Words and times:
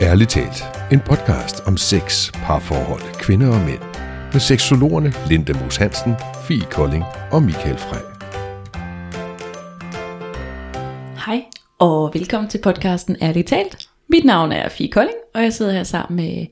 Ærligt 0.00 0.30
talt, 0.30 0.64
en 0.92 1.00
podcast 1.00 1.60
om 1.66 1.76
sex, 1.76 2.32
parforhold, 2.32 3.14
kvinder 3.20 3.48
og 3.48 3.60
mænd. 3.60 3.80
Med 4.32 4.40
seksologerne 4.40 5.12
Linda 5.28 5.52
Moos 5.52 5.76
Hansen, 5.76 6.14
Fie 6.48 6.64
Kolding 6.70 7.04
og 7.30 7.42
Michael 7.42 7.78
Frey. 7.78 8.00
Hej, 11.26 11.44
og 11.78 12.10
velkommen 12.14 12.50
til 12.50 12.60
podcasten 12.62 13.16
Ærligt 13.22 13.48
talt. 13.48 13.88
Mit 14.08 14.24
navn 14.24 14.52
er 14.52 14.68
Fie 14.68 14.88
Kolding, 14.88 15.18
og 15.34 15.42
jeg 15.42 15.52
sidder 15.52 15.72
her 15.72 15.84
sammen 15.84 16.16
med 16.16 16.46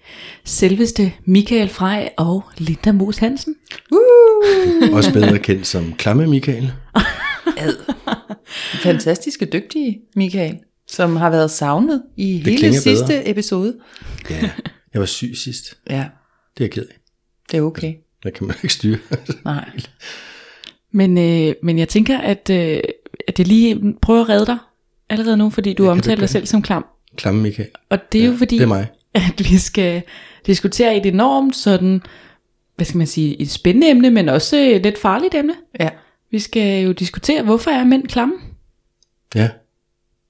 selveste 0.44 1.12
Michael 1.24 1.68
Frey 1.68 2.06
og 2.16 2.44
Linda 2.58 2.92
Moos 2.92 3.18
Hansen. 3.18 3.54
Også 4.92 5.12
bedre 5.12 5.38
kendt 5.38 5.66
som 5.66 5.92
Klamme 5.92 6.26
Michael. 6.26 6.72
fantastiske 8.82 9.46
dygtige 9.52 10.00
Michael, 10.16 10.58
som 10.88 11.16
har 11.16 11.30
været 11.30 11.50
savnet 11.50 12.02
i 12.16 12.42
det 12.44 12.60
hele 12.60 12.80
sidste 12.80 13.06
bedre. 13.06 13.28
episode. 13.28 13.76
Ja, 14.30 14.50
jeg 14.92 15.00
var 15.00 15.06
syg 15.06 15.32
sidst. 15.36 15.78
Ja, 15.90 16.04
Det 16.58 16.60
er 16.60 16.64
jeg 16.64 16.70
ked 16.70 16.82
af. 16.90 16.96
det 17.50 17.56
er 17.58 17.62
okay. 17.62 17.94
Der 18.22 18.30
kan 18.30 18.46
man 18.46 18.56
ikke 18.62 18.74
styre. 18.74 18.98
Nej. 19.44 19.70
Men, 20.92 21.18
øh, 21.18 21.54
men 21.62 21.78
jeg 21.78 21.88
tænker, 21.88 22.18
at, 22.18 22.50
øh, 22.50 22.80
at 23.28 23.38
jeg 23.38 23.46
lige 23.46 23.94
prøver 24.02 24.20
at 24.20 24.28
redde 24.28 24.46
dig 24.46 24.58
allerede 25.10 25.36
nu, 25.36 25.50
fordi 25.50 25.72
du 25.72 25.84
Ja, 25.84 25.90
omtaler 25.90 26.16
dig 26.16 26.28
selv 26.28 26.46
som 26.46 26.62
klam. 26.62 26.86
Klamme 27.16 27.42
Michael. 27.42 27.68
Og 27.90 27.98
det 28.12 28.20
er 28.20 28.24
ja, 28.24 28.30
jo 28.30 28.36
fordi, 28.36 28.56
det 28.56 28.62
er 28.62 28.68
mig. 28.68 28.86
at 29.14 29.50
vi 29.50 29.58
skal 29.58 30.02
diskutere 30.46 30.96
et 30.96 31.06
enormt 31.06 31.56
sådan, 31.56 32.02
hvad 32.76 32.86
skal 32.86 32.98
man 32.98 33.06
sige, 33.06 33.40
et 33.40 33.50
spændende 33.50 33.90
emne, 33.90 34.10
men 34.10 34.28
også 34.28 34.56
et 34.56 34.82
lidt 34.82 34.98
farligt 34.98 35.34
emne. 35.34 35.54
Ja, 35.80 35.88
Vi 36.30 36.38
skal 36.38 36.84
jo 36.84 36.92
diskutere, 36.92 37.42
hvorfor 37.42 37.70
er 37.70 37.84
mænd 37.84 38.08
klamme? 38.08 38.34
Ja, 39.34 39.48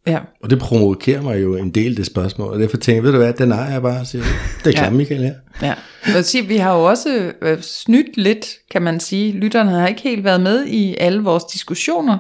ja. 0.07 0.19
og 0.43 0.51
det 0.51 0.59
provokerer 0.59 1.23
mig 1.23 1.43
jo 1.43 1.57
en 1.57 1.71
del, 1.71 1.97
det 1.97 2.07
spørgsmål. 2.07 2.53
Og 2.53 2.61
derfor 2.61 2.77
tænker 2.77 2.97
jeg, 2.97 3.05
ved 3.05 3.13
du 3.13 3.19
hvad, 3.19 3.33
den 3.33 3.53
ejer 3.53 3.73
jeg 3.73 3.83
bare. 3.83 4.05
Siger, 4.05 4.25
det 4.59 4.67
er 4.67 4.71
Ja. 4.71 4.79
Klamme 4.79 4.97
Michael 4.97 5.23
her. 5.23 5.35
ja. 5.63 5.75
Vil 6.13 6.25
sige, 6.25 6.47
vi 6.47 6.57
har 6.57 6.75
jo 6.75 6.85
også 6.85 7.33
øh, 7.43 7.63
snydt 7.63 8.17
lidt, 8.17 8.47
kan 8.71 8.83
man 8.83 9.01
sige. 9.01 9.33
Lytterne 9.33 9.71
har 9.71 9.87
ikke 9.89 10.03
helt 10.03 10.25
været 10.25 10.41
med 10.41 10.67
i 10.67 10.95
alle 10.99 11.23
vores 11.23 11.45
diskussioner, 11.45 12.19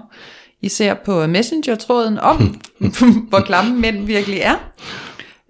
især 0.62 0.95
på 0.95 1.27
Messenger-tråden 1.27 2.19
om, 2.19 2.61
hvor 3.28 3.41
klamme 3.41 3.81
mænd 3.81 4.06
virkelig 4.06 4.41
er. 4.41 4.73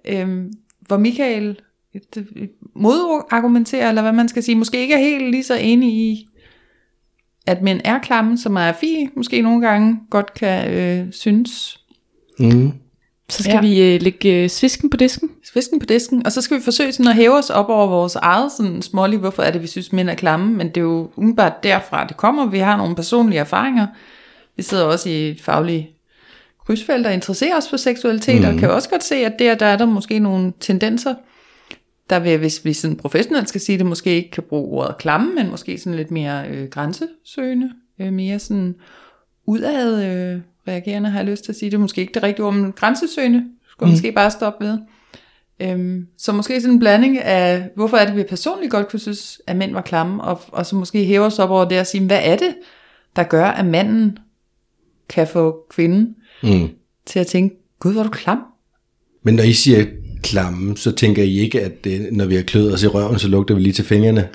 Øhm, 0.08 0.52
hvor 0.80 0.96
Michael 0.96 1.56
modargumenterer, 2.76 3.88
eller 3.88 4.02
hvad 4.02 4.12
man 4.12 4.28
skal 4.28 4.42
sige, 4.42 4.54
måske 4.54 4.80
ikke 4.80 4.94
er 4.94 4.98
helt 4.98 5.30
lige 5.30 5.44
så 5.44 5.54
enig 5.54 5.92
i, 5.92 6.26
at 7.46 7.62
mænd 7.62 7.80
er 7.84 7.98
klamme, 7.98 8.38
som 8.38 8.56
er 8.56 8.72
Fie 8.72 9.08
måske 9.16 9.42
nogle 9.42 9.68
gange 9.68 9.98
godt 10.10 10.34
kan 10.34 10.70
øh, 10.70 11.12
synes. 11.12 11.80
Mm. 12.38 12.72
Så 13.28 13.42
skal 13.42 13.54
Ja. 13.54 13.60
vi 13.60 13.94
øh, 13.94 14.02
lægge 14.02 14.42
øh, 14.42 14.50
svisken 14.50 14.90
på 14.90 14.96
disken. 14.96 15.30
Svisken 15.44 15.78
på 15.78 15.86
disken, 15.86 16.26
og 16.26 16.32
så 16.32 16.40
skal 16.40 16.56
vi 16.56 16.62
forsøge 16.62 16.92
sådan 16.92 17.10
at 17.10 17.16
hæve 17.16 17.34
os 17.38 17.50
op 17.50 17.68
over 17.68 17.86
vores 17.86 18.14
eget 18.16 18.52
sådan 18.52 18.82
smålige, 18.82 19.18
hvorfor 19.18 19.42
er 19.42 19.50
det, 19.50 19.62
vi 19.62 19.66
synes, 19.66 19.92
mænd 19.92 20.10
er 20.10 20.14
klamme, 20.14 20.52
men 20.52 20.68
det 20.68 20.76
er 20.76 20.80
jo 20.80 21.10
umiddelbart 21.16 21.62
derfra, 21.62 22.06
det 22.06 22.16
kommer. 22.16 22.46
Vi 22.46 22.58
har 22.58 22.76
nogle 22.76 22.94
personlige 22.96 23.38
erfaringer. 23.38 23.86
Vi 24.56 24.62
sidder 24.62 24.84
også 24.84 25.08
i 25.08 25.30
et 25.30 25.40
fagligt 25.40 25.86
krydsfelt 26.66 27.06
og 27.06 27.14
interesserer 27.14 27.56
os 27.56 27.68
for 27.70 27.76
seksualitet, 27.76 28.40
mm. 28.40 28.48
og 28.48 28.54
kan 28.58 28.70
også 28.70 28.88
godt 28.90 29.04
se, 29.04 29.14
at 29.14 29.32
der, 29.38 29.54
der 29.54 29.66
er 29.66 29.76
der 29.76 29.86
måske 29.86 30.18
nogle 30.18 30.52
tendenser, 30.60 31.14
der 32.10 32.18
vil, 32.18 32.38
hvis 32.38 32.64
vi 32.64 32.72
sådan 32.72 32.96
professionelt 32.96 33.48
skal 33.48 33.60
sige 33.60 33.78
det, 33.78 33.86
måske 33.86 34.10
ikke 34.14 34.30
kan 34.30 34.42
bruge 34.48 34.80
ordet 34.82 34.98
klamme, 34.98 35.34
men 35.34 35.50
måske 35.50 35.78
sådan 35.78 35.96
lidt 35.96 36.10
mere 36.10 36.48
øh, 36.48 36.68
grænsesøgende, 36.68 37.70
øh, 38.00 38.12
mere 38.12 38.38
sådan 38.38 38.74
udad 39.46 40.04
øh, 40.04 40.40
reagerende, 40.68 41.10
har 41.10 41.18
jeg 41.18 41.26
lyst 41.26 41.44
til 41.44 41.52
at 41.52 41.56
sige. 41.56 41.70
Det 41.70 41.76
er 41.76 41.80
måske 41.80 42.00
ikke 42.00 42.14
det 42.14 42.22
rigtige 42.22 42.44
ord, 42.46 42.54
men 42.54 42.72
grænsesøgende 42.72 43.44
skulle 43.68 43.86
mm. 43.86 43.92
måske 43.92 44.12
bare 44.12 44.30
stoppe 44.30 44.64
ved. 44.64 44.78
Øhm, 45.60 46.06
så 46.18 46.32
måske 46.32 46.60
sådan 46.60 46.74
en 46.74 46.78
blanding 46.78 47.18
af, 47.18 47.68
hvorfor 47.76 47.96
er 47.96 48.06
det, 48.06 48.16
vi 48.16 48.22
personligt 48.22 48.70
godt 48.70 48.88
kunne 48.88 49.00
synes, 49.00 49.40
at 49.46 49.56
mænd 49.56 49.72
var 49.72 49.80
klamme, 49.80 50.22
og, 50.24 50.40
og 50.48 50.66
så 50.66 50.76
måske 50.76 51.04
hæve 51.04 51.24
os 51.24 51.38
op 51.38 51.50
over 51.50 51.64
det 51.64 51.80
og 51.80 51.86
sige, 51.86 52.06
hvad 52.06 52.20
er 52.22 52.36
det, 52.36 52.54
der 53.16 53.22
gør, 53.22 53.46
at 53.46 53.66
manden 53.66 54.18
kan 55.08 55.26
få 55.26 55.66
kvinden 55.70 56.16
Mm. 56.42 56.68
til 57.06 57.18
at 57.18 57.26
tænke, 57.26 57.56
gud, 57.80 57.92
hvor 57.92 58.00
er 58.00 58.04
du 58.04 58.10
klam. 58.10 58.38
Men 59.22 59.34
når 59.34 59.42
I 59.42 59.52
siger 59.52 59.84
klamme, 60.22 60.76
så 60.76 60.92
tænker 60.92 61.22
I 61.22 61.38
ikke, 61.38 61.62
at 61.62 61.84
det, 61.84 62.12
når 62.12 62.24
vi 62.24 62.34
har 62.34 62.42
kløet 62.42 62.74
os 62.74 62.82
i 62.82 62.86
røven, 62.86 63.18
så 63.18 63.28
lugter 63.28 63.54
vi 63.54 63.60
lige 63.60 63.72
til 63.72 63.84
fingrene. 63.84 64.28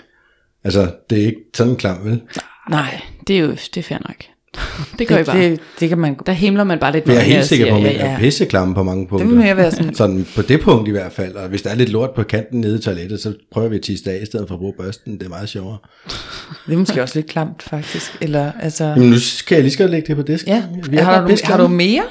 Altså, 0.63 0.95
det 1.09 1.21
er 1.21 1.25
ikke 1.25 1.41
sådan 1.53 1.75
klam, 1.75 2.05
vel? 2.05 2.21
Nej, 2.69 3.01
det 3.27 3.35
er 3.35 3.39
jo 3.39 3.51
det 3.51 3.77
er 3.77 3.83
fair 3.83 3.99
nok. 4.07 4.23
det 4.99 5.07
gør 5.07 5.15
I 5.15 5.19
Det, 5.19 5.25
bare. 5.25 5.37
det, 5.37 5.59
det 5.79 5.89
kan 5.89 5.97
man 5.97 6.15
Der 6.25 6.31
himler 6.31 6.63
man 6.63 6.79
bare 6.79 6.91
lidt 6.91 7.07
jeg 7.07 7.15
er 7.15 7.19
helt 7.19 7.45
sikker 7.45 7.69
på, 7.69 7.75
at 7.75 7.81
ja, 7.81 7.87
mænd 7.87 7.97
ja, 7.97 8.05
er 8.11 8.19
pisseklamme 8.19 8.75
på 8.75 8.83
mange 8.83 9.01
det 9.01 9.09
punkter. 9.09 9.27
vil 9.27 9.37
mere 9.37 9.57
være 9.57 9.71
sådan, 9.71 9.95
Sådan 9.95 10.27
på 10.35 10.41
det 10.41 10.61
punkt 10.61 10.87
i 10.87 10.91
hvert 10.91 11.11
fald. 11.11 11.35
Og 11.35 11.49
hvis 11.49 11.61
der 11.61 11.69
er 11.69 11.75
lidt 11.75 11.89
lort 11.89 12.09
på 12.15 12.23
kanten 12.23 12.61
nede 12.61 12.77
i 12.77 12.81
toilettet, 12.81 13.21
så 13.21 13.33
prøver 13.51 13.67
vi 13.69 13.75
at 13.75 13.81
tisse 13.81 14.05
det 14.05 14.11
af, 14.11 14.19
i 14.21 14.25
stedet 14.25 14.47
for 14.47 14.55
at 14.55 14.59
bruge 14.59 14.73
børsten. 14.79 15.13
Det 15.17 15.25
er 15.25 15.29
meget 15.29 15.49
sjovere. 15.49 15.77
det 16.67 16.73
er 16.73 16.77
måske 16.77 17.01
også 17.01 17.15
lidt 17.19 17.27
klamt 17.29 17.63
faktisk. 17.63 18.17
Eller, 18.21 18.51
altså, 18.61 18.83
Jamen 18.85 19.09
nu 19.09 19.19
skal 19.19 19.55
jeg 19.55 19.63
lige 19.63 19.73
skal 19.73 19.89
lægge 19.89 20.07
det 20.07 20.15
på 20.15 20.21
disken. 20.31 20.53
ja, 20.53 20.63
vi 20.89 20.97
har, 20.97 21.21
bare 21.21 21.31
du, 21.31 21.37
har 21.43 21.57
du 21.57 21.67
mere 21.67 22.03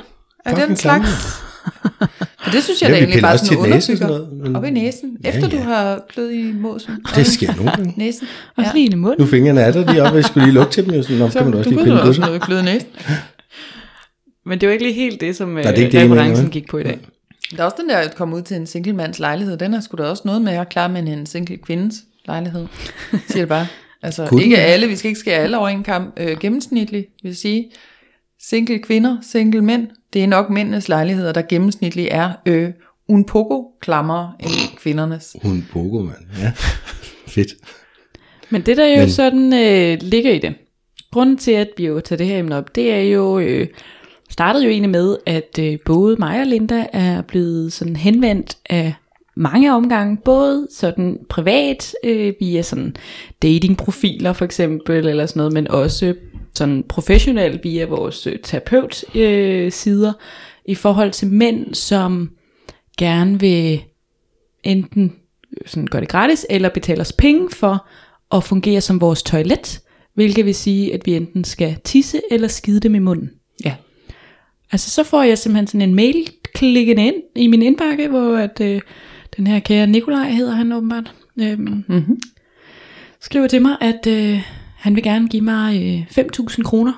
af 0.44 0.54
den 0.66 0.76
slags? 0.76 1.08
Og 2.46 2.52
det 2.52 2.62
synes 2.62 2.82
jeg 2.82 2.88
Ja, 2.88 2.94
da 2.94 2.98
egentlig 3.00 3.22
bare 3.22 3.32
også 3.32 3.46
sådan 3.46 3.62
til 3.64 3.72
næsen 3.72 3.92
og 3.92 3.98
sådan 3.98 4.12
noget, 4.14 4.32
men- 4.32 4.56
Op 4.56 4.64
i 4.64 4.70
næsen, 4.70 5.16
Ja, 5.24 5.28
efter 5.28 5.48
du 5.48 5.56
ja. 5.56 5.62
har 5.62 6.00
kløet 6.08 6.32
i 6.32 6.52
måsen. 6.52 6.92
Det 7.16 7.26
sker 7.26 7.54
nogle 7.56 7.70
gange. 7.70 7.94
Næsen. 8.04 8.26
Også 8.56 8.70
lige 8.74 8.84
ind 8.84 8.94
i 8.94 8.96
munden. 8.96 9.20
Nu 9.20 9.26
fingrene 9.26 9.60
er 9.60 9.72
der 9.72 9.92
lige 9.92 10.02
op, 10.02 10.14
jeg 10.14 10.24
skulle 10.24 10.46
lige 10.46 10.54
lugte 10.54 10.72
til 10.72 10.84
dem. 10.86 10.94
Jo, 10.94 11.02
sådan, 11.02 11.18
Nå, 11.18 11.30
så 11.30 11.38
kan 11.38 11.46
man 11.50 11.54
også 11.58 11.64
du 11.64 11.70
lige 11.70 11.78
kunne 11.84 11.84
pille 11.84 12.02
også 12.02 12.20
noget 12.48 12.62
i 12.62 12.64
næsen. 12.64 12.88
Men 14.46 14.58
det 14.58 14.62
er 14.62 14.68
jo 14.68 14.72
ikke 14.72 14.84
lige 14.84 14.94
helt 14.94 15.20
det, 15.20 15.36
som 15.36 15.58
øh, 15.58 15.64
det 15.64 15.70
er 15.78 15.84
ikke 15.84 16.00
det, 16.00 16.10
referencen 16.10 16.50
gik 16.50 16.68
på 16.68 16.78
i 16.78 16.82
dag. 16.82 16.98
Der 17.56 17.60
er 17.62 17.64
også 17.64 17.76
den 17.80 17.88
der 17.88 17.96
at 17.96 18.14
komme 18.14 18.36
ud 18.36 18.42
til 18.42 18.56
en 18.56 18.66
single 18.66 18.92
mands 18.92 19.18
lejlighed. 19.18 19.56
Den 19.56 19.74
er 19.74 19.80
sgu 19.80 19.96
da 19.96 20.02
også 20.02 20.22
noget 20.26 20.42
med 20.42 20.52
at 20.52 20.68
klare 20.68 20.88
med 20.88 21.02
en 21.02 21.26
single 21.26 21.56
kvindes 21.56 21.94
lejlighed. 22.26 22.66
Siger 23.28 23.42
det 23.42 23.48
bare. 23.48 23.66
Altså 24.02 24.26
Kunne 24.26 24.42
ikke 24.42 24.58
alle, 24.58 24.86
vi 24.88 24.96
skal 24.96 25.08
ikke 25.08 25.20
skære 25.20 25.38
alle 25.38 25.58
over 25.58 25.68
en 25.68 25.82
kamp. 25.82 26.14
Øh, 26.20 26.38
gennemsnitligt 26.38 27.06
vil 27.22 27.28
jeg 27.28 27.36
sige. 27.36 27.70
Single 28.42 28.78
kvinder, 28.78 29.16
single 29.22 29.62
mænd. 29.62 29.88
Det 30.12 30.22
er 30.22 30.26
nok 30.26 30.50
mændenes 30.50 30.88
lejligheder, 30.88 31.32
der 31.32 31.42
gennemsnitligt 31.42 32.08
er 32.10 32.32
øh, 32.46 32.70
un 33.08 33.24
poco 33.24 33.68
klammer 33.80 34.36
end 34.40 34.76
kvindernes. 34.78 35.36
Hun 35.42 35.66
pogo, 35.72 36.02
mand. 36.02 36.16
Ja, 36.38 36.52
fedt. 37.26 37.48
Men 38.50 38.62
det 38.62 38.76
der 38.76 38.86
jo 38.86 39.00
Men... 39.00 39.10
sådan 39.10 39.52
øh, 39.52 39.98
ligger 40.02 40.32
i 40.32 40.38
det, 40.38 40.54
grunden 41.12 41.36
til 41.36 41.50
at 41.50 41.68
vi 41.76 41.86
jo 41.86 42.00
tager 42.00 42.16
det 42.16 42.26
her 42.26 42.38
emne 42.38 42.56
op, 42.56 42.74
det 42.74 42.92
er 42.92 43.00
jo, 43.00 43.38
øh, 43.38 43.66
startede 44.30 44.64
jo 44.64 44.70
egentlig 44.70 44.90
med, 44.90 45.16
at 45.26 45.58
øh, 45.60 45.78
både 45.84 46.16
mig 46.16 46.40
og 46.40 46.46
Linda 46.46 46.86
er 46.92 47.22
blevet 47.22 47.72
sådan 47.72 47.96
henvendt 47.96 48.58
af 48.70 48.94
mange 49.36 49.74
omgange, 49.74 50.16
både 50.24 50.68
sådan 50.70 51.18
privat, 51.28 51.94
øh, 52.04 52.34
via 52.40 52.62
sådan 52.62 52.96
datingprofiler 53.42 54.32
for 54.32 54.44
eksempel, 54.44 55.06
eller 55.06 55.26
sådan 55.26 55.40
noget, 55.40 55.52
men 55.52 55.68
også 55.68 56.14
sådan 56.54 56.84
professionelt 56.88 57.64
via 57.64 57.84
vores 57.84 58.26
øh, 58.26 58.38
terapeut 58.42 59.16
øh, 59.16 59.72
sider, 59.72 60.12
i 60.64 60.74
forhold 60.74 61.12
til 61.12 61.28
mænd, 61.28 61.74
som 61.74 62.30
gerne 62.98 63.40
vil 63.40 63.80
enten 64.62 65.12
sådan 65.66 65.86
gøre 65.86 66.00
det 66.00 66.08
gratis, 66.08 66.46
eller 66.50 66.68
betale 66.68 67.00
os 67.00 67.12
penge 67.12 67.50
for 67.50 67.86
at 68.34 68.44
fungere 68.44 68.80
som 68.80 69.00
vores 69.00 69.22
toilet, 69.22 69.80
hvilket 70.14 70.44
vil 70.44 70.54
sige, 70.54 70.94
at 70.94 71.06
vi 71.06 71.14
enten 71.14 71.44
skal 71.44 71.76
tisse 71.84 72.20
eller 72.30 72.48
skide 72.48 72.80
dem 72.80 72.94
i 72.94 72.98
munden. 72.98 73.30
Ja. 73.64 73.74
Altså 74.72 74.90
så 74.90 75.04
får 75.04 75.22
jeg 75.22 75.38
simpelthen 75.38 75.66
sådan 75.66 75.88
en 75.88 75.94
mail 75.94 76.28
klikkende 76.54 77.06
ind 77.06 77.16
i 77.36 77.46
min 77.46 77.62
indbakke, 77.62 78.08
hvor 78.08 78.36
at, 78.36 78.60
øh, 78.60 78.80
den 79.36 79.46
her 79.46 79.60
kære 79.60 79.86
Nikolaj 79.86 80.30
hedder 80.30 80.52
han 80.52 80.72
åbenbart, 80.72 81.14
øhm, 81.40 81.84
Mm-hmm. 81.88 82.20
skriver 83.20 83.46
til 83.46 83.62
mig, 83.62 83.76
at 83.80 84.06
øh, 84.06 84.42
han 84.80 84.96
vil 84.96 85.02
gerne 85.02 85.28
give 85.28 85.42
mig 85.42 85.82
øh, 86.18 86.24
5.000 86.24 86.62
kroner 86.62 86.92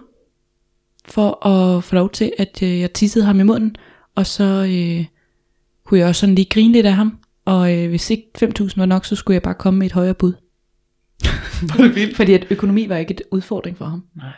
for 1.09 1.47
at 1.47 1.85
få 1.85 1.95
lov 1.95 2.11
til, 2.11 2.33
at 2.39 2.63
øh, 2.63 2.81
jeg 2.81 2.93
tissede 2.93 3.25
ham 3.25 3.41
i 3.41 3.43
munden, 3.43 3.77
og 4.15 4.27
så 4.27 4.45
øh, 4.45 5.05
kunne 5.87 6.01
jeg 6.01 6.09
også 6.09 6.21
sådan 6.21 6.35
lige 6.35 6.47
grine 6.51 6.73
lidt 6.73 6.87
af 6.87 6.93
ham, 6.93 7.19
og 7.45 7.75
øh, 7.79 7.89
hvis 7.89 8.11
ikke 8.11 8.27
5.000 8.43 8.73
var 8.77 8.87
nok, 8.87 9.05
så 9.05 9.17
skulle 9.17 9.35
jeg 9.35 9.43
bare 9.43 9.55
komme 9.55 9.79
med 9.79 9.87
et 9.87 9.93
højere 9.93 10.15
bud. 10.15 10.33
Er 11.79 11.83
det 11.83 11.95
vildt. 11.95 12.17
Fordi 12.17 12.33
at 12.35 12.47
økonomi 12.51 12.89
var 12.89 12.97
ikke 12.97 13.15
et 13.15 13.23
udfordring 13.31 13.79
for 13.79 13.85
ham. 13.85 14.05
Nej. 14.17 14.33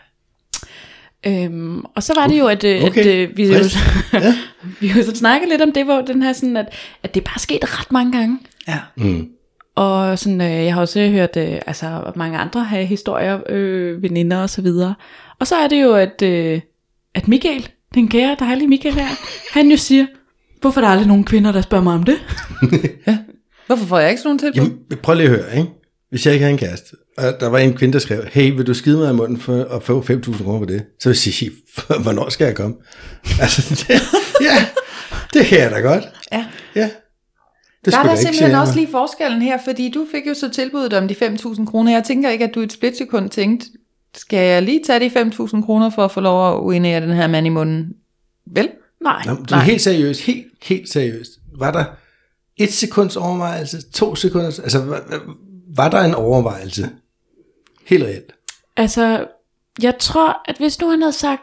Øhm, 1.26 1.85
og 1.85 2.02
så 2.02 2.14
var 2.14 2.26
det 2.26 2.38
jo, 2.38 2.47
at, 2.47 2.64
øh, 2.64 2.85
Okay, 2.85 3.00
at 3.00 3.06
øh, 3.06 3.37
vi, 3.37 3.47
jo. 3.47 3.55
Ja. 4.12 4.35
vi 4.81 4.88
jo 4.88 5.02
så 5.02 5.14
snakkede 5.14 5.50
lidt 5.50 5.62
om 5.62 5.73
det, 5.73 5.85
hvor 5.85 6.00
den 6.00 6.23
her 6.23 6.32
sådan, 6.32 6.56
at, 6.56 6.75
at 7.02 7.14
det 7.14 7.25
bare 7.25 7.38
skete 7.38 7.67
ret 7.67 7.93
mange 7.93 8.12
gange. 8.12 8.38
Ja. 8.69 8.79
Mm. 8.97 9.29
Og 9.75 10.19
sådan, 10.19 10.41
øh, 10.41 10.65
jeg 10.65 10.75
har 10.75 10.81
også 10.81 11.09
hørt 11.09 11.37
øh, 11.37 11.61
altså, 11.67 12.12
mange 12.17 12.38
andre 12.38 12.65
have 12.65 12.85
historier, 12.85 13.41
øh, 13.49 14.03
veninder 14.03 14.43
og 14.43 14.50
så 14.50 14.62
videre. 14.62 14.94
Og 15.41 15.47
så 15.47 15.56
er 15.56 15.69
det 15.69 15.82
jo, 15.82 15.94
at, 15.94 16.23
øh, 16.23 16.61
at 17.15 17.29
Michael, 17.29 17.69
den 17.94 18.09
kære, 18.09 18.37
dejlige 18.38 18.69
Michael 18.69 18.94
her, 18.94 19.09
han 19.53 19.71
jo 19.71 19.76
siger, 19.76 20.06
hvorfor 20.61 20.81
er 20.81 20.85
der 20.85 20.91
aldrig 20.91 21.09
nogen 21.09 21.25
kvinder, 21.25 21.53
der 21.53 21.61
spørger 21.61 21.85
mig 21.85 21.94
om 21.94 22.03
det? 22.03 22.17
Hvorfor 23.67 23.87
får 23.87 23.99
jeg 23.99 24.11
ikke 24.11 24.23
sådan 24.23 24.29
nogle 24.29 24.38
tilbud? 24.38 24.69
Jamen, 24.69 25.03
prøv 25.03 25.15
lige 25.15 25.26
at 25.26 25.31
høre, 25.31 25.56
ikke? 25.56 25.71
Hvis 26.11 26.26
jeg 26.26 26.35
ikke 26.35 26.44
havde 26.44 26.53
en 26.53 26.59
kæreste, 26.59 26.97
og 27.19 27.25
der 27.41 27.49
var 27.49 27.59
en 27.59 27.75
kvinde, 27.75 27.93
der 27.93 27.99
skrev, 27.99 28.25
hey, 28.32 28.53
vil 28.56 28.67
du 28.67 28.75
skide 28.75 28.99
mig 28.99 29.11
i 29.11 29.15
munden 29.15 29.41
for 29.41 29.65
at 29.65 29.82
få 29.82 30.00
5.000 30.00 30.44
kroner 30.44 30.59
på 30.59 30.65
det? 30.65 30.85
Så 31.00 31.09
vil 31.09 31.21
jeg 31.26 31.35
sige, 31.35 31.50
hvornår 32.03 32.29
skal 32.29 32.44
jeg 32.44 32.55
komme? 32.55 32.76
Altså, 33.43 33.85
det, 33.88 34.03
ja, 34.41 34.67
det 35.32 35.47
kan 35.47 35.59
jeg 35.59 35.71
da 35.71 35.81
godt. 35.81 36.05
Ja. 36.32 36.44
Ja. 36.76 36.91
Det 37.85 37.93
Der 37.93 37.99
er 37.99 38.03
der 38.03 38.17
simpelthen 38.17 38.55
også 38.55 38.75
lige 38.75 38.89
forskellen 38.91 39.43
her, 39.43 39.59
fordi 39.65 39.91
du 39.91 40.07
fik 40.13 40.27
jo 40.27 40.35
så 40.35 40.49
tilbuddet 40.51 40.93
om 40.93 41.09
de 41.09 41.15
5.000 41.15 41.67
kroner. 41.67 41.93
Jeg 41.93 42.05
tænker 42.05 42.31
ikke, 42.31 42.45
at 42.45 42.55
du 42.55 42.61
i 42.61 42.65
et 42.65 42.73
splitsekund 42.73 43.31
tænkte, 43.31 43.67
skal 44.15 44.47
jeg 44.47 44.63
lige 44.63 44.81
tage 44.87 45.01
de 45.01 45.21
5.000 45.21 45.65
kroner 45.65 45.91
for 45.91 46.05
at 46.05 46.11
få 46.11 46.21
lov 46.21 46.55
at 46.55 46.61
urinere 46.61 47.01
den 47.01 47.13
her 47.13 47.27
mand 47.27 47.47
i 47.47 47.51
munden? 47.51 47.93
Vel? 48.47 48.71
Nej, 49.03 49.23
Nå, 49.27 49.35
du 49.35 49.55
er 49.55 49.59
helt 49.59 49.83
seriøst, 49.83 50.21
helt, 50.21 50.47
helt 50.63 50.89
seriøst. 50.89 51.31
Var 51.59 51.71
der 51.71 51.85
et 52.57 52.73
sekunds 52.73 53.17
overvejelse, 53.17 53.91
to 53.91 54.15
sekunder, 54.15 54.47
altså 54.47 54.85
var, 54.85 55.03
var 55.77 55.91
der 55.91 56.01
en 56.01 56.15
overvejelse? 56.15 56.91
Helt 57.87 58.05
reelt. 58.05 58.33
altså, 58.77 59.27
jeg 59.83 59.95
tror, 59.99 60.43
at 60.45 60.57
hvis 60.59 60.81
nu 60.81 60.91
han 60.91 61.03
havde 61.03 61.13
sagt 61.13 61.43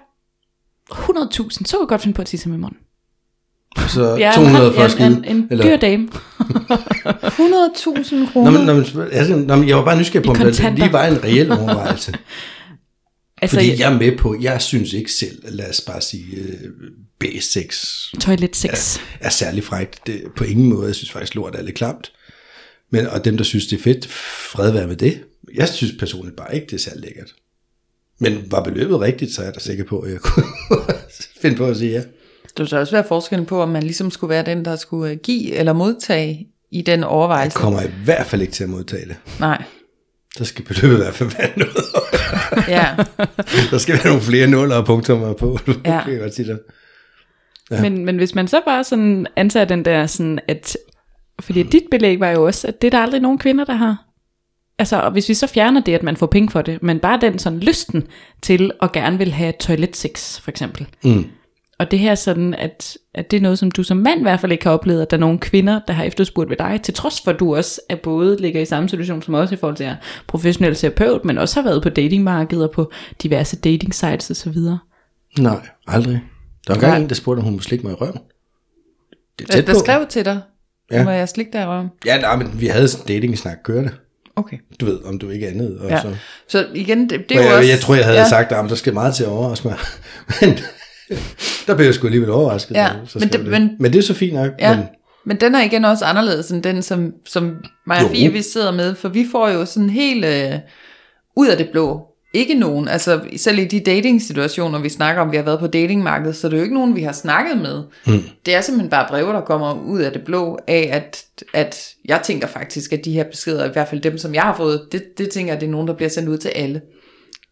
100.000, 0.92 0.96
så 0.96 1.78
kunne 1.78 1.82
jeg 1.82 1.88
godt 1.88 2.02
finde 2.02 2.16
på 2.16 2.22
at 2.22 2.30
sige 2.30 2.38
til 2.40 2.50
min 2.50 2.62
mund. 2.62 2.76
Så 3.90 4.16
Jeg 4.16 4.30
er 4.30 4.34
200 4.34 4.68
en, 4.68 4.74
for 4.74 4.82
at 4.82 5.00
en, 5.00 5.12
en, 5.26 5.36
en 5.38 5.48
eller- 5.52 5.66
dyr 5.66 5.78
dame. 5.78 6.08
100.000 6.12 8.16
Nå, 8.16 8.26
kroner? 8.32 8.52
men, 8.52 8.66
nå, 8.66 8.74
men, 8.74 8.86
altså, 9.12 9.36
nå, 9.36 9.56
men 9.56 9.70
jeg 9.70 9.78
var 9.78 9.86
bare 9.86 10.00
nysgerrig 10.00 10.26
på, 10.26 10.32
om 10.32 10.38
kontanter. 10.38 10.84
lige 10.84 10.94
var 10.94 11.06
en 11.08 11.24
reel 11.24 11.52
overvejelse. 11.52 12.14
Altså, 13.44 13.56
Fordi 13.58 13.70
jeg, 13.70 13.80
jeg 13.80 13.94
er 13.94 13.98
med 14.00 14.18
på, 14.18 14.38
jeg 14.42 14.62
synes 14.62 14.94
ikke 14.94 15.12
selv, 15.12 15.42
lad 15.56 15.70
os 15.70 15.82
bare 15.82 16.02
sige, 16.02 16.36
øh, 16.38 16.54
B6 17.24 17.76
toilet 18.20 18.56
sex. 18.56 18.98
er 19.20 19.30
særlig 19.30 19.64
frækt. 19.64 20.08
Det, 20.08 20.24
på 20.38 20.44
ingen 20.44 20.70
måde, 20.70 20.88
jeg 20.88 20.96
synes 20.96 21.12
faktisk, 21.12 21.36
lort 21.36 21.56
er 21.56 21.62
lidt 21.62 21.76
klamt. 21.76 22.12
Men, 22.92 23.08
og 23.08 23.26
dem, 23.26 23.38
der 23.38 23.44
synes, 23.44 23.68
det 23.68 23.80
er 23.80 23.84
fedt, 23.84 24.08
fred 24.52 24.72
være 24.72 24.88
med 24.88 24.96
det. 24.96 25.24
Jeg 25.56 25.70
synes 25.70 25.94
personligt 26.00 26.36
bare 26.38 26.56
ikke, 26.56 26.68
det 26.68 26.74
er 26.74 26.78
særlig 26.80 27.04
lækkert. 27.04 27.34
Men 28.20 28.44
var 28.52 28.64
beløbet 28.64 29.00
rigtigt, 29.00 29.34
så 29.34 29.42
er 29.42 29.46
jeg 29.46 29.56
da 29.56 29.60
sikker 29.60 29.84
på, 29.84 30.00
at 30.00 30.12
jeg 30.12 30.20
kunne 30.30 30.46
finde 31.42 31.58
på 31.58 31.66
at 31.66 31.78
sige 31.78 31.92
ja. 31.92 32.02
Det 32.52 32.60
vil 32.60 32.68
så 32.68 32.78
også 32.80 32.92
være 32.96 33.04
forskellen 33.08 33.46
på, 33.46 33.62
om 33.62 33.70
man 33.70 33.84
ligesom 33.84 34.12
skulle 34.12 34.30
være 34.30 34.46
den, 34.46 34.66
der 34.66 34.76
skulle 34.76 35.12
øh, 35.12 35.18
give 35.24 35.54
eller 35.56 35.74
modtage 35.74 36.48
i 36.72 36.82
den 36.82 37.00
Jeg 37.00 37.08
overvejelse. 37.08 37.58
kommer 37.58 37.82
i 37.82 37.92
hvert 38.06 38.26
fald 38.26 38.42
ikke 38.42 38.54
til 38.54 38.64
at 38.64 38.70
modtage 38.70 39.06
det. 39.08 39.16
Nej. 39.40 39.64
Der 40.38 40.44
skal 40.44 40.66
beløbet 40.66 40.94
i 40.96 40.98
hvert 40.98 41.14
fald 41.16 41.30
være 41.38 41.50
noget. 41.58 41.86
Ja. 42.68 42.88
Der 43.72 43.78
skal 43.78 43.96
være 43.96 44.08
nogle 44.08 44.22
flere 44.22 44.48
nuller 44.48 44.76
og 44.76 44.86
punktummer 44.86 45.34
på. 45.34 45.60
Ja. 45.86 46.02
kan 46.04 46.14
jeg 46.14 46.22
godt 46.22 46.36
sige 46.36 46.48
det. 46.48 46.60
Ja. 47.72 47.82
Men, 47.82 48.06
men 48.06 48.18
hvis 48.18 48.36
man 48.36 48.48
så 48.48 48.62
bare 48.66 48.84
sådan 48.84 49.28
antager 49.36 49.66
den 49.66 49.86
der 49.86 50.06
sådan, 50.06 50.40
at, 50.48 50.78
fordi 51.40 51.64
dit 51.64 51.84
belæg 51.92 52.20
var 52.20 52.30
jo 52.30 52.46
også, 52.46 52.68
at 52.68 52.82
det 52.82 52.88
er 52.88 52.92
der 52.92 53.00
aldrig 53.00 53.22
nogen 53.22 53.38
kvinder, 53.38 53.66
der 53.66 53.74
har. 53.74 53.98
Altså, 54.80 55.00
og 55.02 55.12
hvis 55.12 55.30
vi 55.30 55.34
så 55.34 55.48
fjerner 55.48 55.82
det, 55.82 55.94
at 55.94 56.04
man 56.04 56.18
får 56.18 56.26
penge 56.28 56.50
for 56.50 56.62
det, 56.62 56.84
men 56.84 57.00
bare 57.00 57.20
den 57.22 57.40
sådan 57.40 57.60
lysten 57.60 58.08
til 58.42 58.72
at 58.82 58.92
gerne 58.92 59.18
vil 59.18 59.32
have 59.32 59.54
toiletsex, 59.60 60.40
for 60.40 60.52
eksempel. 60.52 60.88
Mm. 61.04 61.26
Og 61.82 61.92
det 61.92 62.00
her 62.00 62.16
sådan, 62.16 62.54
at, 62.54 62.98
at 63.14 63.32
det 63.32 63.38
er 63.38 63.42
noget, 63.42 63.60
som 63.60 63.72
du 63.72 63.84
som 63.84 63.98
mand 63.98 64.20
i 64.20 64.22
hvert 64.22 64.40
fald 64.40 64.52
ikke 64.52 64.64
har 64.66 64.72
oplevet, 64.72 65.02
at 65.02 65.12
der 65.12 65.18
er 65.18 65.20
nogle 65.22 65.40
kvinder, 65.40 65.80
der 65.88 65.94
har 65.94 66.04
efterspurgt 66.04 66.50
ved 66.50 66.58
dig, 66.58 66.80
til 66.84 66.94
trods 66.94 67.22
for, 67.22 67.32
at 67.32 67.40
du 67.40 67.56
også 67.56 67.82
er 67.90 67.96
både 67.96 68.38
ligger 68.42 68.62
i 68.62 68.66
samme 68.66 68.90
situation 68.90 69.22
som 69.22 69.34
også 69.34 69.54
i 69.54 69.58
forhold 69.58 69.78
til 69.78 69.84
at 69.84 69.96
professionel 70.28 70.76
terapeut, 70.76 71.26
men 71.26 71.38
også 71.38 71.62
har 71.62 71.70
været 71.70 71.84
på 71.84 71.90
datingmarkedet 71.90 72.64
og 72.64 72.72
på 72.72 72.92
diverse 73.24 73.56
dating 73.58 73.96
sites 73.96 74.32
osv. 74.32 74.58
Nej, 75.40 75.68
aldrig. 75.88 76.22
Der 76.68 76.74
var 76.74 76.76
engang 76.76 77.04
en, 77.04 77.10
der 77.10 77.16
spurgte, 77.16 77.40
om 77.40 77.44
hun 77.44 77.54
må 77.54 77.60
slikke 77.62 77.86
mig 77.86 77.92
i 77.92 77.96
røven. 77.96 78.14
Det 79.40 79.44
er 79.44 79.46
Der, 79.46 79.54
tæt 79.54 79.68
der 79.68 79.74
på. 79.74 79.80
skrev 79.80 80.06
til 80.10 80.26
dig, 80.26 80.42
Ja. 80.92 80.98
ja. 80.98 81.04
må 81.04 81.10
jeg 81.10 81.30
slikke 81.30 81.52
dig 81.54 81.62
i 81.62 81.66
røven. 81.66 81.88
Ja, 82.06 82.22
nej, 82.22 82.36
men 82.36 82.62
vi 82.62 82.68
havde 82.68 82.88
sådan 82.88 83.04
en 83.04 83.08
dating-snak 83.22 83.58
kørende. 83.64 83.92
Okay. 84.36 84.58
Du 84.80 84.86
ved, 84.86 85.00
om 85.06 85.20
du 85.20 85.30
ikke 85.30 85.48
andet. 85.48 85.80
Og 85.80 85.90
Ja. 85.90 86.02
så. 86.02 86.16
Så 86.48 86.68
igen, 86.76 87.10
det, 87.10 87.30
det 87.30 87.38
er 87.38 87.42
jo 87.42 87.48
jeg, 87.50 87.58
også... 87.58 87.70
jeg 87.70 87.80
tror, 87.80 87.96
jeg 87.96 88.04
havde 88.06 88.18
ja. 88.18 88.24
ja. 88.24 88.30
sagt, 88.30 88.52
at 88.52 88.70
der 88.70 88.76
skal 88.76 88.94
meget 88.94 89.16
til 89.16 89.24
at 89.24 89.30
overraske 89.30 89.68
mig. 89.68 89.78
Men 90.42 90.58
der 91.68 91.76
blev 91.76 91.86
jeg 91.86 91.94
sgu 91.94 92.08
alligevel 92.08 92.30
overrasket. 92.30 92.76
Ja, 92.76 92.90
så 93.08 93.20
men 93.20 93.28
det- 93.30 93.40
det. 93.40 93.48
men- 93.48 93.76
men 93.80 93.94
det 93.94 94.00
er 94.00 94.04
så 94.04 94.14
fint 94.14 94.34
nok. 94.34 94.52
Ja, 94.60 94.76
Men, 94.76 94.86
men, 95.26 95.38
den 95.38 95.56
er 95.56 95.62
igen 95.64 95.86
også 95.86 96.06
anderledes 96.06 96.52
end 96.52 96.64
den, 96.64 96.82
som, 96.82 97.14
som 97.26 97.56
mig 97.88 97.98
og. 98.06 98.12
Fie, 98.12 98.32
vi 98.32 98.42
sidder 98.42 98.72
med, 98.72 98.96
for 98.96 99.10
vi 99.10 99.26
får 99.32 99.50
jo 99.50 99.66
sådan 99.66 99.90
helt 99.90 100.26
øh, 100.26 100.52
ud 101.36 101.48
af 101.48 101.58
det 101.58 101.70
blå. 101.72 102.08
Ikke 102.34 102.54
nogen, 102.54 102.88
altså 102.88 103.20
selv 103.38 103.60
i 103.60 103.66
de 103.66 103.80
dating-situationer, 103.80 104.80
vi 104.80 104.90
snakker 104.90 105.22
om, 105.22 105.32
vi 105.32 105.38
har 105.38 105.44
været 105.44 105.60
på 105.60 105.68
datingmarkedet, 105.68 106.36
så 106.36 106.48
det 106.48 106.54
er 106.54 106.58
jo 106.58 106.64
ikke 106.64 106.76
nogen, 106.76 106.96
vi 106.96 107.02
har 107.02 107.12
snakket 107.12 107.58
med. 107.58 107.84
Mm. 108.08 108.24
Det 108.46 108.56
er 108.56 108.62
simpelthen 108.62 108.90
bare 108.90 109.06
breve, 109.10 109.34
der 109.34 109.42
kommer 109.42 109.74
ud 109.86 110.00
af 110.02 110.12
det 110.12 110.22
blå, 110.26 110.60
af 110.68 110.90
at, 110.94 111.24
at 111.54 111.88
jeg 112.06 112.22
tænker 112.24 112.48
faktisk, 112.48 112.94
at 112.94 113.06
de 113.06 113.12
her 113.12 113.24
beskeder, 113.24 113.66
i 113.66 113.70
hvert 113.74 113.88
fald 113.88 114.02
dem, 114.02 114.18
som 114.18 114.34
jeg 114.34 114.42
har 114.44 114.56
fået, 114.58 114.82
det, 114.92 115.04
det 115.18 115.30
tænker 115.30 115.54
jeg, 115.54 115.62
det 115.62 115.68
er 115.68 115.72
nogen, 115.72 115.88
der 115.88 115.94
bliver 115.94 116.10
sendt 116.10 116.30
ud 116.30 116.38
til 116.38 116.50
alle. 116.50 116.82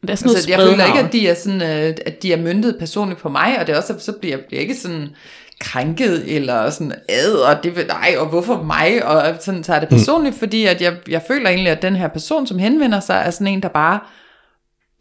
Er 0.07 0.15
sådan 0.15 0.27
noget 0.27 0.35
Altså, 0.35 0.49
jeg 0.49 0.59
føler 0.59 0.85
ikke, 0.85 0.99
at 0.99 1.13
de 1.13 1.27
er, 1.27 1.33
sådan, 1.33 1.61
øh, 1.61 1.95
at 2.05 2.23
de 2.23 2.33
er 2.33 2.37
myndet 2.37 2.75
personligt 2.79 3.19
på 3.19 3.29
mig, 3.29 3.59
og 3.59 3.67
det 3.67 3.73
er 3.73 3.77
også, 3.77 3.95
så 3.99 4.11
bliver 4.11 4.37
jeg 4.37 4.45
bliver 4.47 4.61
ikke 4.61 4.75
sådan 4.75 5.09
krænket, 5.59 6.35
eller 6.35 6.69
sådan 6.69 6.93
ad, 7.09 7.31
og 7.33 7.63
det 7.63 7.75
vil 7.75 7.87
nej, 7.87 8.15
og 8.17 8.27
hvorfor 8.27 8.63
mig, 8.63 9.05
og 9.05 9.35
sådan 9.39 9.63
tager 9.63 9.79
det 9.79 9.89
personligt, 9.89 10.35
mm. 10.35 10.39
fordi 10.39 10.65
at 10.65 10.81
jeg, 10.81 10.97
jeg 11.09 11.21
føler 11.27 11.49
egentlig, 11.49 11.71
at 11.71 11.81
den 11.81 11.95
her 11.95 12.07
person, 12.07 12.47
som 12.47 12.59
henvender 12.59 12.99
sig, 12.99 13.23
er 13.25 13.31
sådan 13.31 13.47
en, 13.47 13.61
der 13.61 13.67
bare 13.67 13.99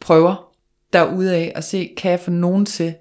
prøver 0.00 0.48
derude 0.92 1.34
af 1.34 1.52
at 1.54 1.64
se, 1.64 1.90
kan 1.96 2.10
jeg 2.10 2.20
få 2.20 2.30
nogen 2.30 2.66
til 2.66 2.94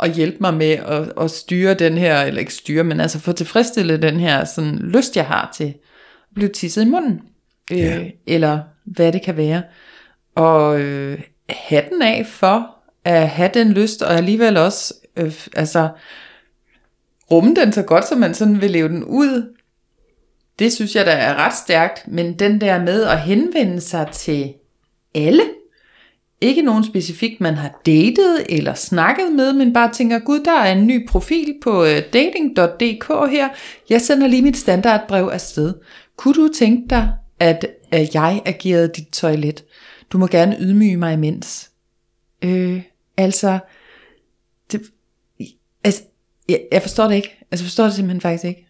at 0.00 0.12
hjælpe 0.12 0.36
mig 0.40 0.54
med 0.54 0.70
at, 0.70 1.12
at 1.20 1.30
styre 1.30 1.74
den 1.74 1.98
her, 1.98 2.22
eller 2.22 2.40
ikke 2.40 2.54
styre, 2.54 2.84
men 2.84 3.00
altså 3.00 3.18
få 3.20 3.32
tilfredsstillet 3.32 4.02
den 4.02 4.20
her 4.20 4.44
sådan 4.44 4.78
lyst, 4.78 5.16
jeg 5.16 5.24
har 5.26 5.50
til 5.56 5.64
at 5.64 5.74
blive 6.34 6.48
tisset 6.48 6.82
i 6.82 6.88
munden. 6.88 7.20
Øh, 7.72 7.78
Ja. 7.78 8.04
Eller 8.26 8.60
hvad 8.84 9.12
det 9.12 9.22
kan 9.22 9.36
være. 9.36 9.62
Og 10.38 10.80
øh, 10.80 11.20
have 11.48 11.82
den 11.92 12.02
af 12.02 12.26
for 12.26 12.74
at 13.04 13.28
have 13.28 13.50
den 13.54 13.72
lyst, 13.72 14.02
og 14.02 14.14
alligevel 14.14 14.56
også 14.56 14.94
øh, 15.16 15.46
altså, 15.56 15.88
rumme 17.30 17.54
den 17.54 17.72
så 17.72 17.82
godt, 17.82 18.08
som 18.08 18.18
man 18.18 18.34
sådan 18.34 18.60
vil 18.60 18.70
leve 18.70 18.88
den 18.88 19.04
ud. 19.04 19.54
Det 20.58 20.72
synes 20.72 20.96
jeg, 20.96 21.06
der 21.06 21.12
er 21.12 21.34
ret 21.34 21.54
stærkt. 21.54 22.08
Men 22.08 22.38
den 22.38 22.60
der 22.60 22.84
med 22.84 23.02
at 23.02 23.20
henvende 23.20 23.80
sig 23.80 24.08
til 24.12 24.54
alle, 25.14 25.42
ikke 26.40 26.62
nogen 26.62 26.84
specifikt, 26.84 27.40
man 27.40 27.54
har 27.54 27.80
datet 27.86 28.46
eller 28.48 28.74
snakket 28.74 29.32
med, 29.32 29.52
men 29.52 29.72
bare 29.72 29.92
tænker, 29.92 30.18
gud, 30.18 30.40
der 30.44 30.60
er 30.60 30.72
en 30.72 30.86
ny 30.86 31.08
profil 31.08 31.54
på 31.62 31.84
øh, 31.84 32.02
dating.dk 32.12 33.30
her. 33.30 33.48
Jeg 33.90 34.00
sender 34.00 34.26
lige 34.26 34.42
mit 34.42 34.56
standardbrev 34.56 35.28
afsted. 35.32 35.74
Kunne 36.16 36.34
du 36.34 36.48
tænke 36.54 36.88
dig, 36.90 37.12
at, 37.40 37.66
at 37.90 38.14
jeg 38.14 38.42
agerede 38.46 38.90
dit 38.96 39.08
toilet? 39.12 39.64
Du 40.12 40.18
må 40.18 40.26
gerne 40.26 40.56
ydmyge 40.60 40.96
mig 40.96 41.12
imens. 41.12 41.70
Øh, 42.42 42.82
altså, 43.16 43.58
det, 44.72 44.82
altså 45.84 46.02
jeg, 46.48 46.60
jeg 46.72 46.82
forstår 46.82 47.04
det 47.04 47.14
ikke. 47.14 47.46
Altså, 47.50 47.64
jeg 47.64 47.68
forstår 47.68 47.84
det 47.84 47.94
simpelthen 47.94 48.20
faktisk 48.20 48.44
ikke. 48.44 48.68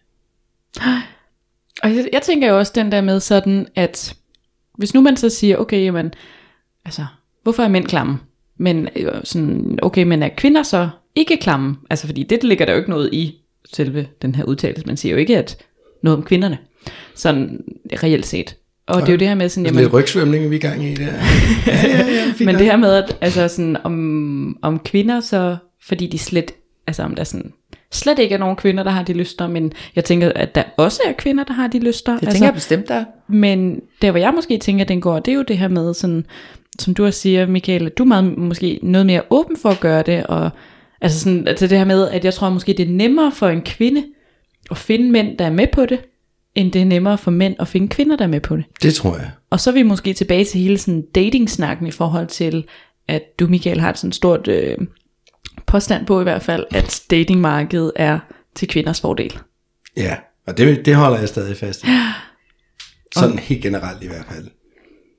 Og 1.83 1.95
jeg, 1.95 2.09
jeg 2.13 2.21
tænker 2.21 2.49
jo 2.49 2.57
også 2.57 2.71
den 2.75 2.91
der 2.91 3.01
med 3.01 3.19
sådan, 3.19 3.67
at 3.75 4.15
hvis 4.77 4.93
nu 4.93 5.01
man 5.01 5.17
så 5.17 5.29
siger, 5.29 5.57
okay, 5.57 5.83
jamen, 5.85 6.13
altså, 6.85 7.05
hvorfor 7.43 7.63
er 7.63 7.67
mænd 7.67 7.85
klamme? 7.85 8.19
Men 8.57 8.89
øh, 8.95 9.11
sådan, 9.23 9.79
okay, 9.81 10.03
men 10.03 10.23
er 10.23 10.29
kvinder 10.29 10.63
så 10.63 10.89
ikke 11.15 11.37
klamme? 11.37 11.77
Altså, 11.89 12.07
fordi 12.07 12.23
det 12.23 12.43
ligger 12.43 12.65
der 12.65 12.73
jo 12.73 12.79
ikke 12.79 12.89
noget 12.89 13.13
i 13.13 13.41
selve 13.73 14.07
den 14.21 14.35
her 14.35 14.43
udtalelse. 14.43 14.85
Man 14.85 14.97
siger 14.97 15.11
jo 15.11 15.17
ikke, 15.17 15.37
at 15.37 15.65
noget 16.03 16.17
om 16.17 16.23
kvinderne, 16.23 16.57
sådan 17.15 17.63
reelt 18.03 18.25
set. 18.25 18.57
Og 18.89 19.01
det 19.01 19.07
er 19.07 19.13
jo 19.13 19.17
det 19.17 19.27
her 19.27 19.35
med 19.35 19.49
sådan, 19.49 19.65
Jamen, 19.65 19.79
jamen, 19.79 19.83
lidt 19.83 19.93
rygsvømning, 19.93 20.49
vi 20.49 20.55
er 20.55 20.59
i 20.59 20.61
gang 20.61 20.85
i 20.85 20.93
der. 20.93 21.05
ja, 21.67 21.87
ja, 21.87 22.05
ja, 22.07 22.45
men 22.45 22.55
det 22.55 22.65
her 22.65 22.77
med, 22.77 22.93
at 22.93 23.17
altså 23.21 23.47
sådan, 23.47 23.77
om, 23.83 24.57
om 24.61 24.79
kvinder 24.79 25.19
så, 25.19 25.57
fordi 25.87 26.07
de 26.07 26.17
slet, 26.17 26.51
altså 26.87 27.03
om 27.03 27.15
der 27.15 27.23
sådan, 27.23 27.53
slet 27.91 28.19
ikke 28.19 28.35
er 28.35 28.39
nogen 28.39 28.55
kvinder, 28.55 28.83
der 28.83 28.91
har 28.91 29.03
de 29.03 29.13
lyster, 29.13 29.47
men 29.47 29.71
jeg 29.95 30.05
tænker, 30.05 30.31
at 30.35 30.55
der 30.55 30.63
også 30.77 31.01
er 31.07 31.11
kvinder, 31.11 31.43
der 31.43 31.53
har 31.53 31.67
de 31.67 31.79
lyster. 31.79 32.13
Det 32.13 32.21
altså, 32.21 32.35
tænker 32.35 32.47
jeg 32.47 32.53
bestemt, 32.53 32.87
der 32.87 32.95
er. 32.95 33.05
Men 33.27 33.81
der, 34.01 34.11
hvor 34.11 34.19
jeg 34.19 34.33
måske 34.35 34.57
tænker, 34.57 34.83
at 34.85 34.89
den 34.89 35.01
går, 35.01 35.19
det 35.19 35.31
er 35.31 35.35
jo 35.35 35.43
det 35.43 35.57
her 35.57 35.67
med, 35.67 35.93
sådan, 35.93 36.25
som 36.79 36.93
du 36.93 37.05
også 37.05 37.19
siger, 37.19 37.47
Michael, 37.47 37.85
at 37.85 37.97
du 37.97 38.03
er 38.03 38.07
meget, 38.07 38.37
måske 38.37 38.79
noget 38.83 39.05
mere 39.05 39.21
åben 39.29 39.57
for 39.57 39.69
at 39.69 39.79
gøre 39.79 40.03
det, 40.03 40.23
og 40.23 40.49
altså, 41.01 41.19
sådan, 41.19 41.47
altså 41.47 41.67
det 41.67 41.77
her 41.77 41.85
med, 41.85 42.09
at 42.09 42.25
jeg 42.25 42.33
tror 42.33 42.49
måske, 42.49 42.73
det 42.73 42.87
er 42.87 42.93
nemmere 42.93 43.31
for 43.31 43.47
en 43.47 43.61
kvinde 43.61 44.03
at 44.71 44.77
finde 44.77 45.11
mænd, 45.11 45.37
der 45.37 45.45
er 45.45 45.51
med 45.51 45.67
på 45.73 45.85
det, 45.85 45.99
end 46.59 46.71
det 46.71 46.81
er 46.81 46.85
nemmere 46.85 47.17
for 47.17 47.31
mænd 47.31 47.55
at 47.59 47.67
finde 47.67 47.87
kvinder, 47.87 48.15
der 48.15 48.23
er 48.23 48.29
med 48.29 48.41
på 48.41 48.55
det. 48.55 48.65
Det 48.81 48.93
tror 48.93 49.17
jeg. 49.17 49.31
Og 49.49 49.59
så 49.59 49.69
er 49.69 49.73
vi 49.73 49.83
måske 49.83 50.13
tilbage 50.13 50.45
til 50.45 50.61
hele 50.61 50.77
sådan 50.77 51.03
dating-snakken 51.15 51.87
i 51.87 51.91
forhold 51.91 52.27
til, 52.27 52.65
at 53.07 53.21
du, 53.39 53.47
Michael, 53.47 53.79
har 53.79 53.89
et 53.89 53.97
sådan 53.97 54.11
stort 54.11 54.47
øh, 54.47 54.77
påstand 55.65 56.05
på 56.05 56.19
i 56.19 56.23
hvert 56.23 56.43
fald, 56.43 56.65
at 56.71 57.01
datingmarkedet 57.09 57.91
er 57.95 58.19
til 58.55 58.67
kvinders 58.67 59.01
fordel. 59.01 59.39
Ja, 59.97 60.15
og 60.47 60.57
det, 60.57 60.85
det 60.85 60.95
holder 60.95 61.19
jeg 61.19 61.27
stadig 61.27 61.57
fast 61.57 61.83
i. 61.83 61.87
Sådan 63.15 63.39
helt 63.39 63.63
generelt 63.63 64.03
i 64.03 64.07
hvert 64.07 64.25
fald. 64.31 64.47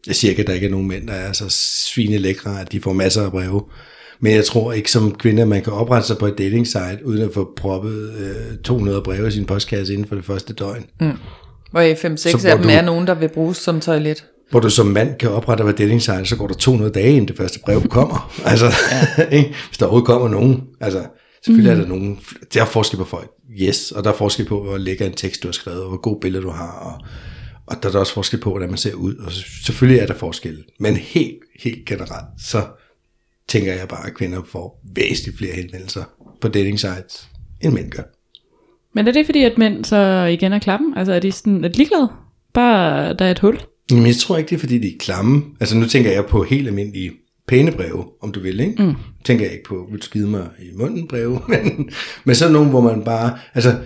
Jeg 0.06 0.16
siger 0.16 0.30
ikke, 0.30 0.40
at 0.40 0.46
der 0.46 0.54
ikke 0.54 0.66
er 0.66 0.70
nogen 0.70 0.88
mænd, 0.88 1.08
der 1.08 1.14
er 1.14 1.32
så 1.32 1.48
svinelækre, 1.94 2.60
at 2.60 2.72
de 2.72 2.80
får 2.80 2.92
masser 2.92 3.24
af 3.24 3.30
breve. 3.30 3.62
Men 4.20 4.32
jeg 4.34 4.44
tror 4.44 4.72
ikke 4.72 4.90
som 4.90 5.14
kvinde, 5.14 5.42
at 5.42 5.48
man 5.48 5.62
kan 5.62 5.72
oprette 5.72 6.06
sig 6.06 6.18
på 6.18 6.26
et 6.26 6.38
dating 6.38 6.66
site, 6.66 6.98
uden 7.04 7.22
at 7.22 7.30
få 7.34 7.52
proppet 7.56 8.12
øh, 8.20 8.58
200 8.64 9.02
breve 9.02 9.28
i 9.28 9.30
sin 9.30 9.44
postkasse 9.44 9.92
inden 9.92 10.08
for 10.08 10.14
det 10.14 10.24
første 10.24 10.52
døgn. 10.54 10.84
Mm. 11.00 11.12
Hvor 11.70 11.80
i 11.80 11.92
5-6 11.92 12.16
Så 12.16 12.48
af 12.48 12.56
dem 12.56 12.62
du- 12.62 12.68
er 12.70 12.82
nogen, 12.82 13.06
der 13.06 13.14
vil 13.14 13.28
bruges 13.28 13.56
som 13.56 13.80
toilet. 13.80 14.24
Hvor 14.50 14.60
du 14.60 14.70
som 14.70 14.86
mand 14.86 15.14
kan 15.18 15.30
oprette 15.30 15.64
dig 15.64 15.66
på 15.66 15.70
et 15.74 15.78
dating 15.78 16.02
site, 16.02 16.26
så 16.26 16.36
går 16.36 16.46
der 16.46 16.54
200 16.54 16.92
dage, 16.92 17.08
inden 17.10 17.28
det 17.28 17.36
første 17.36 17.58
brev 17.64 17.82
kommer. 17.88 18.32
altså, 18.50 18.66
ikke? 19.32 19.54
hvis 19.68 19.78
der 19.78 19.86
overhovedet 19.86 20.06
kommer 20.06 20.28
nogen. 20.28 20.62
Altså, 20.80 21.02
selvfølgelig 21.44 21.74
mm. 21.74 21.80
er 21.80 21.84
der 21.84 21.88
nogen, 21.88 22.18
der 22.54 22.60
er 22.60 22.64
forskel 22.66 22.96
på 22.96 23.04
folk. 23.04 23.30
yes, 23.60 23.92
og 23.92 24.04
der 24.04 24.10
er 24.10 24.14
forskel 24.14 24.46
på, 24.46 24.62
hvor 24.62 24.78
lækker 24.78 25.06
en 25.06 25.12
tekst 25.12 25.42
du 25.42 25.48
har 25.48 25.52
skrevet, 25.52 25.82
og 25.82 25.88
hvor 25.88 26.00
god 26.00 26.20
billede 26.20 26.42
du 26.42 26.50
har, 26.50 26.70
og, 26.70 27.06
og 27.66 27.82
der 27.82 27.88
er 27.88 27.92
der 27.92 27.98
også 27.98 28.14
forskel 28.14 28.40
på, 28.40 28.50
hvordan 28.50 28.68
man 28.68 28.78
ser 28.78 28.94
ud, 28.94 29.14
og 29.14 29.32
selvfølgelig 29.64 30.00
er 30.02 30.06
der 30.06 30.14
forskel, 30.14 30.64
men 30.80 30.96
helt, 30.96 31.38
helt 31.60 31.86
generelt, 31.86 32.26
så 32.46 32.62
tænker 33.50 33.72
jeg 33.72 33.88
bare, 33.88 34.06
at 34.06 34.14
kvinder 34.14 34.42
får 34.52 34.82
væsentligt 34.94 35.38
flere 35.38 35.54
henvendelser 35.54 36.04
på 36.40 36.48
dating 36.48 36.80
sites, 36.80 37.28
end 37.60 37.72
mænd 37.72 37.90
gør. 37.90 38.02
Men 38.94 39.08
er 39.08 39.12
det 39.12 39.26
fordi, 39.26 39.44
at 39.44 39.58
mænd 39.58 39.84
så 39.84 40.24
igen 40.24 40.52
er 40.52 40.58
klappen? 40.58 40.94
Altså 40.96 41.12
er 41.12 41.20
de 41.20 41.32
sådan, 41.32 41.62
de 41.62 41.68
ligeglade? 41.68 42.08
Bare 42.54 43.14
der 43.14 43.24
er 43.24 43.30
et 43.30 43.38
hul? 43.38 43.60
Men 43.90 44.06
jeg 44.06 44.16
tror 44.16 44.36
ikke, 44.36 44.48
det 44.48 44.54
er 44.54 44.60
fordi, 44.60 44.78
de 44.78 44.88
er 44.88 44.98
klamme. 44.98 45.42
Altså 45.60 45.76
nu 45.76 45.86
tænker 45.86 46.10
jeg 46.10 46.26
på 46.26 46.42
helt 46.42 46.68
almindelige 46.68 47.10
pæne 47.48 47.72
breve, 47.72 48.04
om 48.22 48.32
du 48.32 48.40
vil, 48.40 48.60
ikke? 48.60 48.82
Mm. 48.82 48.94
Tænker 49.24 49.44
jeg 49.44 49.52
ikke 49.52 49.68
på, 49.68 49.88
vil 49.92 50.02
skide 50.02 50.28
mig 50.28 50.48
i 50.58 50.76
munden 50.76 51.08
breve, 51.08 51.40
men, 51.48 51.90
men 52.24 52.34
så 52.34 52.52
nogen, 52.52 52.70
hvor 52.70 52.80
man 52.80 53.04
bare, 53.04 53.38
altså, 53.54 53.78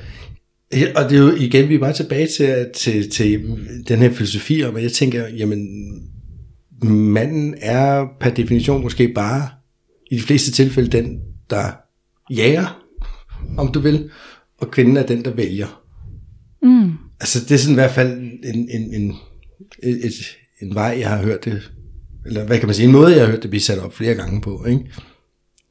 og 0.96 1.10
det 1.10 1.18
er 1.18 1.22
jo 1.22 1.34
igen, 1.36 1.68
vi 1.68 1.74
er 1.74 1.78
bare 1.78 1.92
tilbage 1.92 2.28
til, 2.36 2.66
til, 2.74 3.10
til 3.10 3.42
den 3.88 3.98
her 3.98 4.10
filosofi 4.10 4.64
om, 4.64 4.76
at 4.76 4.82
jeg 4.82 4.92
tænker, 4.92 5.28
jamen, 5.28 5.68
manden 6.90 7.54
er 7.60 8.06
per 8.20 8.30
definition 8.30 8.82
måske 8.82 9.12
bare, 9.14 9.48
i 10.10 10.16
de 10.16 10.22
fleste 10.22 10.52
tilfælde, 10.52 10.90
den, 10.90 11.20
der 11.50 11.72
jager, 12.30 12.84
om 13.58 13.72
du 13.72 13.80
vil, 13.80 14.10
og 14.58 14.70
kvinden 14.70 14.96
er 14.96 15.06
den, 15.06 15.24
der 15.24 15.30
vælger. 15.30 15.82
Mm. 16.62 16.92
Altså, 17.20 17.40
det 17.40 17.50
er 17.50 17.58
sådan 17.58 17.74
i 17.74 17.80
hvert 17.80 17.90
fald 17.90 18.18
en, 18.44 18.68
en, 18.70 18.94
en, 18.94 19.14
et, 19.82 20.36
en 20.62 20.74
vej, 20.74 20.96
jeg 21.00 21.08
har 21.08 21.22
hørt 21.22 21.44
det, 21.44 21.70
eller 22.26 22.44
hvad 22.44 22.58
kan 22.58 22.68
man 22.68 22.74
sige, 22.74 22.86
en 22.86 22.92
måde, 22.92 23.16
jeg 23.16 23.24
har 23.24 23.30
hørt 23.30 23.42
det 23.42 23.50
blive 23.50 23.60
sat 23.60 23.78
op 23.78 23.94
flere 23.94 24.14
gange 24.14 24.40
på, 24.40 24.64
ikke? 24.64 24.84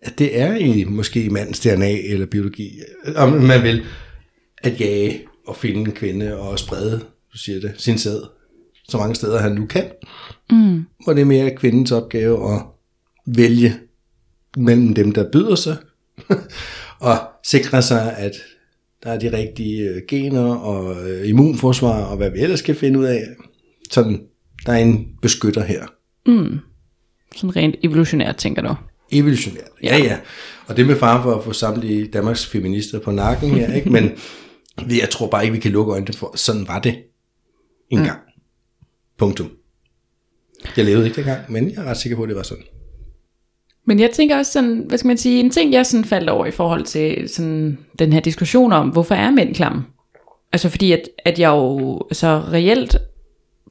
at 0.02 0.20
det 0.20 0.40
er 0.40 0.56
i 0.56 0.84
måske 0.84 1.24
i 1.24 1.30
mandens 1.30 1.60
DNA 1.60 1.92
eller 1.92 2.26
biologi, 2.26 2.80
om 3.16 3.32
man 3.32 3.64
vil, 3.64 3.84
at 4.64 4.82
jage 4.82 5.22
og 5.48 5.56
finde 5.56 5.80
en 5.80 5.92
kvinde 5.92 6.38
og 6.38 6.60
sprede, 6.60 7.00
du 7.34 7.38
siger 7.38 7.60
det, 7.60 7.74
sin 7.78 7.98
sæd 7.98 8.22
så 8.90 8.98
mange 8.98 9.16
steder, 9.16 9.40
han 9.40 9.52
nu 9.52 9.66
kan. 9.66 9.86
Mm. 10.52 10.86
Hvor 11.04 11.14
det 11.14 11.22
er 11.22 11.26
mere 11.26 11.56
kvindens 11.56 11.92
opgave 11.92 12.54
at 12.54 12.62
vælge 13.26 13.74
mellem 14.58 14.94
dem, 14.94 15.12
der 15.12 15.32
byder 15.32 15.56
sig, 15.56 15.78
og 17.00 17.18
sikre 17.44 17.82
sig, 17.82 18.18
at 18.18 18.32
der 19.04 19.10
er 19.12 19.20
de 19.20 19.38
rigtige 19.38 19.90
øh, 19.90 20.02
gener 20.08 20.56
og 20.56 21.10
øh, 21.10 21.30
immunforsvar, 21.30 22.04
og 22.04 22.18
hvad 22.18 22.30
vi 22.30 22.40
ellers 22.40 22.60
skal 22.60 22.76
finde 22.76 23.00
ud 23.00 23.06
af. 23.06 23.24
Sådan, 23.92 24.22
der 24.66 24.74
er 24.74 24.78
en 24.78 25.08
beskytter 25.22 25.64
her. 25.64 25.86
Mm. 26.26 26.60
Sådan 27.36 27.56
rent 27.56 27.76
evolutionært, 27.84 28.38
tænker 28.38 28.62
du? 28.62 28.76
Evolutionært, 29.12 29.70
ja 29.84 29.98
ja. 29.98 30.18
Og 30.68 30.78
det 30.78 30.88
med 30.88 30.96
far 30.96 31.24
for 31.24 31.36
at 31.36 31.44
få 31.44 31.54
samtlige 31.54 32.08
Danmarks 32.08 32.46
feminister 32.46 33.00
på 33.00 33.12
nakken 33.12 33.50
her, 33.50 33.74
ikke? 33.74 33.90
men 33.90 34.12
jeg 35.02 35.10
tror 35.10 35.28
bare 35.28 35.44
ikke, 35.44 35.54
vi 35.54 35.60
kan 35.60 35.72
lukke 35.72 35.92
øjnene 35.92 36.14
for, 36.14 36.34
sådan 36.36 36.68
var 36.68 36.80
det 36.80 36.96
en 37.90 38.00
mm. 38.00 38.06
Punktum. 39.18 39.52
Jeg 40.78 40.86
levede 40.86 41.06
ikke 41.06 41.16
dengang, 41.16 41.52
men 41.52 41.72
jeg 41.72 41.78
er 41.78 41.90
ret 41.90 41.98
sikker 41.98 42.16
på, 42.16 42.24
at 42.24 42.30
det 42.30 42.38
var 42.38 42.44
sådan. 42.44 42.64
Men 43.86 44.00
jeg 44.00 44.12
tænker 44.12 44.38
også 44.38 44.52
sådan, 44.52 44.84
hvad 44.88 44.98
skal 44.98 45.08
man 45.08 45.18
sige, 45.18 45.40
en 45.40 45.50
ting 45.50 45.74
jeg 45.74 45.86
sådan 45.86 46.06
faldt 46.06 46.30
over 46.30 46.46
i 46.46 46.52
forhold 46.52 46.84
til 46.84 47.30
sådan 47.30 47.78
den 48.00 48.14
her 48.14 48.20
diskussion 48.20 48.74
om, 48.74 48.90
hvorfor 48.90 49.16
er 49.16 49.32
mænd 49.32 49.56
klamme? 49.56 49.84
Altså 50.54 50.70
fordi 50.70 50.92
at, 50.92 51.10
at 51.26 51.40
jeg 51.40 51.50
jo 51.50 52.02
så 52.12 52.44
reelt 52.52 52.98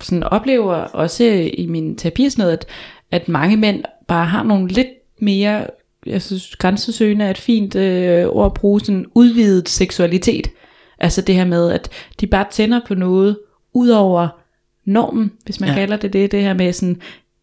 sådan 0.00 0.22
oplever 0.22 0.74
også 0.74 1.24
i 1.54 1.66
min 1.66 1.96
terapi 1.96 2.30
sådan 2.30 2.42
noget, 2.42 2.52
at, 2.52 2.66
at 3.10 3.28
mange 3.28 3.56
mænd 3.56 3.84
bare 4.08 4.26
har 4.26 4.42
nogle 4.42 4.68
lidt 4.68 4.88
mere, 5.20 5.66
jeg 6.06 6.22
synes 6.22 6.56
grænsesøgende 6.56 7.24
er 7.24 7.30
et 7.30 7.38
fint 7.38 7.74
øh, 7.74 8.26
ord 8.26 8.46
at 8.46 8.54
bruge, 8.54 8.80
sådan 8.80 9.06
udvidet 9.14 9.68
seksualitet. 9.68 10.50
Altså 10.98 11.20
det 11.20 11.34
her 11.34 11.44
med, 11.44 11.70
at 11.70 11.90
de 12.20 12.26
bare 12.26 12.46
tænder 12.50 12.80
på 12.86 12.94
noget, 12.94 13.38
ud 13.74 13.88
over 13.88 14.41
normen, 14.84 15.32
hvis 15.44 15.60
man 15.60 15.68
ja. 15.68 15.74
kalder 15.74 15.96
det 15.96 16.12
det, 16.12 16.32
det 16.32 16.42
her 16.42 16.54
med 16.54 16.72
sådan 16.72 17.00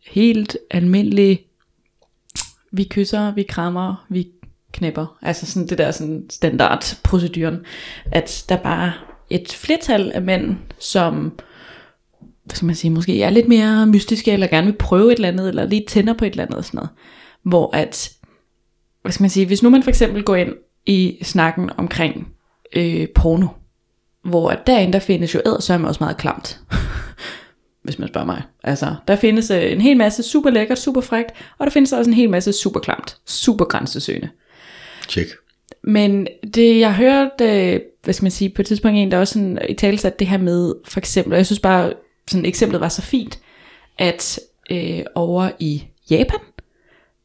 helt 0.08 0.58
almindelig, 0.72 1.46
vi 2.72 2.84
kysser, 2.84 3.34
vi 3.34 3.44
krammer, 3.44 4.06
vi 4.10 4.28
knæpper. 4.72 5.18
Altså 5.22 5.46
sådan 5.46 5.68
det 5.68 5.78
der 5.78 5.92
sådan 5.92 6.26
standardproceduren, 6.30 7.60
at 8.12 8.46
der 8.50 8.58
bare 8.58 8.94
et 9.30 9.48
flertal 9.48 10.12
af 10.12 10.22
mænd, 10.22 10.58
som 10.80 11.40
hvad 12.44 12.56
skal 12.56 12.66
man 12.66 12.76
sige, 12.76 12.92
måske 12.92 13.24
er 13.24 13.30
lidt 13.30 13.48
mere 13.48 13.86
mystiske, 13.86 14.32
eller 14.32 14.48
gerne 14.48 14.68
vil 14.68 14.78
prøve 14.78 15.12
et 15.12 15.16
eller 15.16 15.28
andet, 15.28 15.50
eller 15.50 15.66
lige 15.66 15.86
tænder 15.88 16.14
på 16.14 16.26
et 16.26 16.32
eller 16.32 16.44
andet 16.44 16.58
og 16.58 16.66
sådan 16.66 16.78
noget. 16.78 16.90
Hvor 17.44 17.76
at, 17.76 18.12
hvad 19.02 19.12
skal 19.12 19.24
man 19.24 19.30
sige, 19.30 19.46
hvis 19.46 19.64
nu 19.64 19.70
man 19.70 19.84
for 19.84 19.90
eksempel 19.90 20.24
går 20.24 20.36
ind 20.36 20.54
i 20.86 21.18
snakken 21.24 21.70
omkring 21.78 22.28
øh, 22.76 23.08
porno, 23.16 23.48
hvor 24.24 24.50
at 24.50 24.68
derinde 24.68 24.94
der 24.94 25.00
findes 25.00 25.36
jo 25.36 25.42
ædersømme 25.46 25.88
også 25.88 26.04
meget 26.04 26.18
klamt. 26.18 26.60
hvis 27.84 28.00
man 28.00 28.08
spørger 28.08 28.26
mig. 28.26 28.42
Altså, 28.64 28.96
der 29.08 29.16
findes 29.16 29.52
øh, 29.52 29.72
en 29.72 29.82
hel 29.82 29.98
masse 29.98 30.24
super 30.24 30.50
lækkert, 30.50 30.80
super 30.80 31.02
frægt, 31.02 31.32
og 31.58 31.66
der 31.66 31.72
findes 31.72 31.94
også 31.94 32.10
en 32.10 32.14
hel 32.14 32.30
masse 32.30 32.54
super 32.54 32.80
klamt, 32.80 33.18
super 33.26 33.66
grænsesøgende. 33.66 34.30
Tjek. 35.08 35.28
Men 35.84 36.28
det, 36.54 36.80
jeg 36.80 36.96
hørte, 36.96 37.74
øh, 37.74 37.80
hvad 38.04 38.14
skal 38.14 38.24
man 38.24 38.32
sige, 38.32 38.50
på 38.50 38.62
et 38.62 38.66
tidspunkt 38.66 38.98
en, 38.98 39.12
der 39.12 39.18
også 39.18 39.34
sådan, 39.34 39.60
i 39.70 39.74
tale 39.74 39.98
det 39.98 40.28
her 40.28 40.38
med, 40.38 40.74
for 40.86 41.00
eksempel, 41.00 41.34
og 41.34 41.38
jeg 41.38 41.46
synes 41.46 41.60
bare, 41.60 41.94
sådan 42.28 42.46
eksemplet 42.46 42.82
var 42.82 42.90
så 42.90 43.02
fint, 43.02 43.40
at 43.98 44.40
øh, 44.72 45.02
over 45.16 45.50
i 45.60 45.84
Japan, 46.10 46.40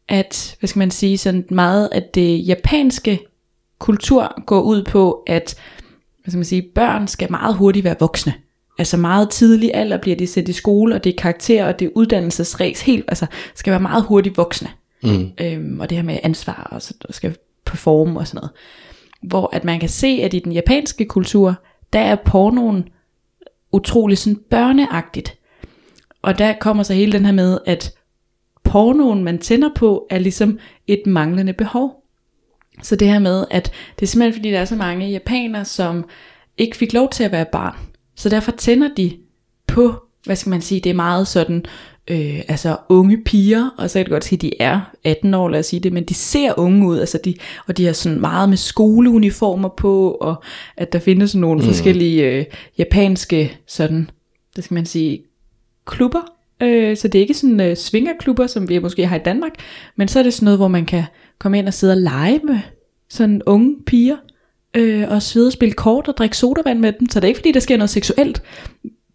at, 0.09 0.57
hvad 0.61 0.69
skal 0.69 0.79
man 0.79 0.91
sige, 0.91 1.19
sådan 1.19 1.45
meget, 1.51 1.89
at 1.93 2.15
det 2.15 2.49
japanske 2.49 3.21
kultur 3.79 4.45
går 4.47 4.61
ud 4.63 4.83
på, 4.83 5.23
at 5.27 5.57
hvad 6.25 6.31
skal 6.31 6.39
man 6.39 6.45
sige, 6.45 6.71
børn 6.75 7.09
skal 7.09 7.31
meget 7.31 7.55
hurtigt 7.55 7.85
være 7.85 7.97
voksne. 8.01 8.35
Altså 8.79 8.97
meget 8.97 9.31
tidlig 9.31 9.71
alder 9.75 9.97
bliver 9.97 10.17
de 10.17 10.27
sendt 10.27 10.49
i 10.49 10.53
skole, 10.53 10.95
og 10.95 11.05
det 11.05 11.11
er 11.11 11.23
karakter, 11.23 11.65
og 11.65 11.79
det 11.79 11.87
er 11.87 11.91
uddannelsesræs, 11.95 12.81
helt, 12.81 13.05
altså 13.09 13.27
skal 13.55 13.71
være 13.71 13.81
meget 13.81 14.05
hurtigt 14.05 14.37
voksne. 14.37 14.69
Mm. 15.03 15.31
Øhm, 15.41 15.81
og 15.81 15.91
det 15.91 15.99
her 15.99 16.03
med 16.03 16.19
ansvar, 16.23 16.69
og 16.71 16.83
så 16.83 16.95
skal 17.11 17.37
performe 17.65 18.21
og 18.21 18.27
sådan 18.27 18.39
noget. 18.39 18.51
Hvor 19.23 19.51
at 19.53 19.65
man 19.65 19.81
kan 19.81 19.89
se, 19.89 20.07
at 20.23 20.35
i 20.35 20.39
den 20.39 20.53
japanske 20.53 21.05
kultur, 21.05 21.55
der 21.93 22.01
er 22.01 22.17
pornoen 22.25 22.89
utrolig 23.73 24.19
sådan 24.19 24.41
børneagtigt. 24.51 25.39
Og 26.23 26.39
der 26.39 26.55
kommer 26.61 26.83
så 26.83 26.95
hele 26.95 27.13
den 27.13 27.25
her 27.25 27.33
med, 27.33 27.59
at 27.67 27.95
pornoen, 28.65 29.25
man 29.25 29.39
tænder 29.39 29.71
på, 29.75 30.07
er 30.11 30.19
ligesom 30.19 30.59
et 30.87 31.03
manglende 31.07 31.53
behov. 31.53 32.04
Så 32.83 32.97
det 32.97 33.09
her 33.09 33.19
med, 33.19 33.45
at 33.51 33.73
det 33.97 34.03
er 34.03 34.07
simpelthen 34.07 34.41
fordi, 34.41 34.51
der 34.51 34.61
er 34.61 34.65
så 34.65 34.77
mange 34.77 35.11
japanere, 35.11 35.65
som 35.65 36.05
ikke 36.59 36.77
fik 36.77 36.93
lov 36.93 37.11
til 37.11 37.25
at 37.25 37.33
være 37.33 37.47
barn. 37.53 37.75
Så 38.17 38.29
derfor 38.29 38.51
tænder 38.51 38.89
de 38.97 39.17
på, 39.67 39.95
hvad 40.25 40.37
skal 40.37 40.51
man 40.51 40.61
sige, 40.61 40.81
det 40.81 40.91
er 40.91 40.95
meget 40.95 41.29
sådan, 41.29 41.65
øh, 42.11 42.41
altså 42.49 42.77
unge 42.89 43.23
piger, 43.25 43.71
og 43.79 43.91
så 43.91 43.99
kan 43.99 44.05
det 44.05 44.13
godt 44.13 44.25
sige, 44.25 44.37
at 44.37 44.43
de 44.43 44.63
er 44.63 44.81
18 45.05 45.35
år, 45.35 45.49
lad 45.49 45.61
os 45.61 45.67
sige 45.67 45.81
det, 45.81 45.93
men 45.93 46.05
de 46.05 46.15
ser 46.15 46.59
unge 46.59 46.87
ud, 46.87 46.99
altså 46.99 47.19
de, 47.25 47.35
og 47.67 47.77
de 47.77 47.87
har 47.87 47.93
sådan 47.93 48.21
meget 48.21 48.49
med 48.49 48.57
skoleuniformer 48.57 49.69
på, 49.69 50.11
og 50.11 50.43
at 50.77 50.93
der 50.93 50.99
findes 50.99 51.35
nogle 51.35 51.61
mm. 51.61 51.67
forskellige 51.67 52.23
øh, 52.23 52.45
japanske, 52.79 53.59
sådan, 53.67 54.11
det 54.57 54.65
skal 54.65 54.75
man 54.75 54.87
sige, 54.87 55.23
klubber, 55.87 56.21
øh, 56.63 56.97
så 56.97 57.09
det 57.09 57.19
er 57.19 57.23
ikke 57.23 57.35
sådan 57.35 57.61
øh, 57.61 57.77
svingerklubber, 57.77 58.47
som 58.47 58.69
vi 58.69 58.79
måske 58.79 59.07
har 59.07 59.17
i 59.17 59.23
Danmark, 59.25 59.53
men 59.97 60.09
så 60.09 60.19
er 60.19 60.23
det 60.23 60.35
sådan 60.35 60.45
noget, 60.45 60.59
hvor 60.59 60.69
man 60.69 60.87
kan 60.87 61.05
komme 61.39 61.59
ind 61.59 61.67
og 61.67 61.75
sidde 61.75 61.93
og 61.93 62.01
lege 62.01 62.41
med 62.45 62.59
sådan 63.09 63.43
unge 63.47 63.77
piger, 63.87 64.17
øh, 64.75 65.09
og 65.09 65.23
sidde 65.23 65.47
og 65.47 65.53
spille 65.53 65.73
kort 65.73 66.09
og 66.09 66.17
drikke 66.17 66.37
sodavand 66.37 66.79
med 66.79 66.93
dem, 66.93 67.09
så 67.11 67.21
det 67.21 67.25
er 67.25 67.29
ikke 67.29 67.39
fordi, 67.39 67.53
der 67.53 67.61
sker 67.61 67.77
noget 67.77 67.91
seksuelt, 67.91 68.43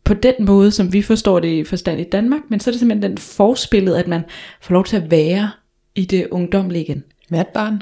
på 0.03 0.13
den 0.13 0.33
måde, 0.39 0.71
som 0.71 0.93
vi 0.93 1.01
forstår 1.01 1.39
det 1.39 1.47
i 1.47 1.63
forstand 1.63 1.99
i 1.99 2.03
Danmark, 2.03 2.41
men 2.49 2.59
så 2.59 2.69
er 2.69 2.71
det 2.71 2.79
simpelthen 2.79 3.11
den 3.11 3.17
forspillet, 3.17 3.95
at 3.95 4.07
man 4.07 4.21
får 4.61 4.73
lov 4.73 4.85
til 4.85 4.97
at 4.97 5.11
være 5.11 5.51
i 5.95 6.05
det 6.05 6.27
ungdomlige 6.31 6.83
igen. 6.83 7.03
Et 7.33 7.47
barn? 7.47 7.81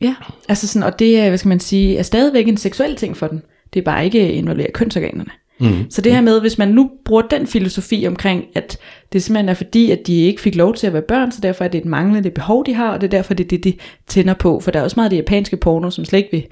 Ja, 0.00 0.14
altså 0.48 0.68
sådan, 0.68 0.86
og 0.86 0.98
det 0.98 1.18
er, 1.18 1.28
hvad 1.28 1.38
skal 1.38 1.48
man 1.48 1.60
sige, 1.60 1.98
er 1.98 2.02
stadigvæk 2.02 2.48
en 2.48 2.56
seksuel 2.56 2.96
ting 2.96 3.16
for 3.16 3.26
den. 3.26 3.42
Det 3.74 3.80
er 3.80 3.84
bare 3.84 4.04
ikke 4.04 4.32
involveret 4.32 4.72
kønsorganerne. 4.72 5.30
Mm. 5.60 5.90
Så 5.90 6.00
det 6.00 6.12
her 6.12 6.20
med, 6.20 6.40
hvis 6.40 6.58
man 6.58 6.68
nu 6.68 6.90
bruger 7.04 7.22
den 7.22 7.46
filosofi 7.46 8.04
omkring, 8.08 8.44
at 8.54 8.78
det 9.12 9.22
simpelthen 9.22 9.48
er 9.48 9.54
fordi, 9.54 9.90
at 9.90 9.98
de 10.06 10.22
ikke 10.22 10.40
fik 10.40 10.54
lov 10.54 10.74
til 10.74 10.86
at 10.86 10.92
være 10.92 11.02
børn, 11.02 11.32
så 11.32 11.38
derfor 11.42 11.64
er 11.64 11.68
det 11.68 11.78
et 11.78 11.84
manglende 11.84 12.30
behov, 12.30 12.66
de 12.66 12.74
har, 12.74 12.92
og 12.92 13.00
det 13.00 13.06
er 13.06 13.10
derfor, 13.10 13.34
det 13.34 13.44
er 13.44 13.48
det, 13.48 13.64
de 13.64 13.74
tænder 14.06 14.34
på. 14.34 14.60
For 14.60 14.70
der 14.70 14.80
er 14.80 14.84
også 14.84 14.94
meget 14.96 15.06
af 15.06 15.10
det 15.10 15.16
japanske 15.16 15.56
porno, 15.56 15.90
som 15.90 16.04
slet 16.04 16.18
ikke 16.18 16.32
vil 16.32 16.46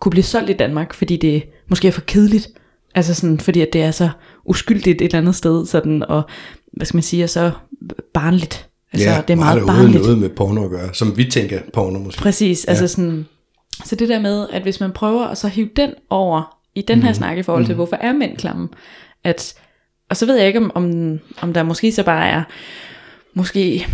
kunne 0.00 0.10
blive 0.10 0.24
solgt 0.24 0.50
i 0.50 0.52
Danmark, 0.52 0.94
fordi 0.94 1.16
det 1.16 1.42
måske 1.68 1.88
er 1.88 1.92
for 1.92 2.00
kedeligt. 2.00 2.48
Altså 2.94 3.14
sådan, 3.14 3.40
fordi 3.40 3.60
at 3.60 3.68
det 3.72 3.82
er 3.82 3.90
så 3.90 4.08
uskyldigt 4.44 5.02
et 5.02 5.04
eller 5.04 5.18
andet 5.18 5.34
sted, 5.34 5.66
sådan, 5.66 6.02
og 6.08 6.22
hvad 6.72 6.86
skal 6.86 6.96
man 6.96 7.02
sige, 7.02 7.28
så 7.28 7.50
barnligt. 8.14 8.68
Altså, 8.92 9.10
ja, 9.10 9.20
det 9.28 9.30
er 9.30 9.36
meget 9.36 9.62
barnligt. 9.66 10.02
noget 10.02 10.18
med 10.18 10.28
porno 10.28 10.64
at 10.64 10.70
gøre, 10.70 10.94
som 10.94 11.16
vi 11.16 11.24
tænker 11.24 11.60
porno 11.72 11.98
måske. 11.98 12.22
Præcis, 12.22 12.64
ja. 12.64 12.70
altså 12.70 12.88
sådan, 12.88 13.26
så 13.84 13.96
det 13.96 14.08
der 14.08 14.20
med, 14.20 14.46
at 14.52 14.62
hvis 14.62 14.80
man 14.80 14.92
prøver 14.92 15.24
at 15.24 15.38
så 15.38 15.48
hive 15.48 15.68
den 15.76 15.90
over 16.10 16.57
i 16.78 16.82
den 16.82 17.02
her 17.02 17.10
mm. 17.10 17.14
snak 17.14 17.38
i 17.38 17.42
forhold 17.42 17.64
til, 17.64 17.72
mm. 17.72 17.76
hvorfor 17.76 17.96
er 18.00 18.12
mænd 18.12 18.36
klamme, 18.36 18.68
at, 19.24 19.54
og 20.10 20.16
så 20.16 20.26
ved 20.26 20.36
jeg 20.36 20.46
ikke, 20.46 20.58
om, 20.58 20.70
om, 20.74 21.18
om 21.40 21.52
der 21.52 21.62
måske 21.62 21.92
så 21.92 22.02
bare 22.02 22.28
er, 22.28 22.42
måske 23.34 23.86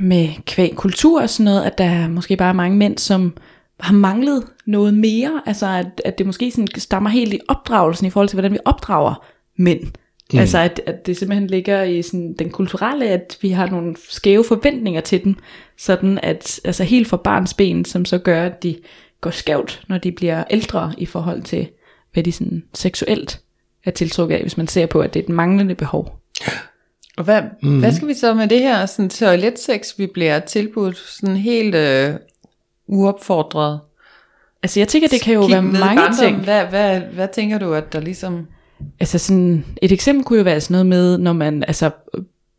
med 0.00 0.28
kvæg 0.46 0.72
kultur 0.76 1.22
og 1.22 1.30
sådan 1.30 1.44
noget, 1.44 1.64
at 1.64 1.78
der 1.78 1.84
er 1.84 2.08
måske 2.08 2.36
bare 2.36 2.54
mange 2.54 2.76
mænd, 2.76 2.98
som 2.98 3.36
har 3.80 3.94
manglet 3.94 4.44
noget 4.66 4.94
mere, 4.94 5.42
altså 5.46 5.66
at, 5.66 6.02
at 6.04 6.18
det 6.18 6.26
måske 6.26 6.50
sådan 6.50 6.68
stammer 6.76 7.10
helt 7.10 7.34
i 7.34 7.40
opdragelsen 7.48 8.06
i 8.06 8.10
forhold 8.10 8.28
til, 8.28 8.36
hvordan 8.36 8.52
vi 8.52 8.58
opdrager 8.64 9.26
mænd. 9.56 9.80
Mm. 10.32 10.38
Altså 10.38 10.58
at, 10.58 10.80
at 10.86 11.06
det 11.06 11.16
simpelthen 11.16 11.46
ligger 11.46 11.82
i 11.82 12.02
sådan 12.02 12.34
den 12.38 12.50
kulturelle, 12.50 13.08
at 13.08 13.38
vi 13.42 13.50
har 13.50 13.66
nogle 13.66 13.96
skæve 14.10 14.44
forventninger 14.44 15.00
til 15.00 15.24
dem, 15.24 15.36
sådan 15.78 16.18
at 16.22 16.60
altså 16.64 16.84
helt 16.84 17.08
fra 17.08 17.16
barns 17.16 17.54
ben, 17.54 17.84
som 17.84 18.04
så 18.04 18.18
gør, 18.18 18.42
at 18.46 18.62
de 18.62 18.76
går 19.20 19.30
skævt, 19.30 19.82
når 19.88 19.98
de 19.98 20.12
bliver 20.12 20.44
ældre 20.50 20.92
i 20.98 21.06
forhold 21.06 21.42
til, 21.42 21.68
hvad 22.16 22.24
de 22.24 22.32
sådan 22.32 22.64
seksuelt 22.74 23.40
er 23.84 23.90
tiltrukket 23.90 24.36
af, 24.36 24.42
hvis 24.42 24.56
man 24.56 24.68
ser 24.68 24.86
på, 24.86 25.00
at 25.00 25.14
det 25.14 25.20
er 25.20 25.24
et 25.24 25.28
manglende 25.28 25.74
behov. 25.74 26.20
Og 27.16 27.24
hvad, 27.24 27.42
mm. 27.62 27.78
hvad 27.78 27.92
skal 27.92 28.08
vi 28.08 28.14
så 28.14 28.34
med 28.34 28.48
det 28.48 28.60
her 28.60 28.86
sådan 28.86 29.08
toiletsex, 29.08 29.98
vi 29.98 30.06
bliver 30.06 30.38
tilbudt 30.38 30.96
sådan 30.96 31.36
helt 31.36 31.74
øh, 31.74 32.14
uopfordret? 32.86 33.80
Altså 34.62 34.80
jeg 34.80 34.88
tænker, 34.88 35.08
det 35.08 35.20
kan 35.20 35.34
jo 35.34 35.42
Kig 35.42 35.52
være 35.52 35.62
mange 35.62 35.80
barndommen. 35.80 36.18
ting. 36.18 36.44
Hvad, 36.44 36.64
hvad, 36.64 37.00
hvad 37.00 37.28
tænker 37.34 37.58
du, 37.58 37.74
at 37.74 37.92
der 37.92 38.00
ligesom... 38.00 38.46
Altså 39.00 39.18
sådan, 39.18 39.64
et 39.82 39.92
eksempel 39.92 40.24
kunne 40.24 40.38
jo 40.38 40.44
være 40.44 40.60
sådan 40.60 40.74
noget 40.74 40.86
med, 40.86 41.18
når 41.18 41.32
man 41.32 41.64
altså 41.68 41.90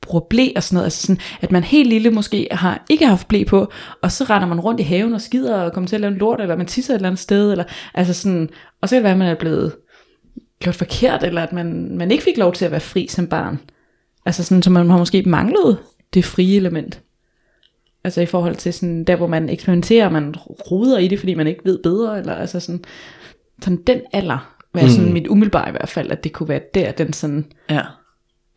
bruger 0.07 0.25
blæ 0.29 0.47
og 0.55 0.63
sådan 0.63 0.75
noget, 0.75 0.85
altså 0.85 1.01
sådan, 1.01 1.21
at 1.41 1.51
man 1.51 1.63
helt 1.63 1.89
lille 1.89 2.09
måske 2.09 2.47
har 2.51 2.85
ikke 2.89 3.07
haft 3.07 3.27
blæ 3.27 3.43
på, 3.43 3.71
og 4.01 4.11
så 4.11 4.23
render 4.23 4.47
man 4.47 4.59
rundt 4.59 4.79
i 4.79 4.83
haven 4.83 5.13
og 5.13 5.21
skider 5.21 5.55
og 5.55 5.73
kommer 5.73 5.87
til 5.87 5.95
at 5.95 6.01
lave 6.01 6.11
en 6.11 6.17
lort, 6.17 6.41
eller 6.41 6.55
man 6.55 6.65
tisser 6.65 6.93
et 6.93 6.95
eller 6.95 7.09
andet 7.09 7.19
sted, 7.19 7.51
eller, 7.51 7.63
altså 7.93 8.13
sådan, 8.13 8.49
og 8.81 8.89
så 8.89 8.95
kan 8.95 8.97
det 8.97 9.03
være, 9.03 9.11
at 9.11 9.17
man 9.19 9.27
er 9.27 9.35
blevet 9.35 9.75
gjort 10.59 10.75
forkert, 10.75 11.23
eller 11.23 11.43
at 11.43 11.53
man, 11.53 11.97
man 11.97 12.11
ikke 12.11 12.23
fik 12.23 12.37
lov 12.37 12.53
til 12.53 12.65
at 12.65 12.71
være 12.71 12.79
fri 12.79 13.07
som 13.07 13.27
barn. 13.27 13.59
Altså 14.25 14.43
sådan, 14.43 14.61
så 14.61 14.69
man 14.69 14.89
har 14.89 14.97
måske 14.97 15.23
manglet 15.25 15.77
det 16.13 16.25
frie 16.25 16.55
element. 16.55 17.01
Altså 18.03 18.21
i 18.21 18.25
forhold 18.25 18.55
til 18.55 18.73
sådan, 18.73 19.03
der 19.03 19.15
hvor 19.15 19.27
man 19.27 19.49
eksperimenterer, 19.49 20.09
man 20.09 20.35
ruder 20.71 20.97
i 20.97 21.07
det, 21.07 21.19
fordi 21.19 21.33
man 21.33 21.47
ikke 21.47 21.65
ved 21.65 21.79
bedre, 21.83 22.19
eller 22.19 22.35
altså 22.35 22.59
sådan, 22.59 22.83
sådan 23.61 23.77
den 23.87 24.01
alder, 24.13 24.53
var 24.73 24.87
sådan 24.87 25.13
mit 25.13 25.27
umiddelbare 25.27 25.69
i 25.69 25.71
hvert 25.71 25.89
fald, 25.89 26.11
at 26.11 26.23
det 26.23 26.33
kunne 26.33 26.49
være 26.49 26.61
der, 26.73 26.91
den 26.91 27.13
sådan, 27.13 27.45
Ja. 27.69 27.81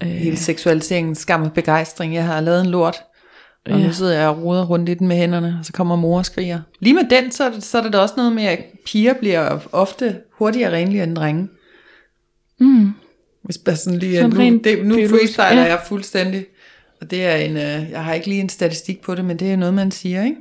Øh. 0.03 0.09
Hele 0.09 0.37
seksualiseringen, 0.37 1.15
skam 1.15 1.43
og 1.43 1.53
begejstring. 1.53 2.15
Jeg 2.15 2.25
har 2.25 2.41
lavet 2.41 2.61
en 2.61 2.67
lort, 2.71 2.97
og 3.67 3.71
ja. 3.73 3.87
Nu 3.87 3.93
sidder 3.93 4.19
jeg 4.19 4.29
og 4.29 4.43
ruder 4.43 4.65
rundt 4.67 4.89
i 4.89 4.95
den 4.95 5.09
med 5.09 5.17
hænderne, 5.17 5.57
og 5.61 5.65
så 5.67 5.73
kommer 5.73 5.97
mor 5.97 6.19
og 6.19 6.27
skriger. 6.27 6.61
Lige 6.81 6.95
med 6.95 7.05
den, 7.11 7.33
så 7.33 7.45
er, 7.45 7.51
det, 7.51 7.65
så 7.65 7.79
er 7.79 7.83
det 7.83 7.93
da 7.93 7.99
også 7.99 8.15
noget 8.17 8.33
med, 8.33 8.43
at 8.45 8.65
piger 8.87 9.15
bliver 9.15 9.59
ofte 9.73 10.17
hurtigere 10.39 10.73
renlige 10.77 11.03
end 11.03 11.17
drenge. 11.17 11.49
mm, 12.61 12.93
Hvis 13.43 13.59
bare 13.59 13.77
sådan 13.77 13.99
lige, 13.99 14.17
Sådan 14.17 14.53
nu, 14.53 14.61
det, 14.65 14.87
nu 14.87 14.95
freestyler 15.09 15.47
ja. 15.53 15.61
jeg 15.63 15.81
fuldstændig. 15.87 16.47
Og 17.01 17.11
det 17.11 17.27
er 17.27 17.37
en, 17.37 17.57
øh, 17.57 17.91
jeg 17.91 18.05
har 18.05 18.15
ikke 18.15 18.27
lige 18.27 18.41
en 18.41 18.49
statistik 18.49 19.01
på 19.03 19.15
det, 19.15 19.25
men 19.25 19.37
det 19.39 19.53
er 19.53 19.57
noget, 19.57 19.75
man 19.75 19.91
siger, 19.91 20.25
ikke? 20.25 20.37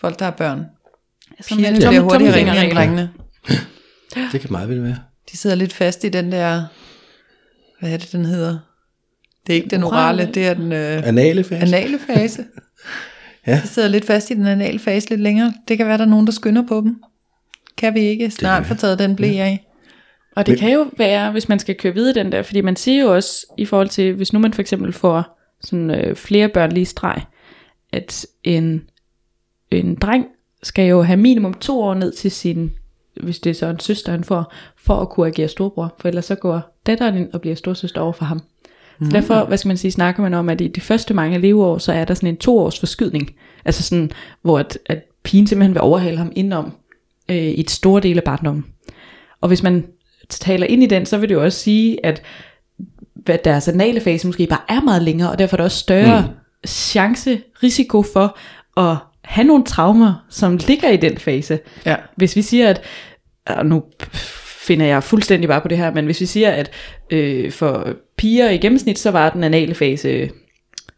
Folk, 0.00 0.18
der 0.18 0.24
har 0.24 0.32
børn. 0.32 0.64
altså 1.38 1.54
Pigerne 1.54 1.72
med 1.78 1.86
bliver 1.88 2.00
tom- 2.00 2.02
hurtigere 2.02 2.34
renlige 2.34 2.64
end 2.64 2.72
drengene. 2.72 3.10
Det 4.32 4.40
kan 4.40 4.50
meget 4.52 4.68
vel 4.68 4.82
være. 4.82 4.96
De 5.32 5.36
sidder 5.36 5.56
lidt 5.56 5.72
fast 5.72 6.04
i 6.04 6.08
den 6.08 6.32
der, 6.32 6.64
hvad 7.80 7.90
er 7.92 7.96
det, 7.96 8.12
den 8.12 8.24
hedder? 8.24 8.58
Det 9.46 9.52
er 9.52 9.56
ikke 9.56 9.68
den 9.68 9.82
Orale. 9.82 10.22
orale, 10.22 10.34
det 10.34 10.46
er 10.46 10.54
den 10.54 10.72
øh, 10.72 11.08
Anale 11.08 11.44
fast. 11.44 11.62
anale 11.74 11.98
fase. 11.98 12.44
Ja. 13.46 13.60
De 13.62 13.68
sidder 13.68 13.88
lidt 13.88 14.04
fast 14.04 14.30
i 14.30 14.34
den 14.34 14.46
anale 14.46 14.78
fase 14.78 15.10
lidt 15.10 15.20
længere. 15.20 15.54
Det 15.68 15.76
kan 15.76 15.86
være, 15.86 15.98
der 15.98 16.04
er 16.04 16.08
nogen, 16.08 16.26
der 16.26 16.32
skynder 16.32 16.62
på 16.68 16.80
dem. 16.80 16.96
Kan 17.76 17.94
vi 17.94 18.00
ikke 18.00 18.30
snart 18.30 18.66
få 18.66 18.74
taget 18.74 18.98
den 18.98 19.16
blæ 19.16 19.26
af? 19.28 19.66
Og 20.36 20.46
det 20.46 20.58
kan 20.58 20.72
jo 20.72 20.90
være, 20.98 21.32
hvis 21.32 21.48
man 21.48 21.58
skal 21.58 21.74
køre 21.76 21.94
videre 21.94 22.14
den 22.24 22.32
der, 22.32 22.42
fordi 22.42 22.60
man 22.60 22.76
siger 22.76 23.02
jo 23.02 23.14
også 23.14 23.46
i 23.58 23.64
forhold 23.64 23.88
til, 23.88 24.14
hvis 24.14 24.32
nu 24.32 24.38
man 24.38 24.52
for 24.52 24.60
eksempel 24.60 24.92
får 24.92 25.38
sådan 25.60 25.90
øh, 25.90 26.16
flere 26.16 26.48
børn 26.48 26.72
lige 26.72 26.86
streg, 26.86 27.22
at 27.92 28.26
en, 28.44 28.82
en 29.70 29.94
dreng 29.94 30.26
skal 30.62 30.88
jo 30.88 31.02
have 31.02 31.16
minimum 31.16 31.54
to 31.54 31.82
år 31.82 31.94
ned 31.94 32.12
til 32.12 32.30
sin, 32.30 32.70
hvis 33.22 33.38
det 33.38 33.50
er 33.50 33.54
så 33.54 33.66
en 33.66 33.80
søster 33.80 34.12
han 34.12 34.24
får, 34.24 34.52
for 34.76 34.94
at 34.94 35.08
kunne 35.08 35.26
agere 35.26 35.48
storbror, 35.48 35.94
for 35.98 36.08
ellers 36.08 36.24
så 36.24 36.34
går 36.34 36.78
datteren 36.86 37.16
ind 37.16 37.32
og 37.32 37.40
bliver 37.40 37.56
storsøster 37.56 38.00
over 38.00 38.12
for 38.12 38.24
ham. 38.24 38.42
Så 39.02 39.10
derfor, 39.10 39.44
hvad 39.44 39.58
skal 39.58 39.68
man 39.68 39.76
sige, 39.76 39.90
snakker 39.90 40.22
man 40.22 40.34
om, 40.34 40.48
at 40.48 40.60
i 40.60 40.68
de 40.68 40.80
første 40.80 41.14
mange 41.14 41.38
leveår, 41.38 41.78
så 41.78 41.92
er 41.92 42.04
der 42.04 42.14
sådan 42.14 42.28
en 42.28 42.36
toårs 42.36 42.78
forskydning, 42.80 43.34
altså 43.64 43.82
sådan, 43.82 44.10
hvor 44.42 44.58
at, 44.58 44.78
at 44.86 45.02
pigen 45.22 45.46
simpelthen 45.46 45.74
vil 45.74 45.80
overhale 45.80 46.18
ham 46.18 46.32
indenom 46.36 46.72
øh, 47.28 47.36
i 47.36 47.60
et 47.60 47.70
store 47.70 48.00
del 48.00 48.16
af 48.16 48.24
barndommen. 48.24 48.64
Og 49.40 49.48
hvis 49.48 49.62
man 49.62 49.86
taler 50.28 50.66
ind 50.66 50.82
i 50.82 50.86
den, 50.86 51.06
så 51.06 51.18
vil 51.18 51.28
det 51.28 51.34
jo 51.34 51.44
også 51.44 51.58
sige, 51.58 52.06
at 52.06 52.22
hvad 53.14 53.38
deres 53.44 53.68
anale 53.68 54.00
fase 54.00 54.26
måske 54.26 54.46
bare 54.46 54.62
er 54.68 54.80
meget 54.80 55.02
længere, 55.02 55.30
og 55.30 55.38
derfor 55.38 55.54
er 55.54 55.58
der 55.58 55.64
også 55.64 55.78
større 55.78 56.20
mm. 56.20 56.66
chance, 56.66 57.40
risiko 57.62 58.02
for 58.02 58.38
at 58.76 58.96
have 59.30 59.46
nogle 59.46 59.64
traumer, 59.64 60.26
som 60.28 60.58
ligger 60.68 60.90
i 60.90 60.96
den 60.96 61.18
fase. 61.18 61.58
Ja. 61.86 61.96
Hvis 62.16 62.36
vi 62.36 62.42
siger, 62.42 62.70
at, 62.70 62.82
og 63.46 63.66
nu 63.66 63.84
finder 64.44 64.86
jeg 64.86 65.02
fuldstændig 65.02 65.48
bare 65.48 65.60
på 65.60 65.68
det 65.68 65.78
her, 65.78 65.94
men 65.94 66.04
hvis 66.04 66.20
vi 66.20 66.26
siger, 66.26 66.50
at 66.50 66.70
øh, 67.10 67.52
for 67.52 67.88
piger 68.16 68.50
i 68.50 68.58
gennemsnit, 68.58 68.98
så 68.98 69.10
var 69.10 69.30
den 69.30 69.44
anale 69.44 69.74
fase 69.74 70.30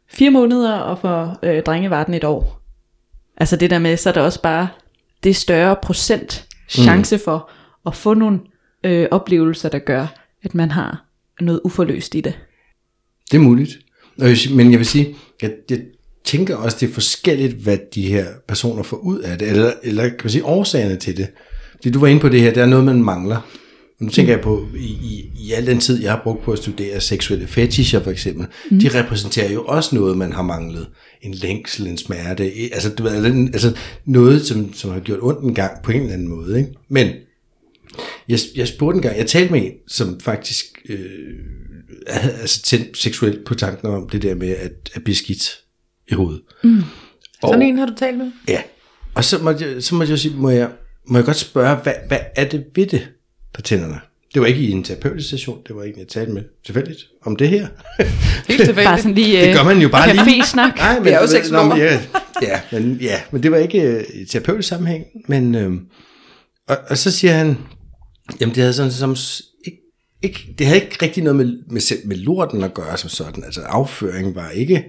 fire 0.09 0.31
måneder, 0.31 0.75
og 0.75 0.99
for 0.99 1.39
øh, 1.43 1.63
drenge 1.63 1.91
var 1.91 2.05
den 2.05 2.15
et 2.15 2.25
år. 2.25 2.63
Altså 3.37 3.57
det 3.57 3.71
der 3.71 3.79
med, 3.79 3.97
så 3.97 4.09
er 4.09 4.13
der 4.13 4.21
også 4.21 4.43
bare 4.43 4.69
det 5.25 5.37
større 5.37 5.77
procent 5.83 6.47
chance 6.69 7.17
mm. 7.17 7.23
for 7.25 7.51
at 7.87 7.95
få 7.95 8.15
nogle 8.15 8.41
øh, 8.85 9.07
oplevelser, 9.11 9.69
der 9.69 9.79
gør, 9.79 10.07
at 10.43 10.55
man 10.55 10.71
har 10.71 11.05
noget 11.41 11.61
uforløst 11.65 12.15
i 12.15 12.21
det. 12.21 12.39
Det 13.31 13.37
er 13.37 13.43
muligt. 13.43 13.79
Men 14.51 14.71
jeg 14.71 14.79
vil 14.79 14.87
sige, 14.87 15.15
jeg, 15.43 15.51
jeg 15.71 15.81
tænker 16.25 16.57
også, 16.57 16.77
det 16.81 16.89
er 16.89 16.93
forskelligt, 16.93 17.53
hvad 17.53 17.79
de 17.95 18.03
her 18.03 18.27
personer 18.49 18.83
får 18.83 18.97
ud 18.97 19.19
af 19.19 19.39
det, 19.39 19.49
eller, 19.49 19.73
eller 19.83 20.03
kan 20.03 20.19
man 20.25 20.31
sige, 20.31 20.45
årsagerne 20.45 20.97
til 20.97 21.17
det. 21.17 21.29
Fordi 21.73 21.91
du 21.91 22.01
var 22.01 22.07
inde 22.07 22.21
på 22.21 22.29
det 22.29 22.41
her, 22.41 22.55
der 22.55 22.63
er 22.63 22.67
noget, 22.67 22.85
man 22.85 23.03
mangler. 23.03 23.37
Og 24.01 24.05
nu 24.05 24.11
tænker 24.11 24.33
jeg 24.33 24.41
på, 24.41 24.69
i, 24.77 24.87
i, 24.87 25.31
i 25.37 25.53
al 25.53 25.67
den 25.67 25.81
tid, 25.81 26.03
jeg 26.03 26.11
har 26.11 26.21
brugt 26.23 26.45
på 26.45 26.53
at 26.53 26.59
studere 26.59 27.01
seksuelle 27.01 27.47
fetischer 27.47 28.03
for 28.03 28.11
eksempel, 28.11 28.47
mm. 28.71 28.81
de 28.81 29.01
repræsenterer 29.01 29.53
jo 29.53 29.65
også 29.65 29.95
noget, 29.95 30.19
man 30.19 30.33
har 30.33 30.43
manglet. 30.43 30.89
En 31.23 31.35
længsel, 31.35 31.87
en 31.87 31.99
smerte, 31.99 32.45
altså, 32.73 32.91
du 32.95 33.03
ved, 33.03 33.25
altså 33.53 33.77
noget, 34.05 34.47
som, 34.47 34.75
som 34.75 34.91
har 34.91 35.01
gjort 35.01 35.19
ondt 35.23 35.41
en 35.41 35.55
gang 35.55 35.83
på 35.83 35.93
en 35.93 36.01
eller 36.01 36.13
anden 36.13 36.29
måde. 36.29 36.59
Ikke? 36.59 36.71
Men 36.89 37.09
jeg, 38.29 38.39
jeg 38.57 38.69
spurgte 38.69 38.97
en 38.97 39.03
gang, 39.03 39.19
jeg 39.19 39.27
talte 39.27 39.53
med 39.53 39.63
en, 39.63 39.73
som 39.89 40.21
faktisk 40.21 40.65
øh, 40.89 40.99
altså 42.41 42.63
tændt 42.63 42.99
seksuelt 42.99 43.45
på 43.45 43.55
tanken 43.55 43.89
om 43.89 44.09
det 44.09 44.23
der 44.23 44.35
med 44.35 44.49
at, 44.49 44.91
at 44.95 45.05
blive 45.05 45.17
skidt 45.17 45.62
i 46.09 46.15
hovedet. 46.15 46.41
Mm. 46.65 46.79
Og, 47.43 47.49
Sådan 47.49 47.63
en 47.63 47.79
har 47.79 47.87
du 47.87 47.95
talt 47.99 48.19
med? 48.19 48.31
Ja, 48.49 48.63
og 49.15 49.25
så 49.25 49.39
måtte 49.39 49.65
jeg, 49.67 49.83
så 49.83 49.95
måtte 49.95 50.11
jeg 50.11 50.19
sige, 50.19 50.35
må 50.37 50.51
jeg, 50.51 50.69
må 51.07 51.19
jeg 51.19 51.25
godt 51.25 51.37
spørge, 51.37 51.77
hvad, 51.77 51.93
hvad 52.09 52.19
er 52.37 52.45
det 52.45 52.65
ved 52.77 52.87
det 52.87 53.09
på 53.55 53.63
tænderne? 53.63 54.01
Det 54.35 54.43
var 54.43 54.47
ikke 54.49 54.61
i 54.61 54.71
en 54.71 54.85
terapeutisk 54.85 55.31
session, 55.31 55.59
det 55.69 55.77
var 55.77 55.83
ikke, 55.83 55.99
jeg 56.01 56.09
talte 56.09 56.33
med 56.33 56.43
tilfældigt 56.65 56.99
om 57.23 57.37
det 57.37 57.49
her. 57.49 57.67
Helt 58.49 58.75
Bare 58.85 58.99
sådan 58.99 59.15
lige 59.15 59.41
Det 59.47 59.55
gør 59.57 59.65
man 59.65 59.79
jo 59.79 59.89
bare 59.89 60.09
lige. 60.13 60.21
café-snak. 60.23 60.77
Nej, 60.77 60.95
men, 60.95 61.05
Vi 61.05 61.11
er 61.11 61.21
jo 61.21 61.27
seksologer. 61.27 61.67
nå, 61.69 61.75
ja, 61.77 62.01
ja, 62.43 62.61
men, 62.73 62.99
ja, 63.01 63.21
men 63.31 63.43
det 63.43 63.51
var 63.51 63.57
ikke 63.59 63.81
øh, 63.83 64.05
i 64.15 64.25
terapeutisk 64.25 64.69
sammenhæng. 64.69 65.05
Men, 65.29 65.55
øh, 65.55 65.73
og, 66.69 66.77
og, 66.91 66.99
så 66.99 67.11
siger 67.11 67.33
han, 67.33 67.59
jamen 68.41 68.55
det 68.55 68.61
havde 68.63 68.75
sådan 68.75 68.93
som, 68.93 69.17
ikke, 69.67 69.79
ikke, 70.23 70.55
det 70.59 70.67
havde 70.67 70.81
ikke 70.81 70.97
rigtig 71.03 71.23
noget 71.23 71.37
med, 71.37 71.47
med, 71.71 72.07
med 72.07 72.17
lorten 72.17 72.65
at 72.65 72.75
gøre 72.75 72.97
som 72.97 73.11
sådan. 73.11 73.45
Altså 73.45 73.61
afføring 73.61 74.35
var 74.35 74.51
ikke, 74.51 74.85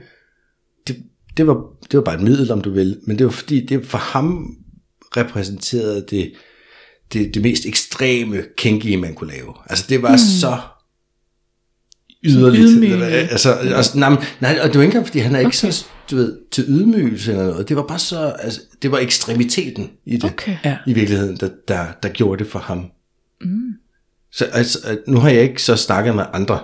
det, 0.87 0.97
det, 1.37 1.47
var, 1.47 1.53
det 1.91 1.97
var 1.97 2.03
bare 2.03 2.15
et 2.15 2.21
middel, 2.21 2.51
om 2.51 2.61
du 2.61 2.71
vil. 2.71 2.99
Men 3.07 3.17
det 3.17 3.25
var 3.25 3.31
fordi, 3.31 3.65
det 3.65 3.85
for 3.85 3.97
ham 3.97 4.55
repræsenterede 5.17 6.05
det, 6.09 6.33
det, 7.13 7.33
det 7.33 7.41
mest 7.41 7.65
ekstreme 7.65 8.43
kinky, 8.57 8.95
man 8.95 9.13
kunne 9.13 9.33
lave. 9.33 9.53
Altså 9.69 9.85
det 9.89 10.01
var 10.01 10.11
mm. 10.11 10.17
så 10.17 10.57
yderligt. 12.25 12.63
ydmygende. 12.63 13.05
Altså, 13.05 13.57
også, 13.75 13.97
nej, 13.97 14.09
nej, 14.39 14.59
og 14.61 14.67
det 14.67 14.75
var 14.75 14.81
ikke 14.81 14.83
engang, 14.83 15.05
fordi 15.05 15.19
han 15.19 15.35
er 15.35 15.39
ikke 15.39 15.47
okay. 15.47 15.71
så, 15.71 15.85
du 16.11 16.15
ved, 16.15 16.37
til 16.51 16.65
ydmygelse 16.67 17.31
eller 17.31 17.45
noget. 17.45 17.69
Det 17.69 17.77
var 17.77 17.87
bare 17.87 17.99
så, 17.99 18.35
altså, 18.39 18.61
det 18.81 18.91
var 18.91 18.97
ekstremiteten 18.97 19.91
i 20.05 20.17
det, 20.17 20.23
Okay. 20.23 20.57
I 20.87 20.93
virkeligheden, 20.93 21.37
der, 21.37 21.49
der, 21.67 21.85
der 22.03 22.09
gjorde 22.09 22.43
det 22.43 22.51
for 22.51 22.59
ham. 22.59 22.85
Mm. 23.41 23.73
Så 24.31 24.45
altså, 24.45 24.97
nu 25.07 25.17
har 25.17 25.29
jeg 25.29 25.41
ikke 25.41 25.63
så 25.63 25.75
snakket 25.75 26.15
med 26.15 26.25
andre, 26.33 26.59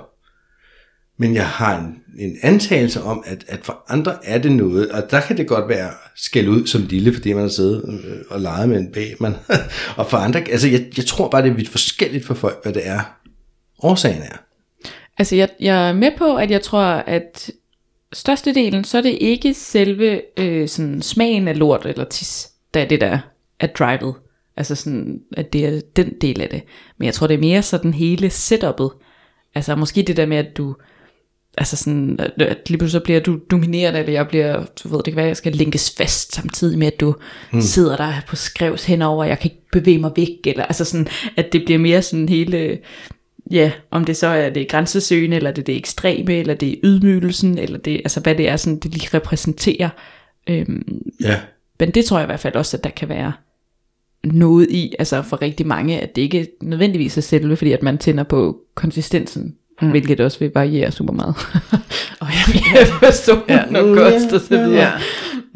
men 1.21 1.35
jeg 1.35 1.47
har 1.47 1.79
en, 1.79 1.95
en 2.19 2.37
antagelse 2.41 3.01
om, 3.01 3.23
at, 3.25 3.45
at 3.47 3.59
for 3.63 3.83
andre 3.87 4.25
er 4.25 4.37
det 4.37 4.51
noget, 4.51 4.91
og 4.91 5.11
der 5.11 5.21
kan 5.21 5.37
det 5.37 5.47
godt 5.47 5.69
være 5.69 5.89
skæld 6.15 6.47
ud 6.47 6.67
som 6.67 6.81
lille, 6.81 7.13
fordi 7.13 7.33
man 7.33 7.41
har 7.41 7.49
siddet 7.49 8.01
øh, 8.05 8.17
og 8.29 8.41
leget 8.41 8.69
med 8.69 8.79
en 8.79 8.91
bag, 8.91 9.15
man, 9.19 9.35
og 9.97 10.09
for 10.09 10.17
andre, 10.17 10.39
altså 10.39 10.67
jeg, 10.67 10.85
jeg 10.97 11.05
tror 11.05 11.29
bare, 11.29 11.41
det 11.41 11.49
er 11.49 11.53
vidt 11.53 11.69
forskelligt 11.69 12.25
for 12.25 12.33
folk, 12.33 12.63
hvad 12.63 12.73
det 12.73 12.87
er, 12.87 13.19
årsagen 13.83 14.21
er. 14.21 14.37
Altså 15.17 15.35
jeg, 15.35 15.49
jeg 15.59 15.89
er 15.89 15.93
med 15.93 16.11
på, 16.17 16.35
at 16.35 16.51
jeg 16.51 16.61
tror, 16.61 16.83
at 16.83 17.51
størstedelen, 18.13 18.83
så 18.83 18.97
er 18.97 19.01
det 19.01 19.17
ikke 19.21 19.53
selve 19.53 20.21
øh, 20.37 20.67
sådan 20.67 21.01
smagen 21.01 21.47
af 21.47 21.59
lort 21.59 21.85
eller 21.85 22.05
tis, 22.05 22.49
der 22.73 22.81
er 22.81 22.87
det 22.87 23.01
der 23.01 23.19
er 23.59 23.67
drivet. 23.67 24.15
Altså 24.57 24.75
sådan, 24.75 25.21
at 25.37 25.53
det 25.53 25.65
er 25.65 25.81
den 25.95 26.13
del 26.21 26.41
af 26.41 26.49
det. 26.49 26.63
Men 26.97 27.05
jeg 27.05 27.13
tror, 27.13 27.27
det 27.27 27.33
er 27.33 27.39
mere 27.39 27.61
sådan 27.61 27.93
hele 27.93 28.27
setup'et. 28.27 29.03
Altså 29.55 29.75
måske 29.75 30.03
det 30.03 30.17
der 30.17 30.25
med, 30.25 30.37
at 30.37 30.57
du 30.57 30.75
altså 31.59 31.75
sådan, 31.75 32.19
at, 32.19 32.69
lige 32.69 32.77
pludselig 32.77 33.03
bliver 33.03 33.19
du 33.19 33.39
domineret, 33.51 33.99
eller 33.99 34.13
jeg 34.13 34.27
bliver, 34.27 34.65
du 34.83 34.89
ved, 34.89 34.97
det 34.97 35.05
kan 35.05 35.15
være, 35.15 35.25
jeg 35.25 35.37
skal 35.37 35.51
linkes 35.51 35.95
fast 35.97 36.35
samtidig 36.35 36.79
med, 36.79 36.87
at 36.87 36.99
du 36.99 37.15
mm. 37.53 37.61
sidder 37.61 37.97
der 37.97 38.13
på 38.27 38.35
skrevs 38.35 38.85
henover, 38.85 39.23
og 39.23 39.29
jeg 39.29 39.39
kan 39.39 39.51
ikke 39.51 39.65
bevæge 39.71 39.97
mig 39.97 40.11
væk, 40.15 40.37
eller 40.45 40.65
altså 40.65 40.85
sådan, 40.85 41.07
at 41.37 41.53
det 41.53 41.65
bliver 41.65 41.79
mere 41.79 42.01
sådan 42.01 42.29
hele, 42.29 42.77
ja, 43.51 43.71
om 43.91 44.05
det 44.05 44.17
så 44.17 44.27
er 44.27 44.49
det 44.49 44.67
grænsesøgende, 44.67 45.37
eller 45.37 45.51
det 45.51 45.61
er 45.61 45.65
det 45.65 45.77
ekstreme, 45.77 46.33
eller 46.33 46.53
det 46.53 46.69
er 46.69 46.75
ydmygelsen, 46.83 47.57
eller 47.57 47.77
det, 47.77 47.95
altså 47.97 48.19
hvad 48.19 48.35
det 48.35 48.49
er, 48.49 48.57
sådan, 48.57 48.79
det 48.79 48.91
lige 48.91 49.09
repræsenterer. 49.13 49.89
Øhm, 50.49 51.01
Ja. 51.21 51.39
men 51.79 51.91
det 51.91 52.05
tror 52.05 52.17
jeg 52.17 52.25
i 52.25 52.31
hvert 52.31 52.39
fald 52.39 52.55
også, 52.55 52.77
at 52.77 52.83
der 52.83 52.89
kan 52.89 53.09
være 53.09 53.33
noget 54.23 54.67
i, 54.69 54.93
altså 54.99 55.21
for 55.21 55.41
rigtig 55.41 55.67
mange, 55.67 55.99
at 55.99 56.15
det 56.15 56.21
ikke 56.21 56.47
nødvendigvis 56.61 57.17
er 57.17 57.21
selve, 57.21 57.55
fordi 57.55 57.71
at 57.71 57.83
man 57.83 57.97
tænder 57.97 58.23
på 58.23 58.61
konsistensen, 58.75 59.55
mm. 59.81 59.89
hvilket 59.89 60.19
også 60.19 60.39
vil 60.39 60.51
variere 60.53 60.91
super 60.91 61.13
meget. 61.13 61.35
og 62.19 62.27
jeg 62.27 62.87
personen 62.99 63.43
ja, 63.49 63.81
og 63.81 63.97
kost 63.97 64.33
og 64.33 64.41
så 64.41 64.49
videre. 64.49 64.71
Ja. 64.73 64.91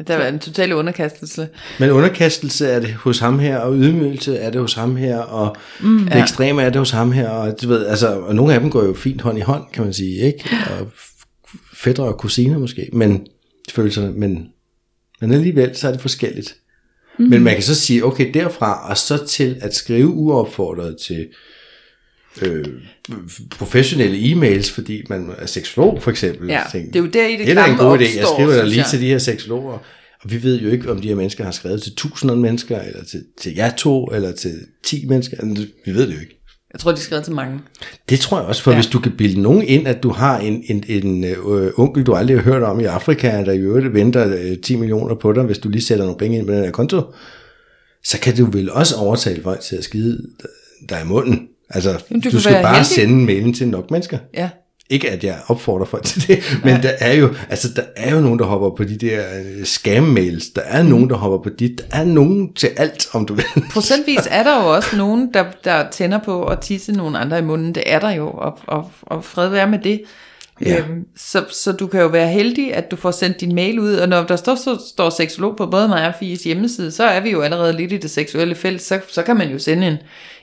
Der 0.06 0.16
var 0.16 0.26
en 0.26 0.38
total 0.38 0.72
underkastelse. 0.72 1.48
Men 1.80 1.90
underkastelse 1.90 2.66
er 2.66 2.80
det 2.80 2.94
hos 2.94 3.18
ham 3.18 3.38
her, 3.38 3.58
og 3.58 3.74
ydmygelse 3.74 4.36
er 4.36 4.50
det 4.50 4.60
hos 4.60 4.74
ham 4.74 4.96
her, 4.96 5.18
og 5.18 5.56
mm, 5.80 6.08
det 6.12 6.20
ekstreme 6.20 6.62
er 6.62 6.70
det 6.70 6.78
hos 6.78 6.90
ham 6.90 7.12
her, 7.12 7.28
og 7.28 7.62
du 7.62 7.68
ved, 7.68 7.86
altså, 7.86 8.18
og 8.18 8.34
nogle 8.34 8.54
af 8.54 8.60
dem 8.60 8.70
går 8.70 8.84
jo 8.84 8.94
fint 8.94 9.20
hånd 9.20 9.38
i 9.38 9.40
hånd, 9.40 9.62
kan 9.72 9.84
man 9.84 9.92
sige, 9.92 10.16
ikke? 10.16 10.44
Og 10.80 10.88
fædre 11.74 12.04
og 12.04 12.18
kusiner 12.18 12.58
måske, 12.58 12.88
men 12.92 13.26
følelserne, 13.72 14.12
men, 14.12 14.48
men 15.20 15.32
alligevel, 15.32 15.76
så 15.76 15.88
er 15.88 15.92
det 15.92 16.00
forskelligt. 16.00 16.56
Mm. 17.18 17.24
Men 17.24 17.42
man 17.42 17.54
kan 17.54 17.62
så 17.62 17.74
sige, 17.74 18.04
okay, 18.04 18.30
derfra, 18.34 18.90
og 18.90 18.96
så 18.96 19.26
til 19.26 19.56
at 19.60 19.74
skrive 19.74 20.08
uopfordret 20.08 20.96
til 21.06 21.26
øh, 22.42 22.64
professionelle 23.50 24.16
e-mails, 24.32 24.72
fordi 24.72 25.02
man 25.08 25.30
er 25.38 25.46
seksolog 25.46 26.02
for 26.02 26.10
eksempel. 26.10 26.48
Ja, 26.48 26.62
Tænk, 26.72 26.86
det 26.86 26.96
er 26.96 27.00
jo 27.00 27.06
der 27.06 27.26
i 27.26 27.36
det 27.36 27.46
det 27.46 27.58
er 27.58 27.64
en 27.64 27.76
god 27.76 27.98
idé. 27.98 28.02
Jeg 28.02 28.24
opstår, 28.24 28.34
skriver 28.34 28.52
synes 28.52 28.68
lige 28.68 28.78
jeg. 28.78 28.86
til 28.90 29.00
de 29.00 29.06
her 29.06 29.18
seksologer, 29.18 29.78
og 30.22 30.30
vi 30.30 30.42
ved 30.42 30.60
jo 30.60 30.70
ikke, 30.70 30.90
om 30.90 31.00
de 31.00 31.08
her 31.08 31.14
mennesker 31.14 31.44
har 31.44 31.50
skrevet 31.50 31.82
til 31.82 31.94
tusinder 31.94 32.34
mennesker, 32.34 32.80
eller 32.80 33.04
til, 33.04 33.24
til 33.40 33.54
jer 33.54 33.70
to, 33.70 34.04
eller 34.06 34.32
til 34.32 34.54
ti 34.84 35.04
mennesker. 35.08 35.36
Vi 35.86 35.94
ved 35.94 36.06
det 36.06 36.14
jo 36.14 36.20
ikke. 36.20 36.40
Jeg 36.72 36.80
tror, 36.80 36.92
de 36.92 37.00
skrev 37.00 37.22
til 37.22 37.32
mange. 37.32 37.60
Det 38.08 38.20
tror 38.20 38.38
jeg 38.38 38.46
også, 38.46 38.62
for. 38.62 38.70
Ja. 38.70 38.76
hvis 38.76 38.86
du 38.86 38.98
kan 38.98 39.12
bilde 39.12 39.40
nogen 39.40 39.62
ind, 39.62 39.88
at 39.88 40.02
du 40.02 40.10
har 40.10 40.38
en, 40.38 40.64
en, 40.68 40.84
en 40.88 41.24
øh, 41.24 41.70
onkel, 41.76 42.04
du 42.04 42.14
aldrig 42.14 42.36
har 42.36 42.42
hørt 42.42 42.62
om 42.62 42.80
i 42.80 42.84
Afrika, 42.84 43.44
der 43.44 43.52
i 43.52 43.58
øvrigt 43.58 43.94
venter 43.94 44.36
øh, 44.38 44.58
10 44.58 44.76
millioner 44.76 45.14
på 45.14 45.32
dig, 45.32 45.42
hvis 45.42 45.58
du 45.58 45.68
lige 45.68 45.82
sætter 45.82 46.04
nogle 46.04 46.18
penge 46.18 46.38
ind 46.38 46.46
på 46.46 46.52
den 46.52 46.64
her 46.64 46.70
konto, 46.70 47.02
så 48.04 48.20
kan 48.20 48.36
du 48.36 48.50
vel 48.50 48.70
også 48.70 48.96
overtale 48.96 49.42
folk 49.42 49.60
til 49.60 49.76
at 49.76 49.84
skide 49.84 50.22
dig 50.88 51.00
i 51.04 51.06
munden. 51.06 51.48
Altså, 51.74 52.00
Jamen, 52.10 52.20
du, 52.20 52.30
du 52.30 52.40
skal 52.40 52.62
bare 52.62 52.74
heldig. 52.74 52.86
sende 52.86 53.24
mailen 53.24 53.54
til 53.54 53.68
nok 53.68 53.90
mennesker. 53.90 54.18
Ja. 54.34 54.48
Ikke 54.90 55.10
at 55.10 55.24
jeg 55.24 55.36
opfordrer 55.46 55.86
folk 55.86 56.04
til 56.04 56.28
det, 56.28 56.38
men 56.64 56.82
der 56.82 56.92
er 57.00 57.12
jo, 57.12 57.34
altså 57.50 57.68
der 57.76 57.82
er 57.96 58.14
jo 58.14 58.20
nogen, 58.20 58.38
der 58.38 58.44
hopper 58.44 58.70
på 58.70 58.84
de 58.84 58.98
der 58.98 59.20
øh, 59.38 59.62
scam-mails. 59.62 60.52
Der 60.54 60.62
er 60.64 60.82
nogen, 60.82 61.10
der 61.10 61.16
hopper 61.16 61.50
på 61.50 61.56
dit. 61.58 61.78
Der 61.78 61.98
er 61.98 62.04
nogen 62.04 62.52
til 62.52 62.70
alt, 62.76 63.06
om 63.12 63.26
du 63.26 63.34
vil. 63.34 63.44
Procentvis 63.72 64.28
er 64.30 64.42
der 64.42 64.62
jo 64.62 64.74
også 64.74 64.96
nogen, 65.02 65.30
der, 65.34 65.44
der 65.64 65.90
tænder 65.90 66.18
på 66.18 66.44
at 66.44 66.60
tisse 66.60 66.92
nogle 66.92 67.18
andre 67.18 67.38
i 67.38 67.42
munden. 67.42 67.74
Det 67.74 67.82
er 67.86 67.98
der 67.98 68.10
jo, 68.10 68.30
og, 68.30 68.58
og, 68.66 68.90
og 69.02 69.24
fred 69.24 69.48
være 69.48 69.68
med 69.68 69.78
det. 69.78 70.02
Ja. 70.60 70.78
Øhm, 70.78 71.04
så, 71.16 71.44
så 71.50 71.72
du 71.72 71.86
kan 71.86 72.00
jo 72.00 72.06
være 72.06 72.28
heldig, 72.28 72.74
at 72.74 72.90
du 72.90 72.96
får 72.96 73.10
sendt 73.10 73.40
din 73.40 73.54
mail 73.54 73.78
ud, 73.78 73.94
og 73.94 74.08
når 74.08 74.22
der 74.22 74.36
står, 74.36 74.54
så 74.54 74.82
står 74.88 75.10
seksolog 75.10 75.56
på 75.56 75.66
både 75.66 75.88
mig 75.88 76.08
og 76.08 76.14
Fies 76.18 76.44
hjemmeside, 76.44 76.90
så 76.90 77.04
er 77.04 77.20
vi 77.20 77.30
jo 77.30 77.40
allerede 77.40 77.72
lidt 77.72 77.92
i 77.92 77.96
det 77.96 78.10
seksuelle 78.10 78.54
felt, 78.54 78.82
så, 78.82 79.00
så 79.08 79.22
kan 79.22 79.36
man 79.36 79.50
jo 79.50 79.58
sende 79.58 79.86
en, 79.86 79.96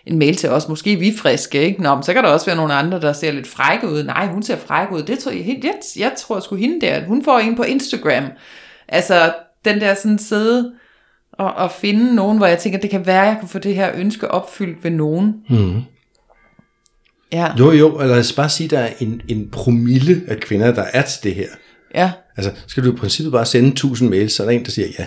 en 0.05 0.19
mail 0.19 0.35
til 0.35 0.49
os. 0.49 0.67
Måske 0.67 0.93
er 0.93 0.97
vi 0.97 1.13
friske, 1.17 1.61
ikke? 1.61 1.81
Nå, 1.81 1.95
men 1.95 2.03
så 2.03 2.13
kan 2.13 2.23
der 2.23 2.29
også 2.29 2.45
være 2.45 2.55
nogle 2.55 2.73
andre, 2.73 3.01
der 3.01 3.13
ser 3.13 3.31
lidt 3.31 3.47
frække 3.47 3.87
ud. 3.87 4.03
Nej, 4.03 4.27
hun 4.27 4.43
ser 4.43 4.57
fræk 4.57 4.91
ud. 4.91 5.03
Det 5.03 5.19
tror 5.19 5.31
jeg, 5.31 5.59
jeg, 5.63 5.73
jeg 5.97 6.11
tror 6.17 6.39
sgu 6.39 6.55
hende 6.55 6.81
der, 6.81 7.05
hun 7.05 7.23
får 7.23 7.39
en 7.39 7.55
på 7.55 7.63
Instagram. 7.63 8.23
Altså, 8.87 9.33
den 9.65 9.81
der 9.81 9.93
sådan 9.93 10.19
sidde 10.19 10.71
og, 11.33 11.53
og 11.53 11.71
finde 11.71 12.15
nogen, 12.15 12.37
hvor 12.37 12.47
jeg 12.47 12.57
tænker, 12.57 12.79
det 12.79 12.89
kan 12.89 13.05
være, 13.05 13.21
jeg 13.21 13.37
kan 13.39 13.49
få 13.49 13.59
det 13.59 13.75
her 13.75 13.91
ønske 13.95 14.31
opfyldt 14.31 14.83
ved 14.83 14.91
nogen. 14.91 15.33
Mm. 15.49 15.81
Ja, 17.33 17.51
Jo, 17.59 17.71
jo, 17.71 17.95
eller 17.99 18.07
lad 18.13 18.19
os 18.19 18.33
bare 18.33 18.49
sige, 18.49 18.69
der 18.69 18.79
er 18.79 18.89
en, 18.99 19.21
en 19.27 19.49
promille 19.51 20.21
af 20.27 20.37
kvinder, 20.39 20.71
der 20.73 20.85
er 20.93 21.01
til 21.01 21.23
det 21.23 21.35
her. 21.35 21.47
ja, 21.95 22.11
Altså, 22.37 22.51
skal 22.67 22.83
du 22.83 22.91
i 22.93 22.95
princippet 22.95 23.31
bare 23.31 23.45
sende 23.45 23.69
1000 23.69 24.09
mails, 24.09 24.33
så 24.33 24.43
er 24.43 24.47
der 24.47 24.53
en, 24.57 24.65
der 24.65 24.71
siger 24.71 24.87
ja. 24.99 25.05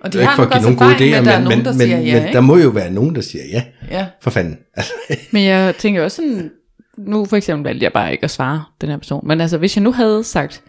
Og 0.00 0.12
de 0.12 0.18
Det 0.18 0.24
er 0.24 0.28
har 0.28 0.32
ikke 0.32 0.36
for 0.36 0.42
at 0.42 0.62
give 0.62 0.70
også 0.70 0.84
nogen 0.84 0.98
gode 0.98 1.10
idéer, 1.10 1.30
er 1.30 1.38
men, 1.38 1.44
nogen, 1.44 1.64
der 1.64 1.72
men, 1.72 1.80
siger 1.80 1.96
men, 1.96 2.06
ja, 2.06 2.14
men 2.14 2.22
ikke? 2.22 2.32
der 2.32 2.40
må 2.40 2.56
jo 2.56 2.68
være 2.68 2.90
nogen, 2.90 3.14
der 3.14 3.20
siger 3.20 3.44
ja. 3.52 3.62
Ja, 3.90 4.06
For 4.22 4.30
fanden. 4.30 4.58
Altså, 4.76 4.92
Men 5.30 5.44
jeg 5.44 5.74
tænker 5.78 6.02
også 6.02 6.16
sådan, 6.16 6.50
nu 6.98 7.24
for 7.24 7.36
eksempel 7.36 7.64
valgte 7.64 7.84
jeg 7.84 7.92
bare 7.92 8.12
ikke 8.12 8.24
at 8.24 8.30
svare 8.30 8.64
den 8.80 8.88
her 8.88 8.96
person, 8.96 9.26
men 9.26 9.40
altså 9.40 9.58
hvis 9.58 9.76
jeg 9.76 9.82
nu 9.82 9.92
havde 9.92 10.24
sagt, 10.24 10.62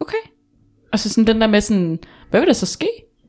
okay, 0.00 0.30
og 0.92 0.98
så 0.98 1.08
sådan 1.08 1.26
den 1.26 1.40
der 1.40 1.46
med 1.46 1.60
sådan, 1.60 1.98
hvad 2.30 2.40
vil 2.40 2.46
der 2.46 2.52
så 2.52 2.66
ske? 2.66 2.88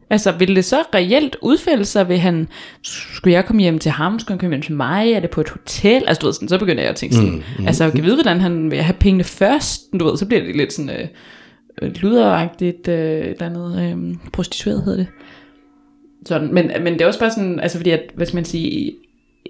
Altså, 0.09 0.31
vil 0.31 0.55
det 0.55 0.65
så 0.65 0.83
reelt 0.95 1.35
udfælde 1.41 1.85
sig? 1.85 2.09
Vil 2.09 2.19
han, 2.19 2.47
skulle 2.83 3.33
jeg 3.33 3.45
komme 3.45 3.61
hjem 3.61 3.79
til 3.79 3.91
ham? 3.91 4.19
Skulle 4.19 4.33
han 4.33 4.39
komme 4.39 4.55
hjem 4.55 4.61
til 4.61 4.75
mig? 4.75 5.11
Er 5.11 5.19
det 5.19 5.29
på 5.29 5.41
et 5.41 5.49
hotel? 5.49 6.03
Altså, 6.07 6.19
du 6.21 6.25
ved, 6.25 6.33
sådan, 6.33 6.47
så 6.49 6.57
begynder 6.57 6.81
jeg 6.81 6.89
at 6.89 6.95
tænke 6.95 7.15
sådan, 7.15 7.29
mm, 7.31 7.43
mm, 7.59 7.67
altså, 7.67 7.83
jeg 7.83 7.93
kan 7.93 8.03
vide, 8.03 8.15
hvordan 8.15 8.41
han 8.41 8.71
vil 8.71 8.81
have 8.81 8.95
pengene 8.99 9.23
først? 9.23 9.81
Du 9.99 10.05
ved, 10.05 10.17
så 10.17 10.25
bliver 10.25 10.43
det 10.43 10.55
lidt 10.55 10.73
sådan, 10.73 10.89
øh, 10.89 11.07
øh, 11.81 11.91
luderagtigt, 11.95 12.87
øh, 12.87 13.19
et 13.19 13.27
eller 13.27 13.45
andet, 13.45 13.97
øh, 13.97 14.15
prostitueret 14.33 14.83
hedder 14.83 14.97
det. 14.97 15.07
Sådan, 16.27 16.53
men, 16.53 16.71
men 16.81 16.93
det 16.93 17.01
er 17.01 17.05
også 17.05 17.19
bare 17.19 17.31
sådan, 17.31 17.59
altså 17.59 17.77
fordi 17.77 17.89
at, 17.89 18.01
hvad 18.15 18.25
skal 18.25 18.37
man 18.37 18.45
sige, 18.45 18.95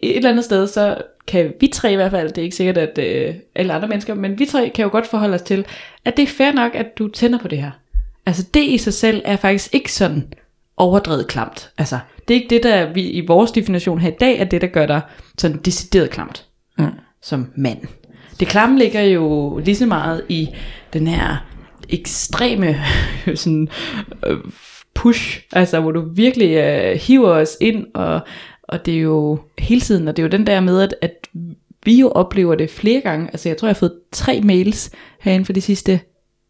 et 0.01 0.15
eller 0.15 0.29
andet 0.29 0.45
sted, 0.45 0.67
så 0.67 0.97
kan 1.27 1.53
vi 1.59 1.67
tre 1.67 1.93
i 1.93 1.95
hvert 1.95 2.11
fald, 2.11 2.29
det 2.29 2.37
er 2.37 2.43
ikke 2.43 2.55
sikkert, 2.55 2.77
at 2.77 2.97
øh, 2.97 3.35
alle 3.55 3.73
andre 3.73 3.87
mennesker, 3.87 4.13
men 4.13 4.39
vi 4.39 4.45
tre 4.45 4.71
kan 4.75 4.83
jo 4.83 4.89
godt 4.91 5.07
forholde 5.07 5.35
os 5.35 5.41
til, 5.41 5.65
at 6.05 6.17
det 6.17 6.23
er 6.23 6.27
fair 6.27 6.51
nok, 6.51 6.75
at 6.75 6.97
du 6.97 7.07
tænder 7.07 7.39
på 7.39 7.47
det 7.47 7.57
her. 7.57 7.71
Altså 8.25 8.45
det 8.53 8.63
i 8.63 8.77
sig 8.77 8.93
selv 8.93 9.21
er 9.25 9.35
faktisk 9.35 9.75
ikke 9.75 9.93
sådan 9.93 10.33
overdrevet 10.77 11.27
klamt. 11.27 11.69
Altså 11.77 11.99
det 12.27 12.33
er 12.33 12.41
ikke 12.41 12.55
det, 12.55 12.63
der 12.63 12.93
vi 12.93 13.09
i 13.09 13.25
vores 13.25 13.51
definition 13.51 13.99
her 13.99 14.09
i 14.09 14.15
dag, 14.19 14.39
er 14.39 14.43
det, 14.43 14.61
der 14.61 14.67
gør 14.67 14.85
dig 14.85 15.01
sådan 15.37 15.57
decideret 15.57 16.09
klamt 16.09 16.43
Mm. 16.79 16.85
som 17.21 17.47
mand. 17.55 17.79
Det 18.39 18.47
klamme 18.47 18.79
ligger 18.79 19.01
jo 19.01 19.57
lige 19.65 19.75
så 19.75 19.85
meget 19.85 20.23
i 20.29 20.49
den 20.93 21.07
her 21.07 21.47
ekstreme 21.89 22.75
sådan, 23.35 23.69
øh, 24.25 24.37
push, 24.97 25.41
altså 25.53 25.79
hvor 25.79 25.91
du 25.91 26.01
virkelig 26.13 26.55
øh, 26.57 26.95
hiver 26.99 27.29
os 27.29 27.57
ind, 27.61 27.85
og, 27.93 28.19
og 28.63 28.85
det 28.85 28.93
er 28.93 28.99
jo 29.01 29.39
hele 29.59 29.81
tiden, 29.81 30.07
og 30.07 30.17
det 30.17 30.23
er 30.23 30.27
jo 30.27 30.31
den 30.31 30.47
der 30.47 30.59
med, 30.59 30.81
at, 30.81 30.95
at 31.01 31.27
vi 31.85 31.99
jo 31.99 32.09
oplever 32.09 32.55
det 32.55 32.69
flere 32.69 33.01
gange, 33.01 33.27
altså 33.27 33.49
jeg 33.49 33.57
tror, 33.57 33.67
jeg 33.67 33.73
har 33.73 33.79
fået 33.79 33.93
tre 34.11 34.41
mails 34.41 34.91
herinde 35.21 35.45
for 35.45 35.53
de 35.53 35.61
sidste 35.61 35.99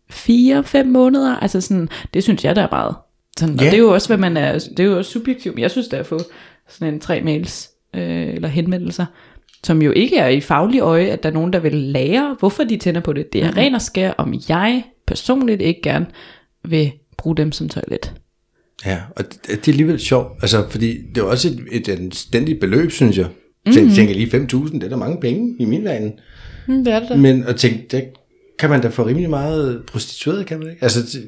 fire, 0.09 0.63
fem 0.63 0.87
måneder, 0.87 1.35
altså 1.35 1.61
sådan, 1.61 1.89
det 2.13 2.23
synes 2.23 2.45
jeg, 2.45 2.55
der 2.55 2.61
er 2.61 2.67
meget. 2.71 2.95
Sådan, 3.39 3.55
og 3.55 3.61
Ja. 3.61 3.69
det 3.69 3.73
er 3.77 3.81
jo 3.81 3.93
også, 3.93 4.07
hvad 4.09 4.17
man 4.17 4.37
er, 4.37 4.53
det 4.53 4.79
er 4.79 4.83
jo 4.83 4.97
også 4.97 5.11
subjektivt, 5.11 5.55
men 5.55 5.61
jeg 5.61 5.71
synes, 5.71 5.87
det 5.87 5.93
er 5.97 5.99
at 5.99 6.05
få 6.05 6.19
sådan 6.69 6.93
en 6.93 6.99
tre 6.99 7.21
mails, 7.21 7.69
øh, 7.95 8.27
eller 8.33 8.47
henvendelser, 8.47 9.05
som 9.63 9.81
jo 9.81 9.91
ikke 9.91 10.17
er 10.17 10.27
i 10.27 10.41
faglig 10.41 10.81
øje, 10.81 11.05
at 11.05 11.23
der 11.23 11.29
er 11.29 11.33
nogen, 11.33 11.53
der 11.53 11.59
vil 11.59 11.73
lære, 11.73 12.35
hvorfor 12.39 12.63
de 12.63 12.77
tænder 12.77 13.01
på 13.01 13.13
det. 13.13 13.33
Det 13.33 13.43
er 13.43 13.57
ren 13.57 13.75
og 13.75 13.81
skær, 13.81 14.11
om 14.17 14.33
jeg 14.49 14.83
personligt 15.07 15.61
ikke 15.61 15.81
gerne 15.83 16.05
vil 16.65 16.91
bruge 17.17 17.37
dem 17.37 17.51
som 17.51 17.69
toilet. 17.69 18.13
Ja, 18.85 18.97
og 19.15 19.23
det, 19.25 19.43
det 19.47 19.67
er 19.67 19.71
alligevel 19.71 19.99
sjovt, 19.99 20.27
altså, 20.41 20.65
fordi 20.69 20.97
det 21.15 21.21
er 21.21 21.25
også 21.25 21.47
et, 21.47 21.59
et 21.71 21.89
anstændigt 21.89 22.59
beløb, 22.59 22.91
synes 22.91 23.17
jeg. 23.17 23.25
Mm-hmm. 23.65 23.87
Jeg 23.87 23.95
tænker 23.95 24.13
lige 24.13 24.37
5.000, 24.37 24.73
det 24.73 24.83
er 24.83 24.89
da 24.89 24.95
mange 24.95 25.17
penge 25.21 25.55
i 25.59 25.65
min 25.65 25.83
verden. 25.83 26.11
mm, 26.67 26.83
det 26.83 26.93
er 26.93 26.99
det 26.99 27.09
da. 27.09 27.15
Men 27.15 27.43
at 27.47 27.55
tænke, 27.55 27.87
der 27.91 28.01
kan 28.59 28.69
man 28.69 28.81
da 28.81 28.87
få 28.87 29.05
rimelig 29.05 29.29
meget 29.29 29.81
prostitueret, 29.91 30.45
kan 30.45 30.59
man 30.59 30.69
ikke? 30.69 30.83
Altså, 30.83 31.01
det- 31.01 31.27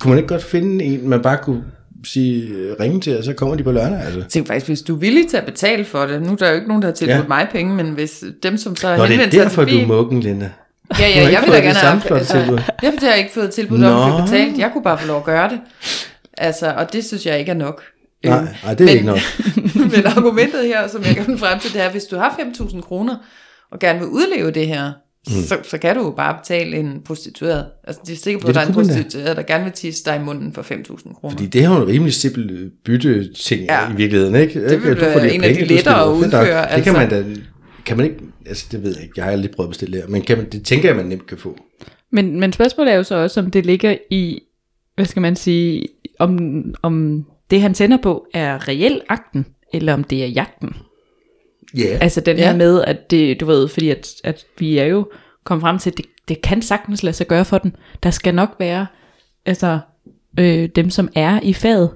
kunne 0.00 0.08
man 0.10 0.18
ikke 0.18 0.28
godt 0.28 0.42
finde 0.44 0.84
en, 0.84 1.08
man 1.08 1.22
bare 1.22 1.38
kunne 1.42 1.62
sige, 2.04 2.48
ringe 2.80 3.00
til, 3.00 3.18
og 3.18 3.24
så 3.24 3.32
kommer 3.32 3.54
de 3.56 3.62
på 3.64 3.72
lørdag, 3.72 4.00
altså? 4.00 4.18
Jeg 4.18 4.28
tænker 4.28 4.46
faktisk, 4.46 4.66
hvis 4.66 4.82
du 4.82 4.94
er 4.94 4.98
villig 4.98 5.28
til 5.28 5.36
at 5.36 5.44
betale 5.44 5.84
for 5.84 6.06
det, 6.06 6.22
nu 6.22 6.32
er 6.32 6.36
der 6.36 6.48
jo 6.48 6.54
ikke 6.54 6.68
nogen, 6.68 6.82
der 6.82 6.88
har 6.88 6.94
tilbudt 6.94 7.16
Ja. 7.16 7.28
mig 7.28 7.48
penge, 7.52 7.74
men 7.74 7.86
hvis 7.86 8.24
dem, 8.42 8.56
som 8.56 8.76
så 8.76 8.88
har 8.88 8.96
Nå, 8.96 9.02
det 9.02 9.10
henvendt 9.10 9.34
er 9.34 9.38
sig 9.38 9.44
derfor, 9.44 9.64
til 9.64 9.74
du 9.74 9.78
er 9.80 9.86
mukken, 9.86 10.20
Linda. 10.20 10.50
Ja, 10.98 11.06
ja, 11.08 11.14
har 11.14 11.20
jeg 11.20 11.30
ikke 11.30 11.42
vil 11.42 11.50
da 11.52 11.56
det 11.56 11.64
gerne 11.64 11.78
have, 12.00 12.18
altså, 12.18 12.36
jeg 12.82 12.92
har 13.02 13.14
ikke 13.14 13.30
fået 13.34 13.50
tilbud 13.50 13.82
om 13.82 14.12
at 14.12 14.24
betalt. 14.24 14.58
Jeg 14.58 14.70
kunne 14.72 14.84
bare 14.84 14.98
få 14.98 15.06
lov 15.06 15.16
at 15.16 15.24
gøre 15.24 15.48
det. 15.48 15.58
Altså, 16.38 16.72
og 16.76 16.92
det 16.92 17.04
synes 17.04 17.26
jeg 17.26 17.38
ikke 17.38 17.50
er 17.50 17.54
nok. 17.56 17.82
Nej, 18.24 18.38
Øhm, 18.38 18.46
nej, 18.64 18.74
det 18.74 18.80
er 18.80 18.84
men- 18.84 18.94
ikke 18.94 19.06
nok. 19.06 19.18
Men 19.96 20.06
argumentet 20.06 20.64
her, 20.66 20.88
som 20.88 21.02
jeg 21.02 21.16
kan 21.16 21.38
frem 21.38 21.58
til, 21.60 21.72
det 21.72 21.80
er, 21.80 21.84
at 21.86 21.92
hvis 21.92 22.04
du 22.04 22.16
har 22.16 22.36
5.000 22.54 22.80
kroner, 22.80 23.16
og 23.70 23.78
gerne 23.78 23.98
vil 23.98 24.08
udleve 24.08 24.50
det 24.50 24.66
her, 24.66 24.92
mm. 25.26 25.32
så, 25.42 25.56
så 25.62 25.78
kan 25.78 25.96
du 25.96 26.02
jo 26.04 26.10
bare 26.10 26.36
betale 26.42 26.76
en 26.76 27.02
prostitueret. 27.04 27.66
Altså, 27.84 28.02
de 28.06 28.12
er 28.12 28.16
sikre 28.16 28.40
på, 28.40 28.46
Ja, 28.46 28.50
at 28.50 28.54
der 28.54 28.60
er 28.60 28.64
det 28.64 28.68
en 28.70 28.74
kunne 28.74 28.86
man 28.86 28.96
da. 28.96 29.02
prostitueret, 29.02 29.36
der 29.36 29.42
gerne 29.42 29.64
vil 29.64 29.72
tisse 29.72 30.04
dig 30.04 30.16
i 30.16 30.18
munden 30.24 30.52
for 30.52 30.62
5.000 30.62 31.14
kroner. 31.14 31.30
Fordi 31.36 31.46
det 31.46 31.64
er 31.64 31.68
jo 31.68 31.76
en 31.82 31.88
rimelig 31.88 32.14
simpel 32.14 32.70
bytte 32.84 33.32
ting 33.34 33.62
ja. 33.62 33.92
I 33.92 33.96
virkeligheden, 33.96 34.34
ikke? 34.34 34.68
Det 34.68 34.82
vil 34.84 34.96
Du 34.96 35.00
får 35.04 35.20
en 35.20 35.44
af 35.44 35.54
de 35.54 35.64
lettere 35.64 36.02
at 36.12 36.18
Fedt 36.20 36.32
nok. 36.32 36.42
udføre, 36.42 36.62
Det 36.76 36.84
kan 36.84 36.96
altså. 36.96 37.16
man 37.18 37.34
da, 37.34 37.40
kan 37.86 37.96
man 37.96 38.06
ikke, 38.06 38.18
altså 38.46 38.66
det 38.72 38.82
ved 38.82 38.94
jeg 38.94 39.02
ikke, 39.02 39.14
jeg 39.16 39.24
har 39.24 39.32
aldrig 39.32 39.50
prøvet 39.50 39.66
at 39.66 39.70
bestille 39.70 39.92
det 39.92 40.02
her, 40.02 40.08
men 40.10 40.22
kan 40.22 40.36
man, 40.38 40.46
det 40.50 40.64
tænker 40.64 40.88
jeg, 40.88 40.96
man 40.96 41.06
nemt 41.06 41.26
kan 41.26 41.38
få. 41.38 41.58
Men, 42.12 42.40
men 42.40 42.52
spørgsmålet 42.52 42.92
er 42.92 42.96
jo 42.96 43.02
så 43.02 43.14
også, 43.14 43.40
om 43.40 43.50
det 43.50 43.66
ligger 43.66 43.96
i, 44.10 44.40
hvad 44.94 45.06
skal 45.06 45.22
man 45.22 45.36
sige, 45.36 45.86
om, 46.18 46.64
om 46.82 47.26
det 47.50 47.60
han 47.60 47.74
tænder 47.74 47.96
på 47.96 48.26
er 48.34 48.68
reel 48.68 49.00
akten, 49.08 49.46
eller 49.72 49.94
om 49.94 50.04
det 50.04 50.22
er 50.22 50.26
jagten. 50.26 50.76
Ja, 51.76 51.98
Altså 52.00 52.20
den 52.20 52.36
her 52.36 52.56
med, 52.56 52.82
at 52.82 53.10
det, 53.10 53.40
du 53.40 53.46
ved, 53.46 53.68
fordi 53.68 53.90
at, 53.90 54.08
at 54.24 54.44
vi 54.58 54.78
er 54.78 54.84
jo 54.84 55.10
kom 55.44 55.60
frem 55.60 55.78
til, 55.78 55.90
at 55.90 55.96
det, 55.96 56.06
det 56.28 56.42
kan 56.42 56.62
sagtens 56.62 57.02
lade 57.02 57.16
sig 57.16 57.26
gøre 57.26 57.44
for 57.44 57.58
den. 57.58 57.76
Der 58.02 58.10
skal 58.10 58.34
nok 58.34 58.56
være 58.58 58.86
altså, 59.46 59.78
øh, 60.38 60.68
dem, 60.76 60.90
som 60.90 61.08
er 61.14 61.40
i 61.42 61.52
faget, 61.52 61.90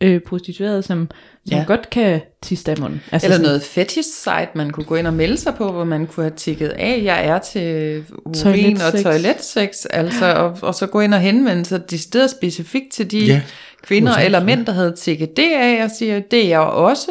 øh, 0.00 0.20
prostituerede, 0.20 0.82
som, 0.82 1.10
som 1.48 1.58
Ja. 1.58 1.64
godt 1.66 1.90
kan 1.90 2.20
tisse 2.42 2.70
af 2.70 2.78
munden. 2.80 3.02
Altså 3.12 3.26
Eller 3.26 3.36
sådan- 3.36 3.46
noget 3.48 3.62
fetish 3.62 4.08
site, 4.08 4.48
man 4.54 4.70
kunne 4.70 4.84
gå 4.84 4.94
ind 4.94 5.06
og 5.06 5.12
melde 5.14 5.36
sig 5.36 5.54
på, 5.54 5.72
hvor 5.72 5.84
man 5.84 6.06
kunne 6.06 6.24
have 6.24 6.36
tikket 6.36 6.68
af, 6.68 7.00
jeg 7.04 7.26
er 7.26 7.38
til 7.38 8.04
urin 8.24 8.34
Toiletsex. 8.34 8.94
og 8.94 9.02
toiletsex, 9.02 9.68
altså, 9.90 10.26
og, 10.34 10.58
og 10.62 10.74
så 10.74 10.86
gå 10.86 11.00
ind 11.00 11.14
og 11.14 11.20
henvende 11.20 11.64
sig 11.64 11.90
decideret 11.90 12.30
specifikt 12.30 12.92
til 12.92 13.10
de 13.10 13.18
Ja, 13.18 13.42
kvinder 13.82 14.14
eller 14.16 14.44
mænd, 14.44 14.66
der 14.66 14.72
havde 14.72 14.94
tikket 14.96 15.36
det 15.36 15.48
af, 15.60 15.84
og 15.84 15.90
siger, 15.98 16.20
det 16.20 16.44
er 16.44 16.48
jeg 16.48 16.60
også. 16.60 17.10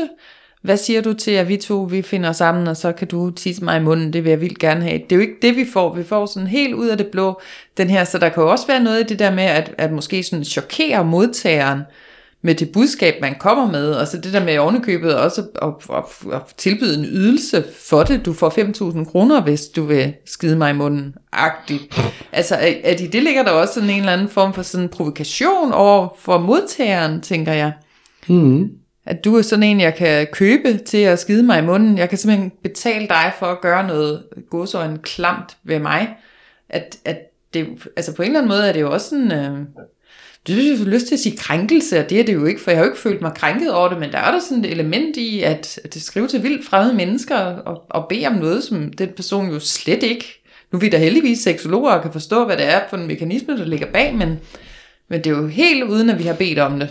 Hvad 0.62 0.78
siger 0.78 1.02
du 1.02 1.14
til, 1.14 1.32
at 1.32 1.48
vi 1.48 1.58
to 1.58 1.82
vi 1.82 2.02
finder 2.02 2.32
sammen, 2.32 2.68
og 2.68 2.78
så 2.78 2.92
kan 2.92 3.08
du 3.08 3.32
tisse 3.32 3.64
mig 3.64 3.78
i 3.78 3.84
munden, 3.84 4.14
det 4.14 4.24
vil 4.24 4.30
jeg 4.30 4.42
vildt 4.42 4.60
gerne 4.60 4.82
have. 4.84 4.98
Det 4.98 5.12
er 5.12 5.16
jo 5.16 5.22
ikke 5.22 5.36
det, 5.42 5.56
vi 5.56 5.66
får. 5.74 5.96
Vi 5.96 6.04
får 6.04 6.26
sådan 6.26 6.48
helt 6.48 6.74
ud 6.74 6.88
af 6.88 6.98
det 6.98 7.08
blå, 7.08 7.42
den 7.78 7.90
her, 7.90 8.04
så 8.04 8.18
der 8.18 8.30
kan 8.30 8.44
jo 8.44 8.52
også 8.52 8.68
være 8.68 8.80
noget 8.84 9.00
i 9.00 9.04
det 9.04 9.20
der 9.20 9.32
med, 9.32 9.44
at, 9.44 9.72
at 9.78 9.92
måske 9.92 10.24
sådan 10.24 10.46
chokere 10.46 11.06
modtageren, 11.06 11.80
med 12.46 12.56
det 12.56 12.72
budskab, 12.72 13.22
man 13.22 13.36
kommer 13.40 13.72
med, 13.72 13.92
og 13.92 14.08
så 14.08 14.18
det 14.18 14.34
der 14.34 14.44
med 14.44 14.58
ovenikøbet 14.58 15.16
også 15.16 15.44
at, 15.62 15.96
at, 15.96 16.34
at 16.34 16.42
tilbyde 16.58 17.00
en 17.00 17.06
ydelse 17.06 17.64
for 17.78 18.04
det. 18.04 18.26
Du 18.26 18.34
får 18.34 18.50
5.000 18.50 19.12
kroner, 19.12 19.42
hvis 19.42 19.66
du 19.68 19.84
vil 19.84 20.14
skide 20.26 20.56
mig 20.56 20.70
i 20.70 20.74
munden. 20.74 21.16
Agtigt. 21.32 22.02
Altså, 22.32 22.58
at, 22.84 23.02
i 23.02 23.08
det 23.08 23.24
ligger 23.24 23.44
der 23.44 23.52
også 23.52 23.74
sådan 23.74 23.90
en 23.90 24.00
eller 24.00 24.14
anden 24.14 24.30
form 24.30 24.54
for 24.54 24.62
sådan 24.62 24.90
provokation 24.90 25.72
over 25.74 26.08
for 26.20 26.38
modtageren, 26.38 27.22
tænker 27.22 27.54
jeg. 27.54 27.72
Mm. 28.28 28.70
At 29.06 29.26
du 29.26 29.38
er 29.38 29.42
sådan 29.42 29.64
en, 29.64 29.82
jeg 29.82 29.96
kan 29.96 30.28
købe 30.34 30.78
til 30.78 30.98
at 30.98 31.20
skide 31.20 31.44
mig 31.44 31.60
i 31.60 31.66
munden. 31.66 31.98
Jeg 31.98 32.10
kan 32.10 32.18
simpelthen 32.18 32.52
betale 32.64 33.08
dig 33.08 33.34
for 33.40 33.46
at 33.46 33.62
gøre 33.62 33.88
noget 33.88 34.24
godsøjne 34.50 34.98
klamt 34.98 35.58
ved 35.64 35.80
mig. 35.80 36.16
At, 36.70 36.98
at 37.06 37.18
det, 37.54 37.68
altså 37.96 38.16
på 38.16 38.22
en 38.22 38.28
eller 38.28 38.40
anden 38.40 38.50
måde 38.50 38.68
er 38.68 38.74
det 38.74 38.82
jo 38.82 38.92
også 38.92 39.10
sådan... 39.10 39.32
Øh, 39.32 39.60
det 40.48 40.56
synes 40.56 40.80
jeg 40.80 40.88
lyst 40.88 41.08
til 41.08 41.16
at 41.16 41.20
sige 41.20 41.38
krænkelse, 41.38 42.00
og 42.00 42.10
det 42.10 42.20
er 42.20 42.24
det 42.24 42.34
jo 42.34 42.46
ikke, 42.46 42.62
for 42.62 42.72
jeg 42.72 42.78
har 42.78 42.86
jo 42.86 42.92
ikke 42.92 43.02
følt 43.02 43.22
mig 43.22 43.32
krænket 43.36 43.74
over 43.74 43.90
det, 43.90 44.00
men 44.00 44.12
der 44.12 44.18
er 44.18 44.32
der 44.32 44.40
sådan 44.40 44.66
et 44.66 44.72
element 44.72 45.18
i, 45.18 45.42
at, 45.42 45.80
det 45.94 46.02
skriver 46.02 46.28
til 46.28 46.44
vildt 46.44 46.66
fremmede 46.66 46.96
mennesker, 46.96 47.38
og, 47.38 47.84
og 47.90 48.06
bede 48.10 48.28
om 48.28 48.34
noget, 48.34 48.64
som 48.64 48.94
den 48.94 49.10
person 49.16 49.50
jo 49.50 49.60
slet 49.60 50.04
ikke... 50.04 50.40
Nu 50.72 50.78
er 50.78 50.82
vi 50.82 50.90
da 50.90 50.98
heldigvis 50.98 51.40
seksologer 51.40 51.92
og 51.92 52.02
kan 52.02 52.12
forstå, 52.12 52.46
hvad 52.46 52.58
det 52.58 52.66
er 52.66 52.80
for 52.90 52.98
en 52.98 53.08
mekanisme, 53.08 53.58
der 53.58 53.66
ligger 53.66 53.88
bag, 53.94 54.16
men, 54.16 54.40
men 55.10 55.24
det 55.24 55.28
er 55.28 55.38
jo 55.38 55.48
helt 55.48 55.84
uden, 55.84 56.10
at 56.10 56.20
vi 56.20 56.24
har 56.24 56.34
bedt 56.34 56.60
om 56.60 56.80
det. 56.80 56.90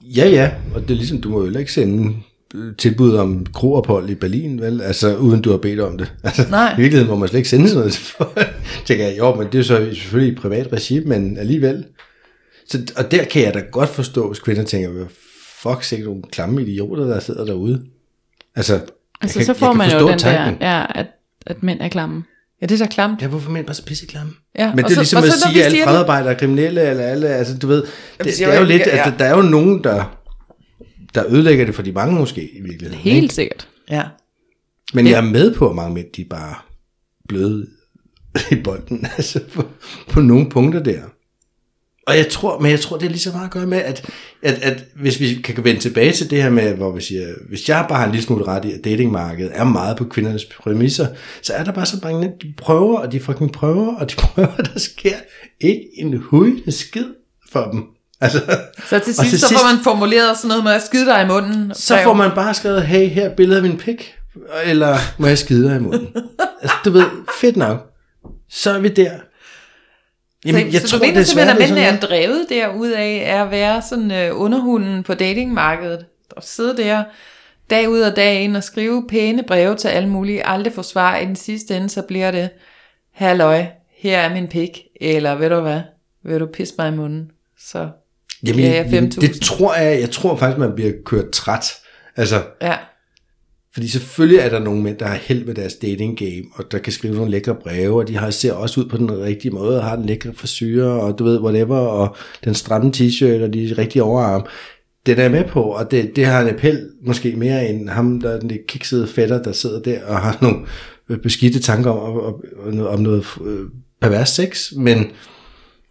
Ja, 0.00 0.28
ja, 0.28 0.50
og 0.74 0.82
det 0.82 0.90
er 0.90 0.94
ligesom, 0.94 1.20
du 1.20 1.28
må 1.28 1.44
jo 1.44 1.58
ikke 1.58 1.72
sende 1.72 2.14
øh, 2.54 2.76
tilbud 2.78 3.14
om 3.14 3.46
kroophold 3.54 4.10
i 4.10 4.14
Berlin, 4.14 4.60
vel? 4.60 4.80
Altså, 4.80 5.16
uden 5.16 5.42
du 5.42 5.50
har 5.50 5.58
bedt 5.58 5.80
om 5.80 5.98
det. 5.98 6.12
Altså, 6.24 6.46
Nej. 6.50 6.72
I 6.72 6.76
virkeligheden 6.80 7.08
må 7.08 7.16
man 7.16 7.28
slet 7.28 7.38
ikke 7.38 7.48
sende 7.48 7.68
sådan 7.68 7.78
noget 7.78 7.92
til 7.92 8.04
folk. 8.18 8.54
Tænker 8.84 9.06
jeg, 9.06 9.18
jo, 9.18 9.34
men 9.34 9.46
det 9.52 9.58
er 9.58 9.64
så 9.64 9.88
selvfølgelig 9.92 10.32
i 10.32 10.36
privat 10.36 10.72
regi, 10.72 11.04
men 11.04 11.38
alligevel. 11.38 11.84
Så, 12.70 12.86
og 12.96 13.10
der 13.10 13.24
kan 13.24 13.42
jeg 13.42 13.54
da 13.54 13.60
godt 13.72 13.88
forstå, 13.88 14.26
hvis 14.28 14.38
kvinder 14.38 14.64
tænker, 14.64 14.88
hvad 14.90 15.06
fuck, 15.62 15.82
sikkert 15.84 16.06
nogle 16.08 16.22
klamme 16.32 16.62
idioter, 16.62 17.04
der 17.04 17.20
sidder 17.20 17.44
derude. 17.44 17.82
Altså, 18.56 18.80
Altså, 19.20 19.38
kan- 19.38 19.46
så 19.46 19.54
får 19.54 19.72
man 19.72 19.90
jo 19.92 20.08
den 20.08 20.18
tanken. 20.18 20.60
der, 20.60 20.78
ja, 20.78 20.86
at, 20.94 21.06
at 21.46 21.62
mænd 21.62 21.80
er 21.80 21.88
klamme. 21.88 22.24
Ja, 22.62 22.66
det 22.66 22.80
er 22.80 22.84
da 22.84 22.90
klamt. 22.90 23.22
Ja, 23.22 23.26
hvorfor 23.26 23.48
er 23.48 23.52
mænd 23.52 23.66
bare 23.66 23.74
så 23.74 23.84
pisseklamme? 23.84 24.32
Ja, 24.58 24.74
Men 24.74 24.84
det 24.84 24.84
er 24.84 24.88
så- 24.94 25.00
ligesom 25.00 25.18
at 25.24 25.32
så 25.32 25.48
sige, 25.48 25.60
at 25.60 25.64
alle 25.66 25.78
det- 25.78 25.84
fredarbejdere 25.84 26.32
er 26.34 26.38
kriminelle, 26.38 26.82
eller 26.90 27.04
alle, 27.04 27.28
altså 27.28 27.58
du 27.58 27.66
ved, 27.66 27.76
det, 27.82 27.90
det 28.18 28.24
det, 28.38 28.42
er 28.46 28.58
jo 28.60 28.64
lidt, 28.66 28.82
at 28.82 28.98
ja. 28.98 29.10
der, 29.10 29.16
der 29.16 29.24
er 29.24 29.36
jo 29.36 29.42
nogen, 29.42 29.84
der, 29.84 30.18
der 31.14 31.24
ødelægger 31.28 31.64
det 31.66 31.74
for 31.74 31.82
de 31.82 31.92
mange 31.92 32.14
måske 32.14 32.42
i 32.58 32.60
virkeligheden. 32.62 32.94
Helt 33.02 33.22
ikke? 33.22 33.34
sikkert. 33.34 33.68
Ja. 33.90 34.02
Men 34.94 35.06
jeg 35.06 35.16
er 35.26 35.30
med 35.30 35.54
på, 35.54 35.68
at 35.70 35.76
mange 35.76 35.94
mænd, 35.94 36.06
de 36.16 36.20
er 36.22 36.26
bare 36.30 36.54
bløde 37.28 37.66
i 38.50 38.54
bolden, 38.54 39.06
altså 39.16 39.40
på, 39.54 39.64
på 40.08 40.20
nogle 40.20 40.50
punkter 40.50 40.82
der. 40.82 41.00
Og 42.06 42.16
jeg 42.16 42.28
tror, 42.28 42.58
men 42.58 42.70
jeg 42.70 42.80
tror, 42.80 42.96
det 42.96 43.06
er 43.06 43.10
lige 43.10 43.20
så 43.20 43.32
meget 43.32 43.44
at 43.44 43.50
gøre 43.50 43.66
med, 43.66 43.78
at, 43.78 44.10
at, 44.42 44.58
at 44.62 44.84
hvis 44.96 45.20
vi 45.20 45.34
kan 45.34 45.64
vende 45.64 45.80
tilbage 45.80 46.12
til 46.12 46.30
det 46.30 46.42
her 46.42 46.50
med, 46.50 46.74
hvor 46.74 46.92
vi 46.92 47.02
siger, 47.02 47.26
hvis 47.48 47.68
jeg 47.68 47.86
bare 47.88 47.98
har 47.98 48.06
en 48.06 48.12
lille 48.12 48.26
smule 48.26 48.44
ret 48.44 48.64
i, 48.64 48.72
at 48.72 48.84
datingmarkedet 48.84 49.50
er 49.54 49.64
meget 49.64 49.96
på 49.96 50.04
kvindernes 50.04 50.44
præmisser, 50.44 51.06
så 51.42 51.52
er 51.52 51.64
der 51.64 51.72
bare 51.72 51.86
så 51.86 51.96
mange, 52.02 52.32
de 52.42 52.54
prøver, 52.56 52.98
og 52.98 53.12
de 53.12 53.20
fucking 53.20 53.52
prøver, 53.52 53.96
og 53.96 54.10
de 54.10 54.16
prøver, 54.26 54.56
der 54.56 54.78
sker 54.78 55.16
ikke 55.60 55.84
en 55.94 56.16
hujende 56.18 56.72
skid 56.72 57.06
for 57.52 57.68
dem. 57.72 57.84
Altså, 58.20 58.38
Så 58.88 58.98
til 58.98 59.14
sidst, 59.14 59.40
så 59.40 59.54
får 59.54 59.74
man 59.74 59.84
formuleret 59.84 60.36
sådan 60.36 60.48
noget 60.48 60.64
med 60.64 60.72
at 60.72 60.82
skide 60.82 61.06
dig 61.06 61.22
i 61.22 61.26
munden. 61.26 61.72
så 61.74 61.98
får 62.04 62.14
man 62.14 62.30
bare 62.34 62.54
skrevet, 62.54 62.82
hey, 62.82 63.08
her 63.08 63.24
er 63.30 63.34
billedet 63.34 63.62
af 63.62 63.68
min 63.68 63.78
pik, 63.78 64.14
eller 64.64 64.96
må 65.18 65.26
jeg 65.26 65.38
skide 65.38 65.68
dig 65.68 65.76
i 65.76 65.80
munden? 65.80 66.08
altså, 66.62 66.76
du 66.84 66.90
ved, 66.90 67.04
fedt 67.40 67.56
nok. 67.56 67.90
Så 68.50 68.70
er 68.70 68.78
vi 68.78 68.88
der. 68.88 69.10
Jamen, 70.46 70.72
så, 70.72 70.88
så 70.88 70.96
du 70.96 71.04
mener 71.04 71.22
simpelthen, 71.22 71.56
at 71.56 71.68
det 71.68 71.74
mændene 71.74 71.96
er 71.96 72.00
drevet 72.00 72.46
derud 72.48 72.90
af 72.90 73.22
er 73.26 73.44
at 73.44 73.50
være 73.50 73.82
sådan 73.82 74.10
øh, 74.10 74.40
underhunden 74.40 75.02
på 75.02 75.14
datingmarkedet, 75.14 76.06
og 76.30 76.42
sidde 76.42 76.76
der 76.76 77.04
dag 77.70 77.88
ud 77.88 78.00
og 78.00 78.16
dag 78.16 78.40
ind 78.40 78.56
og 78.56 78.62
skrive 78.62 79.04
pæne 79.08 79.42
breve 79.42 79.76
til 79.76 79.88
alle 79.88 80.08
mulige, 80.08 80.46
aldrig 80.46 80.72
få 80.72 80.82
svar. 80.82 81.16
I 81.16 81.24
den 81.24 81.36
sidste 81.36 81.76
ende, 81.76 81.88
så 81.88 82.02
bliver 82.02 82.30
det, 82.30 82.48
halløj, 83.12 83.64
her 83.98 84.18
er 84.18 84.34
min 84.34 84.46
pik, 84.46 84.80
eller 85.00 85.34
ved 85.34 85.48
du 85.48 85.60
hvad, 85.60 85.80
vil 86.24 86.40
du 86.40 86.46
pisse 86.46 86.74
mig 86.78 86.88
i 86.92 86.96
munden, 86.96 87.30
så 87.58 87.88
Jamen, 88.46 88.64
jeg 88.64 88.86
jamen, 88.92 89.10
5.000. 89.14 89.20
det 89.20 89.40
tror 89.40 89.74
jeg, 89.74 90.00
jeg 90.00 90.10
tror 90.10 90.36
faktisk, 90.36 90.58
man 90.58 90.74
bliver 90.74 90.92
kørt 91.04 91.30
træt. 91.30 91.74
Altså, 92.16 92.42
Ja, 92.62 92.76
fordi 93.76 93.88
selvfølgelig 93.88 94.38
er 94.38 94.48
der 94.48 94.58
nogle 94.58 94.82
mænd, 94.82 94.98
der 94.98 95.06
har 95.06 95.18
held 95.22 95.44
med 95.44 95.54
deres 95.54 95.74
dating 95.74 96.18
game, 96.18 96.42
og 96.54 96.72
der 96.72 96.78
kan 96.78 96.92
skrive 96.92 97.14
nogle 97.14 97.30
lækre 97.30 97.54
breve, 97.54 97.96
og 97.96 98.08
de 98.08 98.16
har, 98.16 98.30
ser 98.30 98.52
også 98.52 98.80
ud 98.80 98.86
på 98.86 98.96
den 98.96 99.20
rigtige 99.20 99.54
måde, 99.54 99.78
og 99.78 99.84
har 99.84 99.96
den 99.96 100.04
lækre 100.04 100.32
forsyre, 100.34 100.84
og 100.84 101.18
du 101.18 101.24
ved, 101.24 101.40
whatever, 101.40 101.76
og 101.76 102.16
den 102.44 102.54
stramme 102.54 102.92
t-shirt, 102.96 103.42
og 103.42 103.54
de 103.54 103.74
rigtige 103.78 104.02
overarm. 104.02 104.46
Den 105.06 105.18
er 105.18 105.22
jeg 105.22 105.30
med 105.30 105.44
på, 105.44 105.62
og 105.62 105.90
det, 105.90 106.16
det 106.16 106.26
har 106.26 106.40
en 106.40 106.48
appel 106.48 106.88
måske 107.02 107.36
mere 107.36 107.68
end 107.68 107.88
ham, 107.88 108.20
der 108.20 108.30
er 108.30 108.40
den 108.40 108.48
lidt 108.48 108.66
kiksede 108.66 109.06
fætter, 109.06 109.42
der 109.42 109.52
sidder 109.52 109.80
der 109.80 110.04
og 110.06 110.16
har 110.16 110.38
nogle 110.42 110.66
beskidte 111.22 111.60
tanker 111.60 111.90
om, 111.90 112.20
om, 112.20 112.34
om, 112.66 112.86
om 112.86 113.00
noget 113.00 113.24
øh, 113.46 113.60
pervers 114.00 114.28
sex, 114.28 114.72
men 114.76 115.06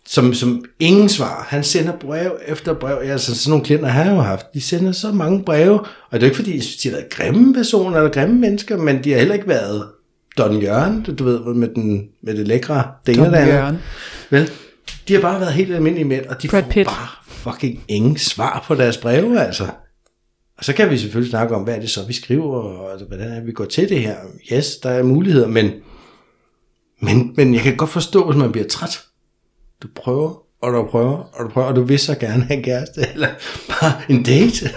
som, 0.08 0.34
som 0.34 0.66
ingen 0.80 1.10
svar. 1.10 1.46
Han 1.50 1.64
sender 1.64 1.94
brev 2.00 2.40
efter 2.48 2.74
brev. 2.74 2.98
Altså 3.04 3.36
sådan 3.36 3.50
nogle 3.50 3.66
klienter 3.66 3.88
har 3.88 4.04
jeg 4.04 4.16
jo 4.16 4.22
haft. 4.22 4.46
De 4.54 4.62
sender 4.62 4.92
så 4.92 5.12
mange 5.12 5.44
breve, 5.44 5.80
og 5.80 5.88
det 6.12 6.18
er 6.18 6.22
jo 6.22 6.26
ikke 6.26 6.36
fordi, 6.36 6.60
de 6.60 6.90
har 6.90 6.96
været 6.96 7.10
grimme 7.10 7.54
personer 7.54 7.98
eller 7.98 8.12
grimme 8.12 8.36
mennesker, 8.36 8.78
men 8.78 9.04
de 9.04 9.12
har 9.12 9.20
heller 9.20 9.34
ikke 9.36 9.48
været 9.48 9.88
Don 10.38 10.62
Jørgen, 10.62 11.04
du 11.04 11.24
ved, 11.24 11.40
med, 11.40 11.68
den, 11.68 12.08
med 12.24 12.38
det 12.38 12.48
lækre 12.48 12.84
dinger 13.08 13.24
Don 13.24 13.34
der. 13.34 13.48
Jørgen. 13.48 13.78
Vel, 14.30 14.50
de 15.08 15.14
har 15.14 15.22
bare 15.22 15.40
været 15.40 15.54
helt 15.54 15.76
almindelige 15.76 16.06
mænd, 16.06 16.26
og 16.26 16.42
de 16.42 16.48
Brad 16.48 16.64
får 16.64 16.70
Pitt. 16.70 16.88
bare 16.88 17.08
fucking 17.28 17.84
ingen 17.88 18.18
svar 18.18 18.64
på 18.68 18.76
deres 18.76 18.98
breve, 18.98 19.42
altså. 19.42 19.68
Og 20.58 20.66
så 20.66 20.74
kan 20.74 20.90
vi 20.90 20.98
selvfølgelig 20.98 21.30
snakke 21.30 21.56
om, 21.56 21.64
hvad 21.64 21.76
er 21.76 21.80
det 21.80 21.90
så, 21.90 22.06
vi 22.08 22.14
skriver, 22.14 22.62
og 22.62 22.92
altså, 22.92 23.06
hvordan 23.06 23.32
er 23.32 23.42
vi 23.42 23.52
går 23.52 23.66
til 23.66 23.90
det 23.90 24.00
her. 24.00 24.16
Yes, 24.54 24.76
der 24.76 24.90
er 24.90 25.04
muligheder, 25.04 25.48
men, 25.48 25.72
men, 27.02 27.34
men 27.38 27.54
jeg 27.54 27.62
kan 27.62 27.76
godt 27.76 27.90
forstå, 27.90 28.26
hvis 28.26 28.38
man 28.38 28.52
bliver 28.52 28.68
træt. 28.68 29.02
Du 29.84 29.88
prøver, 29.96 30.44
og 30.62 30.74
du 30.74 30.84
prøver, 30.90 31.18
og 31.34 31.44
du 31.46 31.50
prøver, 31.50 31.68
og 31.68 31.76
du 31.76 31.84
vil 31.84 32.00
så 32.00 32.16
gerne 32.18 32.44
have 32.44 32.58
en 32.58 32.64
kæreste, 32.64 33.02
eller 33.14 33.28
bare 33.70 34.02
en 34.10 34.24
date. 34.24 34.70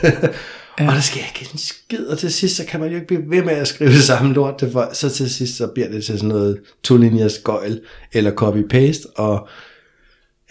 ja. 0.80 0.88
Og 0.88 0.94
der 0.94 1.00
sker 1.00 1.20
ikke 1.20 1.48
en 1.52 1.58
skid, 1.58 2.06
og 2.06 2.18
til 2.18 2.32
sidst, 2.32 2.56
så 2.56 2.64
kan 2.66 2.80
man 2.80 2.88
jo 2.88 2.94
ikke 2.94 3.06
blive 3.06 3.30
ved 3.30 3.42
med 3.44 3.52
at 3.54 3.68
skrive 3.68 3.90
det 3.90 4.02
samme 4.02 4.34
lort 4.34 4.58
til 4.58 4.70
folk. 4.72 4.94
Så 4.94 5.10
til 5.10 5.30
sidst, 5.30 5.56
så 5.56 5.66
bliver 5.66 5.88
det 5.88 6.04
til 6.04 6.14
sådan 6.18 6.28
noget 6.28 6.60
to-linjers 6.84 7.38
gøjl, 7.44 7.80
eller 8.12 8.30
copy-paste, 8.30 9.12
og 9.16 9.48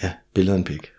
ja, 0.03 0.11
billeder 0.33 0.57
en 0.57 0.63
pik. 0.63 0.91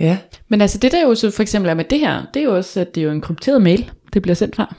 ja. 0.00 0.18
Men 0.48 0.60
altså 0.60 0.78
det 0.78 0.92
der 0.92 1.02
jo 1.02 1.14
så 1.14 1.30
for 1.30 1.42
eksempel 1.42 1.70
er 1.70 1.74
med 1.74 1.84
det 1.84 1.98
her, 2.00 2.22
det 2.34 2.40
er 2.40 2.44
jo 2.44 2.56
også, 2.56 2.80
at 2.80 2.94
det 2.94 3.00
er 3.00 3.04
jo 3.04 3.10
en 3.10 3.20
krypteret 3.20 3.62
mail, 3.62 3.90
det 4.12 4.22
bliver 4.22 4.34
sendt 4.34 4.56
fra. 4.56 4.74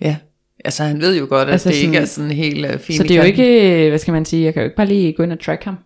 Ja, 0.00 0.16
altså 0.64 0.82
han 0.84 1.00
ved 1.00 1.18
jo 1.18 1.26
godt, 1.28 1.48
at 1.48 1.52
Altså 1.52 1.68
det 1.68 1.74
ikke 1.74 1.86
sådan- 1.86 2.02
er 2.02 2.06
sådan 2.06 2.30
helt 2.30 2.66
uh, 2.74 2.80
fint. 2.80 2.96
Så 2.96 3.02
det 3.02 3.10
er 3.10 3.16
jo 3.16 3.22
ikke, 3.26 3.82
øh, 3.84 3.88
hvad 3.88 3.98
skal 3.98 4.12
man 4.12 4.24
sige, 4.24 4.44
jeg 4.44 4.54
kan 4.54 4.60
jo 4.62 4.64
ikke 4.64 4.76
bare 4.76 4.86
lige 4.86 5.12
gå 5.12 5.22
ind 5.22 5.32
og 5.32 5.40
track 5.40 5.64
ham. 5.64 5.76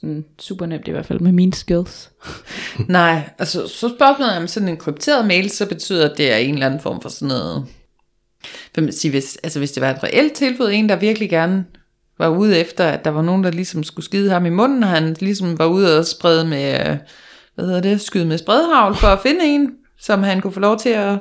Sådan 0.00 0.24
super 0.38 0.66
nemt 0.66 0.88
i 0.88 0.90
hvert 0.90 1.06
fald 1.06 1.20
med 1.20 1.32
mine 1.32 1.54
skills. 1.54 2.10
Nej, 2.88 3.30
altså 3.38 3.68
så 3.68 3.88
spørgsmålet 3.88 4.36
om 4.36 4.46
sådan 4.46 4.68
en 4.68 4.76
krypteret 4.76 5.26
mail, 5.26 5.50
så 5.50 5.66
betyder, 5.66 6.10
at 6.10 6.18
det 6.18 6.32
er 6.32 6.36
en 6.36 6.54
eller 6.54 6.66
anden 6.66 6.80
form 6.80 7.00
for 7.00 7.08
sådan 7.08 7.28
noget... 7.28 7.66
Hvad 8.74 8.84
man 8.84 8.92
siger, 8.92 9.10
hvis, 9.10 9.38
altså 9.42 9.58
hvis 9.58 9.72
det 9.72 9.80
var 9.80 9.90
et 9.90 10.02
reelt 10.02 10.32
tilbud, 10.32 10.70
en 10.72 10.88
der 10.88 10.96
virkelig 10.96 11.30
gerne 11.30 11.64
var 12.18 12.28
ude 12.28 12.58
efter, 12.58 12.84
at 12.84 13.04
der 13.04 13.10
var 13.10 13.22
nogen, 13.22 13.44
der 13.44 13.50
ligesom 13.50 13.82
skulle 13.82 14.04
skide 14.04 14.30
ham 14.30 14.46
i 14.46 14.50
munden, 14.50 14.82
og 14.82 14.88
han 14.88 15.16
ligesom 15.20 15.58
var 15.58 15.66
ude 15.66 15.98
og 15.98 16.06
sprede 16.06 16.44
med, 16.46 16.90
øh, 16.90 16.96
hvad 17.54 17.64
hedder 17.64 17.80
det, 17.80 18.00
skyde 18.00 18.26
med 18.26 18.38
spredhavl 18.38 18.96
for 18.96 19.06
at 19.06 19.20
finde 19.20 19.44
en, 19.44 19.70
som 19.98 20.22
han 20.22 20.40
kunne 20.40 20.52
få 20.52 20.60
lov 20.60 20.78
til 20.78 20.88
at 20.88 21.18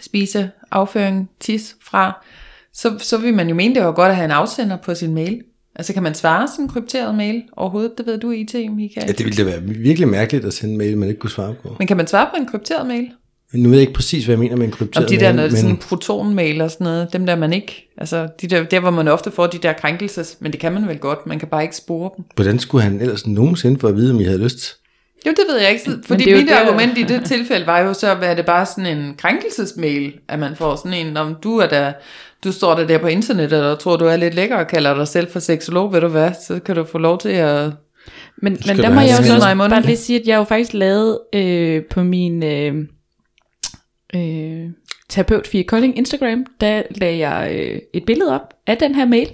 spise 0.00 0.50
afføring, 0.70 1.30
tis 1.40 1.76
fra, 1.82 2.24
så, 2.72 2.98
så 2.98 3.18
vil 3.18 3.34
man 3.34 3.48
jo 3.48 3.54
mene, 3.54 3.74
det 3.74 3.84
var 3.84 3.92
godt 3.92 4.10
at 4.10 4.16
have 4.16 4.24
en 4.24 4.30
afsender 4.30 4.76
på 4.76 4.94
sin 4.94 5.14
mail. 5.14 5.42
Altså 5.76 5.92
kan 5.92 6.02
man 6.02 6.14
svare 6.14 6.48
sådan 6.48 6.64
en 6.64 6.68
krypteret 6.68 7.14
mail 7.14 7.42
overhovedet? 7.56 7.92
Det 7.98 8.06
ved 8.06 8.18
du 8.18 8.30
IT, 8.30 8.54
Michael. 8.54 9.06
Ja, 9.06 9.12
det 9.12 9.24
ville 9.24 9.44
da 9.44 9.50
være 9.50 9.62
virkelig 9.62 10.08
mærkeligt 10.08 10.44
at 10.44 10.54
sende 10.54 10.72
en 10.72 10.78
mail, 10.78 10.98
man 10.98 11.08
ikke 11.08 11.18
kunne 11.20 11.30
svare 11.30 11.54
på. 11.62 11.76
Men 11.78 11.86
kan 11.88 11.96
man 11.96 12.06
svare 12.06 12.26
på 12.34 12.36
en 12.40 12.46
krypteret 12.48 12.86
mail? 12.86 13.10
Nu 13.52 13.68
ved 13.68 13.76
jeg 13.78 13.80
ikke 13.80 13.92
præcis, 13.92 14.24
hvad 14.24 14.32
jeg 14.32 14.38
mener 14.40 14.56
med 14.56 14.64
en 14.66 14.72
Om 14.72 14.76
krypteret 14.78 15.08
de 15.10 15.16
der, 15.16 15.22
mail, 15.22 15.36
når 15.36 15.42
det 15.42 15.48
er 15.48 15.52
men 15.52 15.60
sådan 15.60 15.76
protonmail 15.76 16.60
og 16.60 16.70
sådan 16.70 16.84
noget, 16.84 17.12
dem 17.12 17.26
der 17.26 17.36
man 17.36 17.52
ikke, 17.52 17.90
altså 17.98 18.28
de 18.40 18.46
der, 18.46 18.64
der 18.64 18.80
hvor 18.80 18.90
man 18.90 19.08
ofte 19.08 19.30
får 19.30 19.46
de 19.46 19.58
der 19.58 19.72
krænkelses, 19.72 20.36
men 20.40 20.52
det 20.52 20.60
kan 20.60 20.72
man 20.72 20.88
vel 20.88 20.98
godt, 20.98 21.26
man 21.26 21.38
kan 21.38 21.48
bare 21.48 21.62
ikke 21.62 21.76
spore 21.76 22.10
dem. 22.16 22.24
hvordan 22.34 22.58
skulle 22.58 22.84
han 22.84 23.00
ellers 23.00 23.26
nogensinde 23.26 23.80
få 23.80 23.86
at 23.86 23.96
vide, 23.96 24.10
om 24.14 24.20
I 24.20 24.24
havde 24.24 24.38
lyst? 24.44 24.76
Jo, 25.26 25.30
det 25.30 25.40
ved 25.50 25.60
jeg 25.60 25.70
ikke, 25.70 25.84
så- 25.84 25.98
fordi 26.04 26.34
mit 26.34 26.48
der- 26.48 26.56
argument 26.60 26.98
i 26.98 27.02
det 27.02 27.24
tilfælde 27.24 27.66
var 27.66 27.78
jo 27.80 27.94
så, 27.94 28.10
at 28.10 28.18
er 28.22 28.34
det 28.34 28.46
bare 28.46 28.66
sådan 28.66 28.98
en 28.98 29.14
krænkelsesmail, 29.18 30.12
at 30.28 30.38
man 30.38 30.56
får 30.56 30.76
sådan 30.76 31.06
en, 31.06 31.16
om 31.16 31.36
du 31.42 31.58
er 31.58 31.66
der, 31.66 31.92
du 32.44 32.52
står 32.52 32.74
der 32.74 32.86
der 32.86 32.98
på 32.98 33.06
internettet, 33.06 33.62
og 33.64 33.78
tror, 33.78 33.96
du 33.96 34.04
er 34.04 34.16
lidt 34.16 34.34
lækker 34.34 34.56
og 34.56 34.66
kalder 34.66 34.94
dig 34.94 35.08
selv 35.08 35.30
for 35.30 35.38
seksolog, 35.38 35.92
ved 35.92 36.00
du 36.00 36.08
hvad, 36.08 36.30
så 36.46 36.60
kan 36.60 36.76
du 36.76 36.84
få 36.84 36.98
lov 36.98 37.18
til 37.18 37.28
at... 37.28 37.70
Men, 38.42 38.58
men 38.66 38.76
der 38.76 38.90
må 38.94 39.00
jeg 39.00 39.16
jo 39.20 39.24
så 39.40 39.54
munden. 39.54 39.70
bare 39.70 39.82
lige 39.82 39.96
sige, 39.96 40.20
at 40.20 40.26
jeg 40.26 40.36
jo 40.36 40.44
faktisk 40.44 40.72
lavet 40.74 41.18
øh, 41.34 41.82
på 41.90 42.02
min 42.02 42.42
øh, 42.44 42.74
øh, 44.14 44.70
terapeut 45.08 45.46
Fie 45.46 45.64
Kolding 45.64 45.98
Instagram, 45.98 46.46
der 46.60 46.82
lagde 46.90 47.28
jeg 47.28 47.52
øh, 47.54 47.78
et 47.94 48.04
billede 48.06 48.34
op 48.34 48.54
af 48.66 48.76
den 48.76 48.94
her 48.94 49.06
mail, 49.06 49.28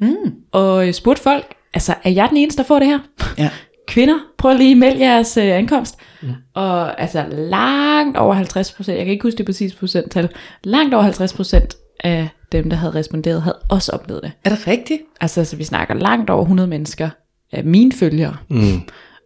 Mm. 0.00 0.14
og 0.52 0.88
øh, 0.88 0.92
spurgte 0.94 1.22
folk, 1.22 1.54
altså 1.74 1.94
er 2.04 2.10
jeg 2.10 2.28
den 2.28 2.36
eneste, 2.36 2.62
der 2.62 2.66
får 2.68 2.78
det 2.78 2.88
her? 2.88 2.98
Ja. 3.38 3.50
Kvinder, 3.88 4.18
prøv 4.38 4.56
lige 4.56 4.70
at 4.70 4.76
melde 4.76 5.00
jeres 5.00 5.36
øh, 5.36 5.44
ankomst. 5.56 5.96
Mm. 6.22 6.28
Og 6.54 7.00
altså 7.00 7.24
langt 7.32 8.16
over 8.16 8.34
50 8.34 8.72
procent, 8.72 8.96
jeg 8.96 9.04
kan 9.06 9.12
ikke 9.12 9.22
huske 9.22 9.38
det 9.38 9.46
præcise 9.46 9.76
procenttal, 9.76 10.28
langt 10.64 10.94
over 10.94 11.02
50 11.02 11.32
procent 11.32 11.76
af 12.00 12.28
dem, 12.54 12.70
der 12.70 12.76
havde 12.76 12.94
responderet, 12.94 13.42
havde 13.42 13.58
også 13.68 13.92
oplevet 13.92 14.22
det. 14.22 14.32
Er 14.44 14.50
det 14.50 14.66
rigtigt? 14.66 15.02
Altså, 15.20 15.44
så 15.44 15.56
vi 15.56 15.64
snakker 15.64 15.94
langt 15.94 16.30
over 16.30 16.42
100 16.42 16.68
mennesker 16.68 17.10
af 17.52 17.64
mine 17.64 17.92
følgere. 17.92 18.36
Mm. 18.50 18.80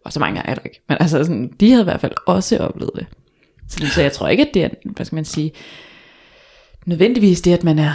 Og 0.05 0.13
så 0.13 0.19
mange 0.19 0.41
er 0.45 0.53
der 0.55 0.61
ikke. 0.65 0.81
Men 0.89 0.97
altså, 0.99 1.23
sådan, 1.23 1.51
de 1.59 1.69
havde 1.69 1.81
i 1.81 1.83
hvert 1.83 2.01
fald 2.01 2.11
også 2.25 2.57
oplevet 2.57 2.91
det. 2.95 3.05
Så, 3.69 3.87
så 3.87 4.01
jeg 4.01 4.11
tror 4.11 4.27
ikke, 4.27 4.47
at 4.47 4.53
det 4.53 4.63
er, 4.63 4.69
hvad 4.95 5.05
skal 5.05 5.15
man 5.15 5.25
sige, 5.25 5.51
nødvendigvis 6.85 7.41
det, 7.41 7.53
at 7.53 7.63
man 7.63 7.79
er 7.79 7.91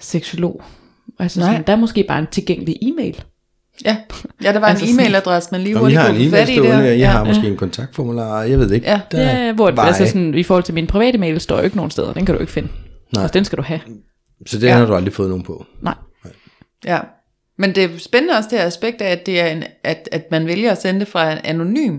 seksolog. 0.00 0.62
Altså, 1.18 1.40
Nej. 1.40 1.48
sådan, 1.48 1.66
der 1.66 1.72
er 1.72 1.76
måske 1.76 2.04
bare 2.08 2.18
en 2.18 2.26
tilgængelig 2.30 2.76
e-mail. 2.82 3.24
Ja, 3.84 3.96
ja 4.44 4.52
der 4.52 4.58
var 4.58 4.66
Altså 4.72 4.86
en 4.86 5.00
e-mailadresse, 5.00 5.48
man 5.52 5.60
lige 5.60 5.76
hurtigt 5.78 6.00
har 6.00 6.08
kunne 6.08 6.16
få 6.16 6.22
e-mail 6.22 6.46
fat 6.46 6.48
i 6.48 6.56
der. 6.56 6.80
jeg 6.80 6.98
ja. 6.98 7.10
har 7.10 7.24
måske 7.24 7.46
en 7.46 7.56
kontaktformular, 7.56 8.42
jeg 8.42 8.58
ved 8.58 8.68
det 8.68 8.74
ikke. 8.74 8.90
Ja. 8.90 9.00
Der 9.12 9.18
er 9.18 9.46
Ja, 9.46 9.52
hvor 9.52 9.80
altså 9.80 10.06
sådan, 10.06 10.34
i 10.34 10.42
forhold 10.42 10.64
til 10.64 10.74
min 10.74 10.86
private 10.86 11.18
mail, 11.18 11.40
står 11.40 11.56
jo 11.58 11.62
ikke 11.62 11.76
nogen 11.76 11.90
steder. 11.90 12.12
Den 12.12 12.26
kan 12.26 12.34
du 12.34 12.40
ikke 12.40 12.52
finde. 12.52 12.68
Nej. 13.12 13.22
Altså, 13.22 13.34
den 13.38 13.44
skal 13.44 13.58
du 13.58 13.62
have. 13.62 13.80
Så 14.46 14.58
det 14.58 14.66
Ja. 14.66 14.74
har 14.76 14.86
du 14.86 14.94
aldrig 14.94 15.12
fået 15.14 15.28
nogen 15.28 15.44
på. 15.44 15.66
Nej. 15.80 15.94
Ja, 16.84 17.00
men 17.56 17.74
det 17.74 17.84
er 17.84 17.98
spændende 17.98 18.34
også 18.36 18.48
det 18.50 18.58
her 18.58 18.66
aspekt 18.66 19.02
af, 19.02 19.10
at, 19.12 19.26
det 19.26 19.40
er 19.40 19.46
en, 19.46 19.64
at, 19.82 20.08
at 20.12 20.24
man 20.30 20.46
vælger 20.46 20.72
at 20.72 20.82
sende 20.82 21.00
det 21.00 21.08
fra 21.08 21.32
en 21.32 21.38
anonym. 21.44 21.98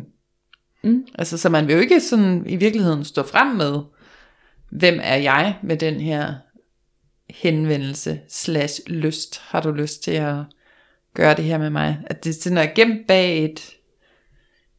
Mm. 0.84 1.06
Altså, 1.16 1.38
så 1.38 1.50
man 1.50 1.68
vil 1.68 1.74
jo 1.76 1.82
ikke 1.82 2.00
sådan 2.02 2.44
i 2.48 2.56
virkeligheden 2.56 3.04
stå 3.04 3.24
frem 3.24 3.48
med, 3.48 3.80
hvem 4.72 5.00
er 5.04 5.16
jeg 5.16 5.56
med 5.64 5.78
den 5.78 6.00
her 6.00 6.34
henvendelse 7.30 8.20
slash 8.30 8.82
lyst. 8.88 9.42
Har 9.44 9.62
du 9.62 9.72
lyst 9.72 10.04
til 10.04 10.12
at 10.12 10.36
gøre 11.14 11.36
det 11.36 11.46
her 11.46 11.58
med 11.58 11.70
mig? 11.70 11.98
At 12.08 12.24
det 12.24 12.36
sådan 12.36 12.58
er 12.58 12.66
gemt 12.76 13.08
bag 13.08 13.46
et, 13.46 13.62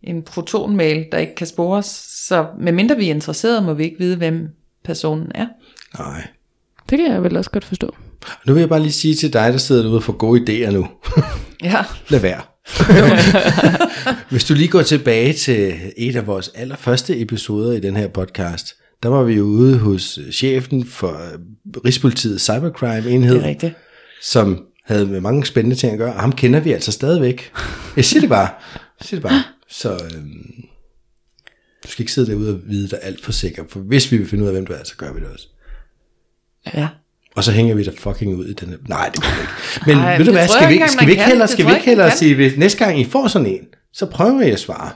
en 0.02 0.22
protonmail, 0.22 1.06
der 1.12 1.18
ikke 1.18 1.34
kan 1.34 1.46
spores. 1.46 1.86
Så 2.26 2.46
medmindre 2.58 2.96
vi 2.96 3.06
er 3.06 3.14
interesserede, 3.14 3.62
må 3.62 3.74
vi 3.74 3.84
ikke 3.84 3.98
vide, 3.98 4.16
hvem 4.16 4.48
personen 4.84 5.32
er. 5.34 5.46
Nej. 5.98 6.26
Det 6.90 6.98
kan 6.98 7.12
jeg 7.12 7.22
vel 7.22 7.36
også 7.36 7.50
godt 7.50 7.64
forstå. 7.64 7.94
Nu 8.46 8.52
vil 8.52 8.60
jeg 8.60 8.68
bare 8.68 8.80
lige 8.80 8.92
sige 8.92 9.14
til 9.14 9.32
dig, 9.32 9.52
der 9.52 9.58
sidder 9.58 9.82
derude 9.82 9.98
og 9.98 10.02
får 10.02 10.12
gode 10.12 10.40
idéer 10.66 10.70
nu. 10.70 10.88
Ja, 11.64 11.84
Lad 12.08 12.20
være. 12.20 12.40
Hvis 14.30 14.44
du 14.44 14.54
lige 14.54 14.68
går 14.68 14.82
tilbage 14.82 15.32
til 15.32 15.74
et 15.96 16.16
af 16.16 16.26
vores 16.26 16.48
allerførste 16.54 17.20
episoder 17.20 17.72
i 17.72 17.80
den 17.80 17.96
her 17.96 18.08
podcast, 18.08 18.74
der 19.02 19.08
var 19.08 19.22
vi 19.22 19.34
jo 19.34 19.42
ude 19.44 19.78
hos 19.78 20.18
chefen 20.32 20.86
for 20.86 21.20
Rigspolitiets 21.84 22.44
Cybercrime 22.44 23.10
enhed, 23.10 23.34
det 23.34 23.44
er 23.44 23.48
rigtigt. 23.48 23.74
som 24.22 24.64
havde 24.84 25.06
med 25.06 25.20
mange 25.20 25.46
spændende 25.46 25.76
ting 25.76 25.92
at 25.92 25.98
gøre, 25.98 26.14
og 26.14 26.20
ham 26.20 26.32
kender 26.32 26.60
vi 26.60 26.72
altså 26.72 26.92
stadigvæk. 26.92 27.52
Jeg 27.96 28.04
siger 28.04 28.20
det 28.20 28.28
bare. 28.30 28.48
Jeg 29.00 29.06
siger 29.06 29.20
det 29.20 29.28
bare. 29.28 29.42
Så 29.70 29.92
øhm, 29.92 30.64
du 31.84 31.88
skal 31.88 32.02
ikke 32.02 32.12
sidde 32.12 32.30
derude 32.30 32.54
og 32.54 32.60
vide 32.66 32.88
dig 32.88 32.98
alt 33.02 33.24
for 33.24 33.32
sikker, 33.32 33.64
for 33.68 33.80
hvis 33.80 34.12
vi 34.12 34.16
vil 34.16 34.28
finde 34.28 34.44
ud 34.44 34.48
af, 34.48 34.54
hvem 34.54 34.66
du 34.66 34.72
er, 34.72 34.84
så 34.84 34.94
gør 34.96 35.12
vi 35.12 35.20
det 35.20 35.28
også. 35.28 35.48
Ja. 36.74 36.88
Og 37.36 37.44
så 37.44 37.52
hænger 37.52 37.74
vi 37.74 37.82
dig 37.84 37.92
fucking 37.98 38.34
ud 38.36 38.46
i 38.46 38.52
den 38.52 38.68
her... 38.68 38.76
Nej, 38.88 39.08
det 39.14 39.22
gør 39.22 39.28
vi 39.36 39.40
ikke. 39.40 39.52
Men 39.86 39.96
Ej, 40.06 40.16
ved 40.16 40.24
du 40.24 40.30
det 40.30 40.38
hvad, 40.38 40.48
skal 40.48 40.60
jeg 40.62 40.70
vi, 40.70 40.82
skal 40.88 41.06
vi 41.06 41.10
ikke 41.10 41.20
kan. 41.22 41.28
hellere, 41.28 41.46
Det 41.46 41.52
skal 41.52 41.64
vi 41.64 41.68
jeg 41.70 41.76
ikke 41.78 41.88
hellere 41.88 42.08
kan. 42.08 42.18
sige, 42.18 42.34
hvis 42.34 42.56
næste 42.56 42.84
gang 42.84 43.00
I 43.00 43.04
får 43.04 43.26
sådan 43.28 43.46
en, 43.48 43.60
så 43.92 44.06
prøver 44.06 44.40
I 44.40 44.50
at 44.50 44.58
svare. 44.60 44.90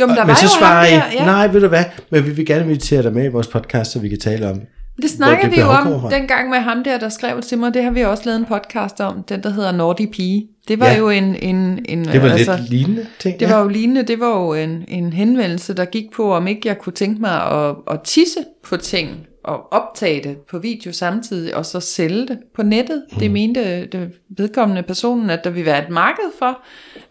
Jo, 0.00 0.06
men 0.06 0.16
der 0.16 0.22
men 0.24 0.28
var 0.28 0.34
så 0.34 0.42
jo 0.44 0.48
svarer 0.58 0.86
I, 0.86 0.90
der, 0.90 1.02
ja. 1.12 1.24
nej, 1.24 1.46
ved 1.46 1.60
du 1.60 1.68
hvad, 1.68 1.84
men 2.10 2.26
vi 2.26 2.30
vil 2.30 2.46
gerne 2.46 2.62
invitere 2.64 3.02
dig 3.02 3.12
med 3.12 3.24
i 3.24 3.28
vores 3.28 3.46
podcast, 3.46 3.92
så 3.92 3.98
vi 3.98 4.08
kan 4.08 4.18
tale 4.18 4.50
om... 4.50 4.60
Det 5.02 5.10
snakker 5.10 5.48
vi 5.48 5.60
jo 5.60 5.66
om 5.66 6.00
fra. 6.00 6.10
dengang 6.10 6.50
med 6.50 6.58
ham 6.58 6.84
der, 6.84 6.98
der 6.98 7.08
skrev 7.08 7.42
til 7.42 7.58
mig. 7.58 7.74
Det 7.74 7.82
har 7.84 7.90
vi 7.90 8.02
også 8.04 8.22
lavet 8.26 8.38
en 8.38 8.44
podcast 8.44 9.00
om. 9.00 9.22
Den, 9.28 9.42
der 9.42 9.50
hedder 9.50 9.72
Nordi 9.72 10.06
Pige. 10.06 10.46
Det 10.68 10.80
var 10.80 10.86
Ja. 10.86 10.96
jo 10.98 11.08
en... 11.10 11.24
en, 11.42 11.56
en 11.88 12.04
Det 12.04 12.22
var 12.22 12.28
altså, 12.30 12.56
lidt 12.56 12.70
lignende 12.70 13.06
ting. 13.18 13.40
Det 13.40 13.50
var 13.50 13.60
jo 13.62 13.68
lignende. 13.68 14.02
Det 14.02 14.20
var 14.20 14.28
jo 14.40 14.54
en, 14.54 14.84
en 14.88 15.12
henvendelse, 15.12 15.74
der 15.74 15.84
gik 15.84 16.04
på, 16.16 16.34
om 16.34 16.46
ikke 16.46 16.60
jeg 16.68 16.78
kunne 16.78 16.92
tænke 16.92 17.20
mig 17.20 17.42
at, 17.68 17.74
at 17.90 18.00
tisse 18.04 18.38
på 18.68 18.76
ting 18.76 19.08
og 19.46 19.72
optage 19.72 20.22
det 20.22 20.36
på 20.50 20.58
video 20.58 20.92
samtidig, 20.92 21.56
og 21.56 21.66
så 21.66 21.80
sælge 21.80 22.26
det 22.26 22.38
på 22.54 22.62
nettet. 22.62 23.02
Mm. 23.12 23.18
Det 23.18 23.30
mente 23.30 23.86
det 23.86 24.12
vedkommende 24.28 24.82
personen, 24.82 25.30
at 25.30 25.44
der 25.44 25.50
ville 25.50 25.66
være 25.66 25.82
et 25.82 25.90
marked 25.90 26.24
for, 26.38 26.58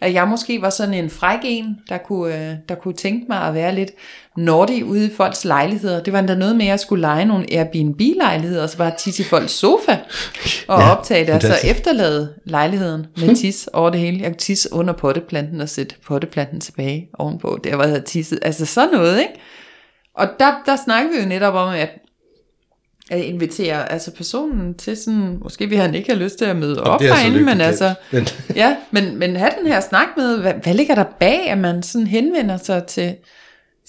at 0.01 0.13
jeg 0.13 0.27
måske 0.27 0.61
var 0.61 0.69
sådan 0.69 0.93
en 0.93 1.09
fræk 1.09 1.39
en, 1.43 1.77
der 1.89 1.97
kunne, 1.97 2.49
øh, 2.49 2.55
der 2.69 2.75
kunne 2.75 2.93
tænke 2.93 3.25
mig 3.29 3.41
at 3.41 3.53
være 3.53 3.75
lidt 3.75 3.91
nordig 4.37 4.85
ude 4.85 5.05
i 5.05 5.09
folks 5.17 5.45
lejligheder. 5.45 6.03
Det 6.03 6.13
var 6.13 6.19
endda 6.19 6.35
noget 6.35 6.55
med, 6.55 6.65
at 6.65 6.69
jeg 6.69 6.79
skulle 6.79 7.01
lege 7.01 7.25
nogle 7.25 7.45
Airbnb-lejligheder, 7.51 8.63
og 8.63 8.69
så 8.69 8.77
bare 8.77 8.91
tisse 8.97 9.23
i 9.23 9.25
folks 9.25 9.51
sofa, 9.51 9.97
og 10.67 10.79
Ja, 10.81 10.91
optage 10.91 11.25
det, 11.25 11.33
og 11.33 11.41
så 11.41 11.55
efterlade 11.63 12.33
lejligheden 12.45 13.07
med 13.17 13.35
tis 13.41 13.69
over 13.73 13.89
det 13.89 13.99
hele. 13.99 14.21
Jeg 14.21 14.27
kunne 14.27 14.37
tisse 14.37 14.69
under 14.73 14.93
potteplanten 14.93 15.61
og 15.61 15.69
sætte 15.69 15.95
potteplanten 16.07 16.61
tilbage 16.61 17.09
ovenpå, 17.13 17.59
der 17.63 17.75
hvor 17.75 17.83
jeg 17.83 17.91
havde 17.91 18.05
tisset. 18.05 18.39
Altså 18.41 18.65
sådan 18.65 18.89
noget, 18.91 19.19
ikke? 19.19 19.33
Og 20.15 20.27
der, 20.39 20.51
der 20.65 20.75
snakker 20.85 21.11
vi 21.11 21.19
jo 21.21 21.27
netop 21.27 21.53
om, 21.53 21.73
at 21.73 21.89
at 23.11 23.19
invitere 23.21 23.91
altså 23.91 24.11
personen 24.11 24.73
til 24.73 24.97
sådan, 24.97 25.37
måske 25.43 25.69
vil 25.69 25.77
han 25.77 25.95
ikke 25.95 26.09
have 26.11 26.23
lyst 26.23 26.37
til 26.37 26.45
at 26.45 26.55
møde 26.55 26.83
op 26.83 27.01
er 27.01 27.13
herinde, 27.13 27.39
men 27.43 27.61
altså, 27.61 27.93
glemt. 28.11 28.43
ja, 28.55 28.75
men, 28.91 29.17
men 29.19 29.35
have 29.35 29.51
den 29.59 29.67
her 29.67 29.79
snak 29.79 30.07
med, 30.17 30.37
hvad, 30.41 30.53
hvad 30.63 30.73
ligger 30.73 30.95
der 30.95 31.03
bag, 31.19 31.49
at 31.49 31.57
man 31.57 31.83
sådan 31.83 32.07
henvender 32.07 32.57
sig 32.57 32.83
til, 32.83 33.15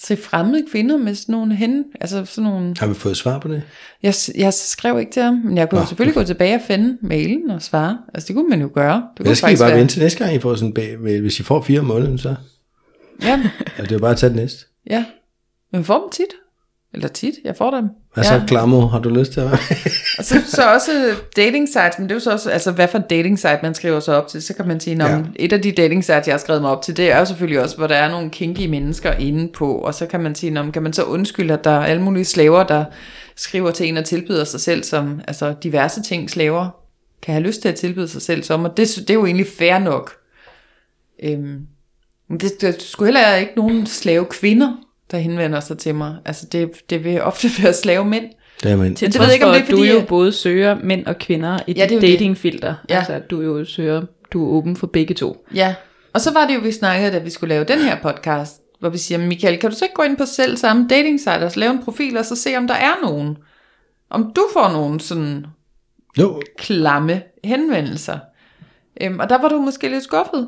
til 0.03 0.17
fremmede 0.17 0.65
kvinder 0.71 0.97
med 0.97 1.15
sådan 1.15 1.33
nogle 1.33 1.55
hen, 1.55 1.83
altså 2.01 2.25
sådan 2.25 2.49
nogle, 2.51 2.75
Har 2.79 2.87
vi 2.87 2.93
fået 2.93 3.17
svar 3.17 3.39
på 3.39 3.47
det? 3.47 3.63
jeg, 4.03 4.13
jeg 4.35 4.53
skrev 4.53 4.99
ikke 4.99 5.11
til 5.11 5.21
ham, 5.23 5.33
men 5.45 5.57
jeg 5.57 5.69
kunne 5.69 5.77
Nå, 5.77 5.81
oh, 5.81 5.87
selvfølgelig 5.87 6.15
gå 6.15 6.23
tilbage 6.23 6.55
og 6.55 6.61
finde 6.67 6.97
mailen 7.01 7.49
og 7.51 7.61
svare, 7.61 7.97
altså 8.13 8.27
det 8.27 8.35
kunne 8.35 8.49
man 8.49 8.61
jo 8.61 8.69
gøre. 8.73 9.03
Det 9.17 9.25
kunne 9.25 9.35
skal 9.35 9.53
I 9.53 9.57
bare 9.57 9.69
være- 9.69 9.79
vente 9.79 9.93
til 9.93 10.01
næste 10.01 10.23
gang, 10.23 10.35
I 10.35 10.39
får 10.39 10.55
sådan 10.55 10.67
en 10.67 10.73
bag, 10.73 10.95
hvis 10.97 11.39
I 11.39 11.43
får 11.43 11.61
fire 11.61 11.81
måneder, 11.81 12.17
så 12.17 12.35
Ja, 13.23 13.41
er 13.77 13.83
det 13.83 13.91
jo 13.91 13.99
bare 13.99 14.11
at 14.11 14.17
tage 14.17 14.29
det 14.29 14.35
næste. 14.37 14.65
ja, 14.89 15.05
men 15.73 15.83
får 15.83 15.99
dem 15.99 16.09
tit, 16.11 16.33
eller 16.93 17.07
tit, 17.07 17.33
jeg 17.43 17.55
får 17.55 17.71
dem. 17.71 17.85
Hvad 18.17 18.39
så, 18.39 18.41
Klamo, 18.47 18.87
har 18.87 18.99
du 18.99 19.09
lyst 19.09 19.31
til 19.33 19.39
at 19.39 19.45
være? 19.45 19.59
Og 20.17 20.23
så, 20.25 20.41
så 20.47 20.73
også 20.73 20.91
dating 21.35 21.67
sites, 21.67 21.99
men 21.99 22.03
det 22.03 22.11
er 22.11 22.15
jo 22.15 22.19
så 22.19 22.31
også, 22.31 22.49
altså 22.49 22.71
hvad 22.71 22.87
for 22.87 22.97
dating 22.97 23.39
site 23.39 23.59
man 23.63 23.73
skriver 23.73 23.99
sig 23.99 24.15
op 24.17 24.27
til, 24.27 24.41
så 24.41 24.53
kan 24.53 24.67
man 24.67 24.79
sige, 24.79 25.05
Ja. 25.07 25.21
et 25.35 25.53
af 25.53 25.61
de 25.61 25.71
dating 25.71 26.03
sites, 26.03 26.27
jeg 26.27 26.33
har 26.33 26.37
skrevet 26.39 26.61
mig 26.61 26.71
op 26.71 26.81
til, 26.81 26.97
det 26.97 27.11
er 27.11 27.19
jo 27.19 27.25
selvfølgelig 27.25 27.61
også, 27.61 27.77
hvor 27.77 27.87
der 27.87 27.95
er 27.95 28.11
nogle 28.11 28.29
kinky 28.29 28.65
mennesker 28.65 29.11
inde 29.13 29.51
på, 29.53 29.71
og 29.75 29.93
så 29.93 30.05
kan 30.05 30.19
man 30.19 30.35
sige, 30.35 30.49
"Nå, 30.51 30.63
men 30.63 30.71
kan 30.71 30.83
man 30.83 30.93
så 30.93 31.03
undskylde, 31.03 31.53
at 31.53 31.63
der 31.63 31.71
er 31.71 31.85
alle 31.85 32.01
mulige 32.01 32.25
slaver, 32.25 32.63
der 32.63 32.85
skriver 33.35 33.71
til 33.71 33.87
en 33.87 33.97
og 33.97 34.05
tilbyder 34.05 34.43
sig 34.43 34.59
selv 34.59 34.83
som, 34.83 35.21
altså 35.27 35.53
diverse 35.63 36.01
ting 36.03 36.29
slaver 36.29 36.69
kan 37.21 37.33
have 37.33 37.43
lyst 37.43 37.61
til 37.61 37.69
at 37.69 37.75
tilbyde 37.75 38.07
sig 38.07 38.21
selv 38.21 38.43
som, 38.43 38.63
og 38.65 38.77
det, 38.77 38.95
det 38.97 39.09
er 39.09 39.13
jo 39.13 39.25
egentlig 39.25 39.47
fair 39.57 39.79
nok. 39.79 40.11
Øhm, 41.23 41.59
men 42.29 42.39
det, 42.39 42.61
det 42.61 42.81
skulle 42.81 43.07
heller 43.07 43.35
ikke 43.35 43.51
nogen 43.55 43.85
slave 43.85 44.25
kvinder, 44.25 44.73
der 45.11 45.17
henvender 45.17 45.59
sig 45.59 45.77
til 45.77 45.95
mig. 45.95 46.15
Altså 46.25 46.45
det, 46.51 46.89
det 46.89 47.03
vil 47.03 47.21
ofte 47.21 47.47
være 47.63 47.73
slave 47.73 48.05
mænd. 48.05 48.25
Det 48.63 48.71
er. 48.71 48.93
Til 48.95 49.13
det 49.13 49.19
ved 49.19 49.25
jeg 49.25 49.33
ikke, 49.33 49.45
om 49.45 49.53
det 49.53 49.61
er 49.61 49.65
for, 49.65 49.71
at 49.71 49.71
du 49.71 49.77
fordi, 49.77 49.91
jo 49.91 50.01
både 50.07 50.31
søger 50.33 50.77
mænd 50.83 51.05
og 51.05 51.17
kvinder 51.17 51.59
i 51.67 51.71
Ja, 51.71 51.81
ja, 51.83 51.83
det 51.89 52.01
dit 52.01 52.11
datingfilter. 52.11 52.75
Ja. 52.89 52.97
Altså, 52.97 53.13
at 53.13 53.29
du 53.31 53.41
jo 53.41 53.65
søger, 53.65 54.01
du 54.33 54.45
er 54.45 54.49
åben 54.57 54.75
for 54.75 54.87
begge 54.87 55.13
to. 55.13 55.45
Ja, 55.55 55.75
og 56.13 56.21
så 56.21 56.33
var 56.33 56.47
det 56.47 56.55
jo, 56.55 56.59
vi 56.59 56.71
snakkede, 56.71 57.11
da 57.11 57.19
vi 57.19 57.29
skulle 57.29 57.49
lave 57.55 57.63
den 57.65 57.79
her 57.79 57.97
podcast, 58.01 58.61
hvor 58.79 58.89
vi 58.89 58.97
siger, 58.97 59.17
Michael, 59.17 59.57
kan 59.59 59.69
du 59.69 59.75
så 59.75 59.85
ikke 59.85 59.95
gå 59.95 60.03
ind 60.03 60.17
på 60.17 60.25
selv 60.25 60.57
samme 60.57 60.87
dating 60.89 61.19
site 61.19 61.29
og 61.45 61.51
så 61.51 61.59
lave 61.59 61.71
en 61.71 61.83
profil, 61.83 62.17
og 62.17 62.25
så 62.25 62.35
se, 62.35 62.55
om 62.57 62.67
der 62.67 62.73
er 62.75 62.93
nogen? 63.03 63.37
Om 64.09 64.31
du 64.35 64.41
får 64.53 64.71
nogen 64.71 64.99
sådan 64.99 65.45
Jo, 66.19 66.41
klamme 66.57 67.21
henvendelser. 67.43 68.19
Øhm, 69.01 69.19
og 69.19 69.29
der 69.29 69.41
var 69.41 69.49
du 69.49 69.57
måske 69.57 69.89
lidt 69.89 70.03
skuffet. 70.03 70.47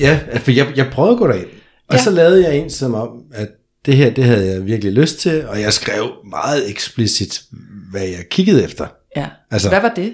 ja, 0.00 0.20
for 0.36 0.50
jeg, 0.50 0.66
jeg 0.76 0.86
prøvede 0.92 1.12
at 1.12 1.18
gå 1.18 1.26
derind. 1.26 1.48
Og 1.88 1.94
Ja. 1.94 2.00
så 2.02 2.10
lavede 2.10 2.44
jeg 2.48 2.56
en 2.56 2.70
som 2.70 2.94
om, 2.94 3.22
at 3.34 3.48
det 3.88 3.96
her, 3.96 4.10
det 4.10 4.24
havde 4.24 4.46
jeg 4.52 4.66
virkelig 4.66 4.92
lyst 4.92 5.18
til, 5.18 5.46
og 5.46 5.60
jeg 5.60 5.72
skrev 5.72 6.10
meget 6.30 6.70
eksplicit, 6.70 7.42
hvad 7.90 8.02
jeg 8.02 8.24
kiggede 8.30 8.64
efter. 8.64 8.86
Ja, 9.16 9.26
Altså- 9.50 9.68
hvad 9.68 9.80
var 9.80 9.92
det? 9.96 10.12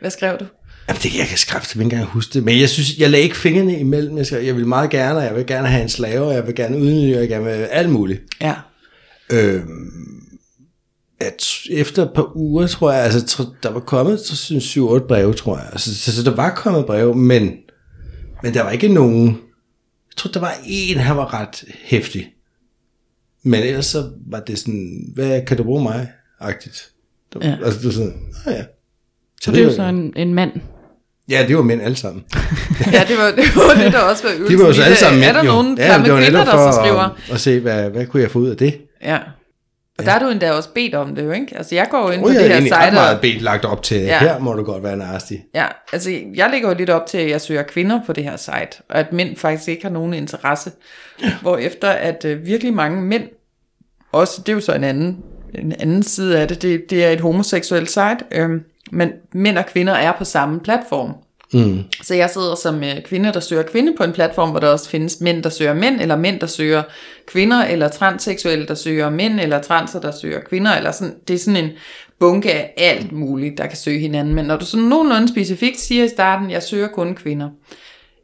Hvad 0.00 0.10
skrev 0.10 0.38
du? 0.40 0.44
Jamen, 0.88 1.00
det, 1.02 1.18
jeg 1.18 1.26
kan 1.26 1.38
skræfte 1.38 1.74
ikke 1.78 1.82
engang 1.82 2.04
huske 2.04 2.32
det, 2.34 2.44
men 2.44 2.60
jeg 2.60 2.68
synes, 2.68 2.98
jeg 2.98 3.10
lagde 3.10 3.22
ikke 3.24 3.36
fingrene 3.36 3.78
imellem. 3.80 4.16
Jeg, 4.16 4.26
skrev, 4.26 4.44
jeg 4.44 4.56
vil 4.56 4.66
meget 4.66 4.90
gerne, 4.90 5.18
og 5.18 5.24
jeg 5.24 5.34
vil 5.34 5.46
gerne 5.46 5.68
have 5.68 5.82
en 5.82 5.88
slave, 5.88 6.26
og 6.26 6.34
jeg 6.34 6.46
vil 6.46 6.54
gerne 6.54 6.76
udnytte, 6.78 7.16
og 7.16 7.20
jeg 7.20 7.20
vil 7.20 7.28
gerne 7.28 7.44
vil 7.44 7.64
alt 7.64 7.90
muligt. 7.90 8.22
Ja. 8.40 8.54
Øhm, 9.32 9.90
at 11.20 11.44
efter 11.70 12.02
et 12.02 12.10
par 12.14 12.36
uger, 12.36 12.66
tror 12.66 12.92
jeg, 12.92 13.04
altså 13.04 13.46
der 13.62 13.70
var 13.70 13.80
kommet 13.80 14.20
så 14.20 14.54
7-8 15.02 15.06
breve, 15.06 15.34
tror 15.34 15.58
jeg. 15.58 15.68
Altså, 15.72 15.94
så, 15.98 16.16
så, 16.16 16.22
der 16.22 16.34
var 16.36 16.54
kommet 16.54 16.86
breve, 16.86 17.14
men, 17.14 17.52
men 18.42 18.54
der 18.54 18.62
var 18.62 18.70
ikke 18.70 18.88
nogen, 18.88 19.26
jeg 20.10 20.16
tror, 20.16 20.30
der 20.30 20.40
var 20.40 20.54
en, 20.66 20.96
han 20.96 21.16
var 21.16 21.34
ret 21.34 21.64
hæftig. 21.84 22.26
Men 23.42 23.62
ellers 23.62 23.86
så 23.86 24.10
var 24.26 24.40
det 24.40 24.58
sådan, 24.58 25.04
hvad 25.14 25.42
kan 25.46 25.56
du 25.56 25.62
bruge 25.62 25.82
mig? 25.82 26.08
Agtigt. 26.40 26.90
Der, 27.34 27.38
Ja. 27.42 27.56
Altså, 27.64 27.78
det 27.78 27.86
var 27.86 27.92
sådan, 27.92 28.14
ah 28.46 28.52
ja. 28.54 28.62
Så 29.42 29.50
det 29.50 29.60
er 29.60 29.64
jo 29.64 29.74
så 29.74 29.82
en, 29.82 30.12
en 30.16 30.34
mand. 30.34 30.50
Ja, 31.30 31.44
det 31.48 31.56
var 31.56 31.62
mænd 31.62 31.82
alle 31.82 31.96
sammen. 31.96 32.24
Ja, 32.92 33.04
det 33.08 33.16
var 33.18 33.30
det, 33.30 33.44
var 33.56 33.84
det 33.84 33.92
der 33.92 33.98
også 33.98 34.22
var 34.22 34.30
øvelsen 34.34 34.58
De 34.58 34.62
var 34.62 34.68
jo 34.68 34.72
så 34.74 34.82
alle 34.82 34.90
det. 34.90 34.98
sammen 34.98 35.22
Er 35.22 35.26
mænd, 35.26 35.36
der 35.36 35.44
jo. 35.44 35.50
nogen 35.52 35.78
ja, 35.78 35.98
det 36.04 36.12
var 36.12 36.20
kvinder, 36.20 36.44
der 36.44 36.72
så 36.72 36.78
skriver? 36.82 37.00
At, 37.00 37.32
at 37.32 37.40
se, 37.40 37.60
hvad, 37.60 37.90
hvad 37.90 38.06
kunne 38.06 38.22
jeg 38.22 38.30
få 38.30 38.38
ud 38.38 38.48
af 38.48 38.56
det? 38.56 38.78
Ja. 39.02 39.18
Og 40.00 40.06
der 40.06 40.12
er 40.12 40.18
du 40.18 40.28
endda 40.28 40.52
også 40.52 40.68
bedt 40.74 40.94
om 40.94 41.14
det 41.14 41.24
jo, 41.24 41.30
ikke? 41.30 41.56
Altså 41.56 41.74
jeg 41.74 41.86
går 41.90 41.98
jo 42.02 42.10
ind 42.10 42.20
på 42.20 42.26
Oh, 42.28 42.34
jeg 42.34 42.40
det 42.40 42.44
er 42.44 42.48
her 42.48 42.56
egentlig 42.58 42.76
ret 42.76 42.84
site, 42.84 42.94
meget 42.94 43.20
bedt 43.20 43.42
lagt 43.42 43.64
op 43.64 43.82
til, 43.82 44.00
Ja. 44.00 44.06
ja. 44.06 44.18
her 44.18 44.38
må 44.38 44.52
du 44.52 44.62
godt 44.62 44.82
være 44.82 44.96
nasty. 44.96 45.32
ja, 45.54 45.66
altså 45.92 46.10
jeg 46.34 46.48
lægger 46.50 46.68
jo 46.68 46.74
lidt 46.74 46.90
op 46.90 47.06
til, 47.06 47.18
at 47.18 47.30
jeg 47.30 47.40
søger 47.40 47.62
kvinder 47.62 48.00
på 48.06 48.12
det 48.12 48.24
her 48.24 48.36
site, 48.36 48.82
og 48.88 48.98
at 48.98 49.12
mænd 49.12 49.36
faktisk 49.36 49.68
ikke 49.68 49.82
har 49.82 49.90
nogen 49.90 50.14
interesse. 50.14 50.70
Hvorefter 51.42 51.88
at 51.90 52.24
øh, 52.24 52.46
virkelig 52.46 52.74
mange 52.74 53.02
mænd, 53.02 53.22
også 54.12 54.40
det 54.40 54.48
er 54.48 54.52
jo 54.54 54.60
så 54.60 54.72
en 54.74 54.84
anden, 54.84 55.18
en 55.54 55.72
anden 55.80 56.02
side 56.02 56.38
af 56.40 56.48
det, 56.48 56.62
det, 56.62 56.90
det 56.90 57.04
er 57.04 57.10
et 57.10 57.20
homoseksuelt 57.20 57.90
site, 57.90 58.18
øhm, 58.32 58.62
men 58.92 59.10
mænd 59.32 59.58
og 59.58 59.66
kvinder 59.66 59.92
er 59.92 60.12
på 60.18 60.24
samme 60.24 60.60
platform. 60.60 61.12
Mm. 61.52 61.84
Så 62.02 62.14
jeg 62.14 62.30
sidder 62.30 62.54
som 62.54 62.84
øh, 62.84 63.02
kvinde, 63.04 63.32
der 63.32 63.40
søger 63.40 63.62
kvinde 63.62 63.94
på 63.96 64.04
en 64.04 64.12
platform, 64.12 64.50
hvor 64.50 64.60
der 64.60 64.68
også 64.68 64.90
findes 64.90 65.20
mænd, 65.20 65.42
der 65.42 65.50
søger 65.50 65.74
mænd, 65.74 66.00
eller 66.00 66.16
mænd, 66.16 66.40
der 66.40 66.46
søger 66.46 66.82
kvinder, 67.26 67.64
eller 67.64 67.88
transseksuelle, 67.88 68.66
der 68.66 68.74
søger 68.74 69.10
mænd, 69.10 69.40
eller 69.40 69.62
transer, 69.62 70.00
der 70.00 70.10
søger 70.10 70.40
kvinder, 70.40 70.76
eller 70.76 70.92
sådan. 70.92 71.14
Det 71.28 71.34
er 71.34 71.38
sådan 71.38 71.64
en 71.64 71.70
bunke 72.20 72.52
af 72.52 72.74
alt 72.76 73.12
muligt, 73.12 73.58
der 73.58 73.66
kan 73.66 73.76
søge 73.76 73.98
hinanden. 73.98 74.34
Men 74.34 74.44
når 74.44 74.56
du 74.56 74.64
sådan 74.64 74.86
nogenlunde 74.86 75.28
specifikt 75.28 75.80
siger 75.80 76.04
i 76.04 76.08
starten, 76.08 76.50
jeg 76.50 76.62
søger 76.62 76.88
kun 76.88 77.14
kvinder, 77.14 77.48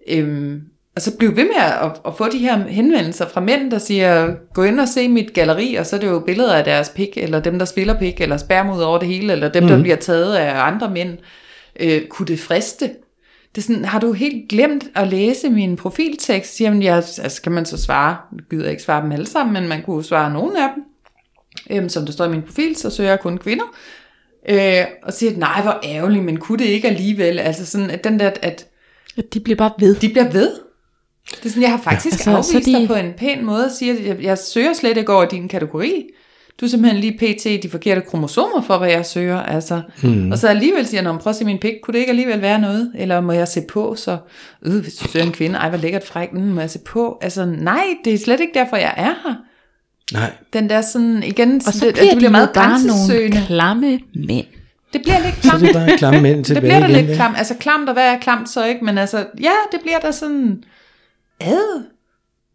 øhm, 0.09 0.63
og 0.97 1.03
så 1.03 1.17
bliv 1.17 1.37
ved 1.37 1.45
med 1.45 1.63
at, 1.83 2.01
at 2.07 2.17
få 2.19 2.29
de 2.29 2.39
her 2.39 2.59
henvendelser 2.59 3.29
fra 3.29 3.41
mænd, 3.41 3.71
der 3.71 3.79
siger, 3.79 4.35
gå 4.55 4.63
ind 4.63 4.81
og 4.81 4.89
se 4.89 5.09
mit 5.09 5.35
galleri, 5.35 5.75
og 5.75 5.87
så 5.87 5.97
er 5.97 6.01
det 6.01 6.07
jo 6.07 6.19
billeder 6.19 6.55
af 6.55 6.65
deres 6.65 6.89
pik, 6.89 7.19
eller 7.19 7.41
dem, 7.41 7.59
der 7.59 7.67
spiller 7.67 7.99
pik, 7.99 8.21
eller 8.21 8.37
sperm 8.37 8.71
ud 8.71 8.81
over 8.81 8.99
det 8.99 9.09
hele, 9.09 9.33
eller 9.33 9.49
dem, 9.49 9.63
mm. 9.63 9.69
der 9.69 9.83
bliver 9.83 9.97
taget 9.97 10.35
af 10.35 10.67
andre 10.67 10.91
mænd. 10.91 11.19
Øh, 11.81 12.07
kunne 12.07 12.27
det 12.27 12.41
friste? 12.41 12.91
Det 13.57 13.63
er 13.63 13.67
sådan, 13.67 13.85
har 13.85 14.01
du 14.01 14.13
helt 14.13 14.49
glemt 14.49 14.85
at 14.95 15.09
læse 15.09 15.51
min 15.51 15.77
profiltekst? 15.77 16.61
Jamen, 16.61 16.83
jeg, 16.83 16.95
altså, 16.97 17.43
kan 17.43 17.53
man 17.53 17.67
så 17.67 17.83
svare, 17.83 18.17
jeg 18.33 18.41
gider 18.51 18.71
ikke 18.71 18.83
svare 18.83 19.03
dem 19.03 19.13
alle 19.13 19.27
sammen, 19.27 19.53
men 19.53 19.69
man 19.69 19.83
kunne 19.83 20.05
svare 20.05 20.33
nogle 20.33 20.63
af 20.65 20.69
dem. 20.75 20.85
Øhm, 21.71 21.89
som 21.89 22.05
der 22.07 22.13
står 22.13 22.25
i 22.25 22.29
min 22.29 22.43
profil, 22.43 22.77
så 22.77 22.91
søger 22.91 23.11
jeg 23.11 23.21
kun 23.21 23.39
kvinder. 23.39 23.65
Øh, 24.49 24.85
og 25.03 25.13
siger, 25.13 25.37
nej, 25.37 25.63
hvor 25.63 25.81
ærgerligt, 25.85 26.25
men 26.25 26.37
kunne 26.37 26.59
det 26.59 26.65
ikke 26.65 26.89
alligevel? 26.89 27.39
Altså 27.39 27.67
sådan, 27.67 27.91
at 27.91 28.05
den 28.05 28.21
der, 28.21 28.31
at 28.43 28.67
At 29.17 29.35
de 29.35 29.41
bliver 29.41 29.57
bare 29.57 29.73
ved. 29.79 29.95
de 29.95 30.09
bliver 30.09 30.31
ved. 30.31 30.51
Det 31.31 31.45
er 31.45 31.49
sådan, 31.49 31.63
jeg 31.63 31.71
har 31.71 31.79
faktisk 31.83 32.27
ja, 32.27 32.33
altså, 32.37 32.51
så 32.51 32.57
afvist 32.57 32.67
de- 32.67 32.73
dig 32.79 32.89
på 32.89 32.95
en 32.95 33.13
pæn 33.19 33.45
måde 33.45 33.65
og 33.65 33.71
siger, 33.71 33.95
at 33.95 34.07
jeg, 34.07 34.23
jeg 34.23 34.39
søger 34.39 34.73
slet 34.73 34.97
ikke 34.97 35.13
over 35.13 35.25
din 35.25 35.49
kategori. 35.49 36.07
Du 36.61 36.65
er 36.65 36.71
simpelthen 36.71 37.01
lige 37.01 37.19
pt. 37.19 37.63
de 37.63 37.69
forkerte 37.71 38.01
kromosomer 38.01 38.63
for, 38.63 38.79
hvad 38.79 38.91
jeg 38.91 39.07
søger. 39.07 39.43
Altså. 39.43 39.83
Hmm. 40.03 40.33
Og 40.33 40.39
så 40.39 40.49
alligevel 40.49 40.87
siger 40.87 41.03
jeg, 41.03 41.19
prøv 41.21 41.31
at 41.31 41.37
se 41.37 41.45
min 41.45 41.59
pik, 41.59 41.73
kunne 41.83 41.93
det 41.93 41.99
ikke 41.99 42.11
alligevel 42.11 42.43
være 42.43 42.61
noget? 42.61 42.93
Eller 42.95 43.21
må 43.21 43.33
jeg 43.33 43.49
se 43.49 43.61
på, 43.69 43.95
så 43.95 44.19
øh, 44.63 44.73
hvis 44.83 44.95
du 44.95 45.09
søger 45.09 45.27
en 45.27 45.33
kvinde, 45.33 45.59
ej 45.59 45.69
hvor 45.69 45.79
lækkert 45.79 46.05
fræk, 46.05 46.33
mm, 46.33 46.41
må 46.41 46.61
jeg 46.61 46.71
se 46.71 46.79
på? 46.79 47.19
Altså 47.23 47.45
nej, 47.45 47.85
det 48.05 48.15
er 48.15 48.19
slet 48.19 48.41
ikke 48.41 48.53
derfor, 48.55 48.77
jeg 48.77 48.95
er 48.97 49.15
her. 49.29 49.35
Nej. 50.13 50.33
Den 50.53 50.71
der 50.71 50.81
sådan, 50.81 51.23
igen, 51.23 51.61
Og 51.67 51.73
så 51.73 51.87
det, 51.87 51.95
bliver, 51.95 52.09
det 52.11 52.17
bliver 52.17 52.29
de 52.29 52.33
meget 52.33 52.49
jo 52.49 52.53
bare 52.55 52.83
nogle 52.87 53.47
klamme 53.47 54.01
mænd. 54.15 54.47
Det 54.93 55.03
bliver 55.03 55.19
lidt 55.25 55.35
Så 55.35 55.41
klamt. 55.51 55.63
er 55.63 55.67
det 55.67 55.75
bare 55.77 55.97
klamme 55.99 56.21
mænd 56.21 56.37
Det 56.37 56.47
tilbage 56.47 56.61
bliver 56.63 56.81
da 56.81 56.87
igen. 56.87 57.05
lidt 57.07 57.17
klamt. 57.17 57.39
Altså 57.39 57.55
klamt, 57.55 57.89
og 57.89 57.93
hvad 57.93 58.07
er 58.15 58.19
klamt 58.19 58.49
så 58.49 58.65
ikke? 58.65 58.85
Men 58.85 58.99
altså, 58.99 59.17
ja, 59.41 59.51
det 59.73 59.81
bliver 59.83 59.99
da 59.99 60.11
sådan, 60.13 60.63
ad. 61.41 61.83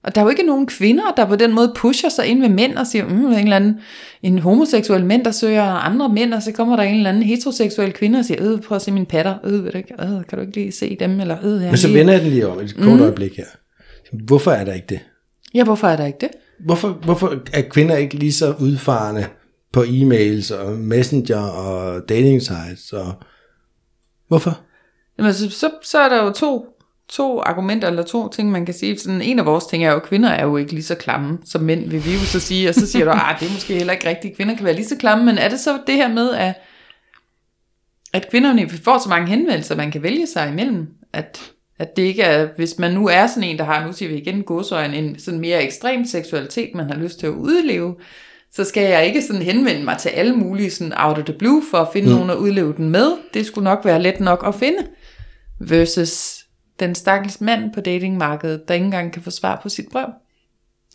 Og 0.03 0.15
der 0.15 0.21
er 0.21 0.25
jo 0.25 0.29
ikke 0.29 0.43
nogen 0.43 0.67
kvinder, 0.67 1.03
der 1.17 1.25
på 1.25 1.35
den 1.35 1.53
måde 1.53 1.73
pusher 1.75 2.09
sig 2.09 2.25
ind 2.27 2.41
ved 2.41 2.49
mænd 2.49 2.75
og 2.75 2.87
siger, 2.87 3.07
mm, 3.07 3.25
en 3.25 3.33
eller 3.33 3.55
anden, 3.55 3.79
en 4.23 4.39
homoseksuel 4.39 5.05
mænd, 5.05 5.25
der 5.25 5.31
søger 5.31 5.63
andre 5.63 6.09
mænd, 6.09 6.33
og 6.33 6.41
så 6.41 6.51
kommer 6.51 6.75
der 6.75 6.83
en 6.83 6.95
eller 6.95 7.09
anden 7.09 7.23
heteroseksuel 7.23 7.93
kvinde 7.93 8.19
og 8.19 8.25
siger, 8.25 8.51
øh, 8.53 8.61
prøv 8.61 8.75
at 8.75 8.81
se 8.81 8.91
mine 8.91 9.05
patter, 9.05 9.35
øh, 9.43 9.63
ved 9.63 9.71
du 9.71 9.77
ikke, 9.77 9.93
øh, 9.93 10.07
kan 10.07 10.37
du 10.37 10.39
ikke 10.39 10.53
lige 10.53 10.71
se 10.71 10.97
dem, 10.99 11.19
eller 11.19 11.37
øh, 11.43 11.61
jeg 11.61 11.69
Men 11.69 11.77
så 11.77 11.87
vender 11.87 12.13
jeg 12.13 12.21
den 12.21 12.29
lige 12.29 12.47
om 12.47 12.59
et 12.59 12.75
kort 12.75 12.85
mm. 12.85 13.01
øjeblik 13.01 13.37
her. 13.37 13.45
Hvorfor 14.25 14.51
er 14.51 14.65
der 14.65 14.73
ikke 14.73 14.87
det? 14.89 14.99
Ja, 15.53 15.63
hvorfor 15.63 15.87
er 15.87 15.95
der 15.95 16.05
ikke 16.05 16.17
det? 16.21 16.29
Hvorfor, 16.65 16.89
hvorfor 16.89 17.35
er 17.53 17.61
kvinder 17.61 17.95
ikke 17.95 18.15
lige 18.15 18.33
så 18.33 18.55
udfarende 18.59 19.25
på 19.73 19.83
e-mails 19.83 20.55
og 20.55 20.71
messenger 20.71 21.39
og 21.39 22.09
dating 22.09 22.41
sites? 22.41 22.93
Og... 22.93 23.13
Hvorfor? 24.27 24.59
Jamen, 25.17 25.33
så, 25.33 25.49
så, 25.49 25.69
så 25.83 25.99
er 25.99 26.09
der 26.09 26.23
jo 26.23 26.31
to, 26.31 26.65
to 27.11 27.39
argumenter, 27.39 27.87
eller 27.87 28.03
to 28.03 28.29
ting, 28.29 28.51
man 28.51 28.65
kan 28.65 28.73
sige. 28.73 28.99
Sådan, 28.99 29.21
en 29.21 29.39
af 29.39 29.45
vores 29.45 29.65
ting 29.65 29.85
er 29.85 29.91
jo, 29.91 29.95
at 29.95 30.03
kvinder 30.03 30.29
er 30.29 30.45
jo 30.45 30.57
ikke 30.57 30.71
lige 30.71 30.83
så 30.83 30.95
klamme 30.95 31.37
som 31.45 31.61
mænd, 31.61 31.89
vil 31.89 32.05
vi 32.05 32.13
jo 32.13 32.19
så 32.19 32.39
sige. 32.39 32.69
Og 32.69 32.75
så 32.75 32.87
siger 32.87 33.05
du, 33.05 33.11
at 33.11 33.35
det 33.39 33.47
er 33.47 33.53
måske 33.53 33.73
heller 33.73 33.93
ikke 33.93 34.09
rigtigt. 34.09 34.35
Kvinder 34.35 34.55
kan 34.55 34.65
være 34.65 34.75
lige 34.75 34.87
så 34.87 34.97
klamme, 34.97 35.25
men 35.25 35.37
er 35.37 35.49
det 35.49 35.59
så 35.59 35.79
det 35.87 35.95
her 35.95 36.13
med, 36.13 36.31
at, 36.31 36.53
at 38.13 38.29
kvinderne 38.29 38.69
får 38.69 38.97
så 38.97 39.09
mange 39.09 39.27
henvendelser, 39.27 39.75
man 39.75 39.91
kan 39.91 40.03
vælge 40.03 40.27
sig 40.27 40.49
imellem? 40.49 40.87
At, 41.13 41.51
at 41.79 41.95
det 41.95 42.03
ikke 42.03 42.21
er, 42.21 42.47
hvis 42.55 42.79
man 42.79 42.93
nu 42.93 43.07
er 43.07 43.27
sådan 43.27 43.43
en, 43.43 43.57
der 43.57 43.63
har, 43.63 43.85
nu 43.87 43.93
siger 43.93 44.09
vi 44.09 44.17
igen 44.17 44.43
godsøjne, 44.43 44.97
en 44.97 45.19
sådan 45.19 45.39
mere 45.39 45.63
ekstrem 45.63 46.05
seksualitet, 46.05 46.75
man 46.75 46.89
har 46.89 46.97
lyst 46.97 47.19
til 47.19 47.27
at 47.27 47.33
udleve, 47.33 47.95
så 48.53 48.63
skal 48.63 48.83
jeg 48.83 49.05
ikke 49.05 49.21
sådan 49.21 49.41
henvende 49.41 49.83
mig 49.83 49.97
til 49.97 50.09
alle 50.09 50.35
mulige 50.35 50.71
sådan 50.71 50.93
out 50.97 51.17
of 51.17 51.25
the 51.25 51.33
blue 51.33 51.63
for 51.71 51.77
at 51.77 51.87
finde 51.93 52.07
mm. 52.07 52.13
nogen 52.13 52.29
at 52.29 52.35
udleve 52.35 52.73
den 52.77 52.89
med. 52.89 53.11
Det 53.33 53.45
skulle 53.45 53.63
nok 53.63 53.85
være 53.85 54.01
let 54.01 54.19
nok 54.19 54.43
at 54.47 54.55
finde. 54.55 54.87
Versus 55.59 56.40
den 56.81 56.95
stakkels 56.95 57.41
mand 57.41 57.73
på 57.73 57.81
datingmarkedet, 57.81 58.67
der 58.67 58.73
ikke 58.73 58.85
engang 58.85 59.13
kan 59.13 59.21
få 59.21 59.29
svar 59.29 59.59
på 59.63 59.69
sit 59.69 59.85
brev. 59.91 60.07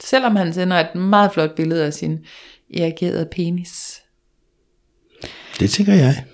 Selvom 0.00 0.36
han 0.36 0.52
sender 0.52 0.76
et 0.76 0.94
meget 0.94 1.32
flot 1.32 1.54
billede 1.54 1.86
af 1.86 1.94
sin 1.94 2.18
erigerede 2.74 3.28
penis. 3.32 4.02
Det 5.60 5.70
tænker 5.70 5.92
jeg. 5.94 6.24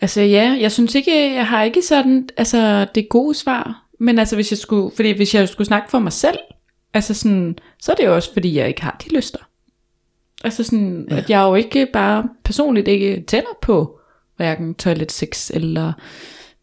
Altså 0.00 0.20
ja, 0.20 0.56
jeg 0.60 0.72
synes 0.72 0.94
ikke, 0.94 1.34
jeg 1.34 1.46
har 1.46 1.62
ikke 1.62 1.82
sådan, 1.82 2.28
altså 2.36 2.86
det 2.94 3.08
gode 3.08 3.34
svar. 3.34 3.86
Men 4.00 4.18
altså 4.18 4.34
hvis 4.34 4.50
jeg 4.50 4.58
skulle, 4.58 4.96
fordi 4.96 5.10
hvis 5.10 5.34
jeg 5.34 5.48
skulle 5.48 5.66
snakke 5.66 5.90
for 5.90 5.98
mig 5.98 6.12
selv, 6.12 6.38
altså 6.94 7.14
sådan, 7.14 7.58
så 7.80 7.92
er 7.92 7.96
det 7.96 8.04
jo 8.04 8.14
også 8.14 8.32
fordi, 8.32 8.56
jeg 8.56 8.68
ikke 8.68 8.82
har 8.82 8.96
de 9.04 9.14
lyster. 9.14 9.38
Altså 10.44 10.64
sådan, 10.64 11.06
ja. 11.10 11.16
at 11.16 11.30
jeg 11.30 11.40
jo 11.42 11.54
ikke 11.54 11.86
bare 11.92 12.28
personligt 12.44 12.88
ikke 12.88 13.24
tænder 13.26 13.58
på 13.62 13.98
hverken 14.36 14.74
toilet 14.74 15.12
sex 15.12 15.50
eller 15.50 15.92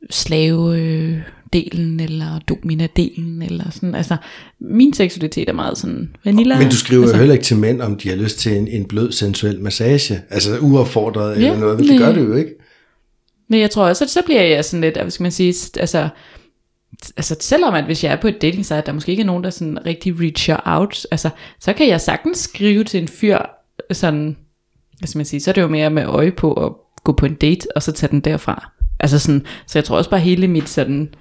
slave 0.10 0.80
øh, 0.80 1.22
delen 1.54 2.00
eller 2.00 2.40
domina-delen 2.48 3.42
eller 3.42 3.70
sådan. 3.72 3.96
Altså 3.96 4.18
min 4.60 4.94
seksualitet 4.94 5.50
er 5.50 5.54
meget 5.54 5.78
sådan 5.78 6.16
vanilla. 6.26 6.60
Men 6.60 6.70
du 6.70 6.76
skriver 6.76 7.02
altså, 7.02 7.16
jo 7.16 7.20
heller 7.20 7.34
ikke 7.34 7.46
til 7.46 7.58
mænd, 7.58 7.82
om 7.82 7.98
de 7.98 8.10
har 8.10 8.16
lyst 8.16 8.40
til 8.40 8.58
en, 8.58 8.68
en 8.68 8.86
blød 8.86 9.12
sensuel 9.12 9.62
massage. 9.62 10.22
Altså 10.30 10.60
uaffordret 10.60 11.42
Ja, 11.42 11.46
eller 11.46 11.60
noget. 11.60 11.80
Men 11.80 11.88
det 11.88 12.00
gør 12.00 12.12
det 12.12 12.22
jo 12.22 12.34
ikke. 12.34 12.52
Men 13.50 13.60
jeg 13.60 13.72
tror 13.72 13.88
også, 13.88 14.04
at 14.04 14.10
så 14.10 14.22
bliver 14.26 14.42
jeg 14.42 14.66
sådan 14.66 14.82
lidt, 14.82 14.98
hvad 15.02 15.12
skal 15.12 15.24
man 15.24 15.32
sige, 15.32 15.56
altså, 15.80 16.10
altså 17.18 17.36
selvom 17.40 17.74
at 17.74 17.84
hvis 17.84 18.04
jeg 18.04 18.12
er 18.12 18.22
på 18.22 18.28
et 18.28 18.42
dating 18.42 18.66
site, 18.66 18.84
der 18.86 18.94
måske 18.94 19.12
ikke 19.12 19.22
er 19.22 19.26
nogen, 19.26 19.44
der 19.44 19.50
sådan 19.50 19.86
rigtig 19.86 20.20
reacher 20.20 20.58
out, 20.66 21.08
altså, 21.12 21.30
så 21.60 21.74
kan 21.74 21.88
jeg 21.88 22.02
sagtens 22.02 22.38
skrive 22.38 22.84
til 22.84 23.02
en 23.02 23.08
fyr, 23.08 23.38
sådan, 23.92 24.38
hvad 25.00 25.08
skal 25.08 25.20
man 25.20 25.26
sige, 25.26 25.40
så 25.40 25.52
er 25.52 25.54
det 25.54 25.62
jo 25.62 25.68
mere 25.68 25.90
med 25.90 26.06
øje 26.06 26.32
på 26.32 26.54
at 26.54 26.72
gå 27.04 27.12
på 27.12 27.26
en 27.26 27.34
date, 27.34 27.68
og 27.76 27.84
så 27.84 27.92
tage 27.92 28.12
den 28.12 28.20
derfra. 28.20 28.72
Altså 29.02 29.20
sådan, 29.20 29.46
så 29.68 29.80
jeg 29.80 29.84
tror 29.84 29.98
også 29.98 30.10
bare 30.10 30.20
hele 30.20 30.48
mit 30.48 30.70
sådan, 30.70 31.14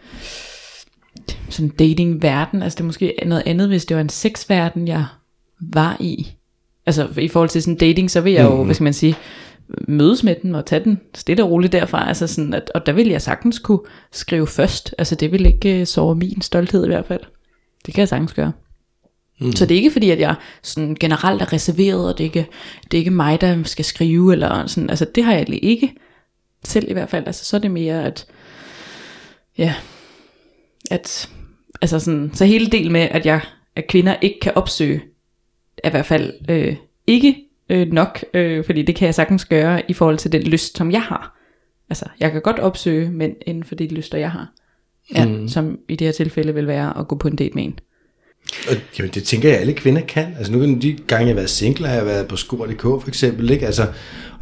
sådan 1.48 1.68
dating-verden, 1.68 2.62
altså 2.62 2.76
det 2.76 2.80
er 2.80 2.86
måske 2.86 3.14
noget 3.26 3.42
andet, 3.46 3.68
hvis 3.68 3.84
det 3.84 3.94
var 3.96 4.00
en 4.00 4.08
sexverden, 4.08 4.88
jeg 4.88 5.06
var 5.60 5.96
i. 6.00 6.32
Altså 6.86 7.08
i 7.18 7.28
forhold 7.28 7.48
til 7.48 7.62
sådan 7.62 7.76
dating, 7.76 8.10
så 8.10 8.20
vil 8.20 8.32
jeg 8.32 8.44
jo, 8.44 8.56
mm. 8.56 8.64
hvad 8.64 8.74
skal 8.74 8.84
man 8.84 8.92
sige, 8.92 9.16
mødes 9.88 10.24
med 10.24 10.36
den 10.42 10.54
og 10.54 10.66
tage 10.66 10.84
den 10.84 11.00
stille 11.14 11.44
og 11.44 11.50
roligt 11.50 11.72
derfra. 11.72 12.08
Altså 12.08 12.26
sådan 12.26 12.54
at, 12.54 12.70
og 12.74 12.86
der 12.86 12.92
vil 12.92 13.08
jeg 13.08 13.22
sagtens 13.22 13.58
kunne 13.58 13.80
skrive 14.12 14.46
først. 14.46 14.94
Altså 14.98 15.14
det 15.14 15.32
vil 15.32 15.46
ikke 15.46 15.80
uh, 15.80 15.86
sove 15.86 16.14
min 16.14 16.42
stolthed 16.42 16.84
i 16.84 16.88
hvert 16.88 17.06
fald. 17.06 17.20
Det 17.86 17.94
kan 17.94 18.00
jeg 18.00 18.08
sagtens 18.08 18.32
gøre. 18.32 18.52
Mm. 19.40 19.52
Så 19.52 19.66
det 19.66 19.74
er 19.74 19.78
ikke 19.78 19.90
fordi, 19.90 20.10
at 20.10 20.20
jeg 20.20 20.34
sådan 20.62 20.96
generelt 21.00 21.42
er 21.42 21.52
reserveret, 21.52 22.08
og 22.08 22.18
det 22.18 22.24
er, 22.24 22.28
ikke, 22.28 22.46
det 22.84 22.94
er 22.94 22.98
ikke 22.98 23.10
mig, 23.10 23.40
der 23.40 23.62
skal 23.64 23.84
skrive, 23.84 24.32
eller 24.32 24.66
sådan, 24.66 24.90
altså 24.90 25.06
det 25.14 25.24
har 25.24 25.32
jeg 25.32 25.38
egentlig 25.38 25.64
ikke 25.64 25.94
selv 26.64 26.90
i 26.90 26.92
hvert 26.92 27.08
fald. 27.08 27.26
Altså 27.26 27.44
så 27.44 27.56
er 27.56 27.60
det 27.60 27.70
mere, 27.70 28.04
at 28.04 28.26
ja, 29.58 29.74
at 30.90 31.30
altså 31.82 31.98
sådan, 31.98 32.30
så 32.34 32.44
hele 32.44 32.66
del 32.66 32.90
med, 32.90 33.00
at 33.00 33.26
jeg, 33.26 33.40
at 33.76 33.86
kvinder 33.86 34.16
ikke 34.20 34.40
kan 34.40 34.52
opsøge, 34.54 35.02
er 35.84 35.88
i 35.88 35.90
hvert 35.90 36.06
fald 36.06 36.34
øh, 36.48 36.76
ikke 37.06 37.36
øh, 37.68 37.92
nok, 37.92 38.24
øh, 38.34 38.64
fordi 38.64 38.82
det 38.82 38.94
kan 38.94 39.06
jeg 39.06 39.14
sagtens 39.14 39.44
gøre 39.44 39.90
i 39.90 39.92
forhold 39.92 40.18
til 40.18 40.32
den 40.32 40.42
lyst, 40.42 40.78
som 40.78 40.90
jeg 40.90 41.02
har. 41.02 41.36
Altså, 41.90 42.04
jeg 42.20 42.32
kan 42.32 42.42
godt 42.42 42.58
opsøge 42.58 43.10
mænd 43.10 43.36
inden 43.46 43.64
for 43.64 43.74
de 43.74 43.88
lyster, 43.88 44.18
jeg 44.18 44.30
har. 44.30 44.52
Ja, 45.14 45.26
mm. 45.26 45.48
Som 45.48 45.78
i 45.88 45.96
det 45.96 46.06
her 46.06 46.12
tilfælde 46.12 46.54
vil 46.54 46.66
være 46.66 46.98
at 46.98 47.08
gå 47.08 47.16
på 47.16 47.28
en 47.28 47.36
date 47.36 47.54
med 47.54 47.64
en. 47.64 47.78
Og 48.68 48.76
jamen, 48.98 49.10
det 49.14 49.24
tænker 49.24 49.48
jeg, 49.48 49.58
alle 49.60 49.72
kvinder 49.72 50.00
kan. 50.02 50.26
Altså 50.38 50.52
nu 50.52 50.60
kan 50.60 50.82
de 50.82 50.96
gange, 51.06 51.26
jeg 51.26 51.32
har 51.32 51.34
været 51.34 51.50
single, 51.50 51.86
har 51.88 51.94
jeg 51.94 52.06
været 52.06 52.28
på 52.28 52.36
skor.dk 52.36 52.82
for 52.82 53.08
eksempel, 53.08 53.50
ikke? 53.50 53.66
Altså, 53.66 53.86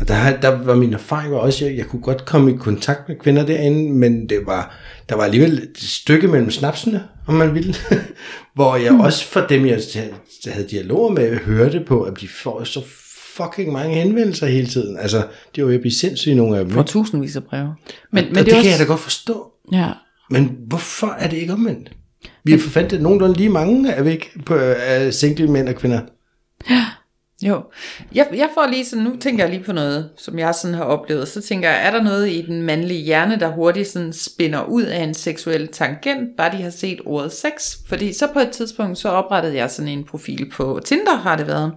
og 0.00 0.08
der, 0.08 0.40
der 0.40 0.48
var 0.48 0.74
min 0.74 0.92
erfaring 0.92 1.32
var 1.32 1.38
også, 1.38 1.64
at 1.64 1.70
jeg, 1.70 1.78
jeg 1.78 1.86
kunne 1.86 2.02
godt 2.02 2.24
komme 2.24 2.54
i 2.54 2.56
kontakt 2.56 3.08
med 3.08 3.16
kvinder 3.16 3.46
derinde, 3.46 3.92
men 3.92 4.28
det 4.28 4.46
var, 4.46 4.76
der 5.08 5.16
var 5.16 5.24
alligevel 5.24 5.52
et 5.58 5.78
stykke 5.78 6.28
mellem 6.28 6.50
snapsene, 6.50 7.04
om 7.26 7.34
man 7.34 7.54
ville. 7.54 7.74
Hvor 8.54 8.76
jeg 8.76 8.90
Hmm. 8.90 9.00
også 9.00 9.24
for 9.24 9.40
dem, 9.40 9.66
jeg 9.66 9.80
havde 10.46 10.68
dialoger 10.70 11.10
med, 11.10 11.36
hørte 11.36 11.84
på, 11.86 12.02
at 12.02 12.20
de 12.20 12.28
får 12.28 12.64
så 12.64 12.82
fucking 13.36 13.72
mange 13.72 13.94
henvendelser 13.94 14.46
hele 14.46 14.66
tiden. 14.66 14.98
Altså, 14.98 15.26
det 15.56 15.64
var 15.64 15.70
jo 15.70 15.74
at 15.76 15.80
blive 15.80 15.92
sindssyge 15.94 16.34
nogle 16.34 16.58
af 16.58 16.64
dem. 16.64 16.72
For 16.72 16.82
tusindvis 16.82 17.36
af 17.36 17.44
breve. 17.44 17.74
Men, 18.12 18.24
og 18.24 18.30
men 18.30 18.34
det, 18.34 18.34
det 18.34 18.44
det 18.46 18.46
kan 18.46 18.58
også, 18.58 18.70
jeg 18.70 18.78
da 18.78 18.84
godt 18.84 19.00
forstå. 19.00 19.46
Ja, 19.72 19.90
Men 20.30 20.56
hvorfor 20.68 21.06
er 21.18 21.28
det 21.28 21.36
ikke 21.36 21.52
omvendt? 21.52 21.90
Vi 22.44 22.52
har 22.52 22.58
forfandt 22.58 23.02
nogenlunde 23.02 23.36
lige 23.36 23.48
mange, 23.48 23.90
er 23.90 24.02
vi 24.02 24.10
ikke, 24.10 24.30
på 24.46 24.54
uh, 24.54 25.10
single 25.10 25.48
mænd 25.48 25.68
og 25.68 25.74
kvinder? 25.74 26.00
Ja. 26.70 26.84
Jo, 27.42 27.62
jeg, 28.14 28.28
jeg 28.34 28.48
får 28.54 28.66
lige 28.70 28.84
sådan, 28.84 29.04
nu 29.04 29.16
tænker 29.20 29.44
jeg 29.44 29.52
lige 29.52 29.64
på 29.64 29.72
noget, 29.72 30.10
som 30.16 30.38
jeg 30.38 30.54
sådan 30.54 30.74
har 30.74 30.84
oplevet, 30.84 31.28
så 31.28 31.42
tænker 31.42 31.70
jeg, 31.70 31.86
er 31.86 31.90
der 31.90 32.02
noget 32.02 32.28
i 32.28 32.42
den 32.42 32.62
mandlige 32.62 33.04
hjerne, 33.04 33.40
der 33.40 33.48
hurtigt 33.48 33.88
sådan 33.88 34.12
spinder 34.12 34.64
ud 34.64 34.82
af 34.82 35.02
en 35.02 35.14
seksuel 35.14 35.68
tangent, 35.68 36.36
bare 36.36 36.56
de 36.56 36.62
har 36.62 36.70
set 36.70 37.00
ordet 37.04 37.32
sex? 37.32 37.76
Fordi 37.88 38.12
så 38.12 38.26
på 38.32 38.38
et 38.38 38.50
tidspunkt, 38.50 38.98
så 38.98 39.08
oprettede 39.08 39.56
jeg 39.56 39.70
sådan 39.70 39.88
en 39.88 40.04
profil 40.04 40.50
på 40.50 40.80
Tinder, 40.84 41.16
har 41.16 41.36
det 41.36 41.46
været. 41.46 41.72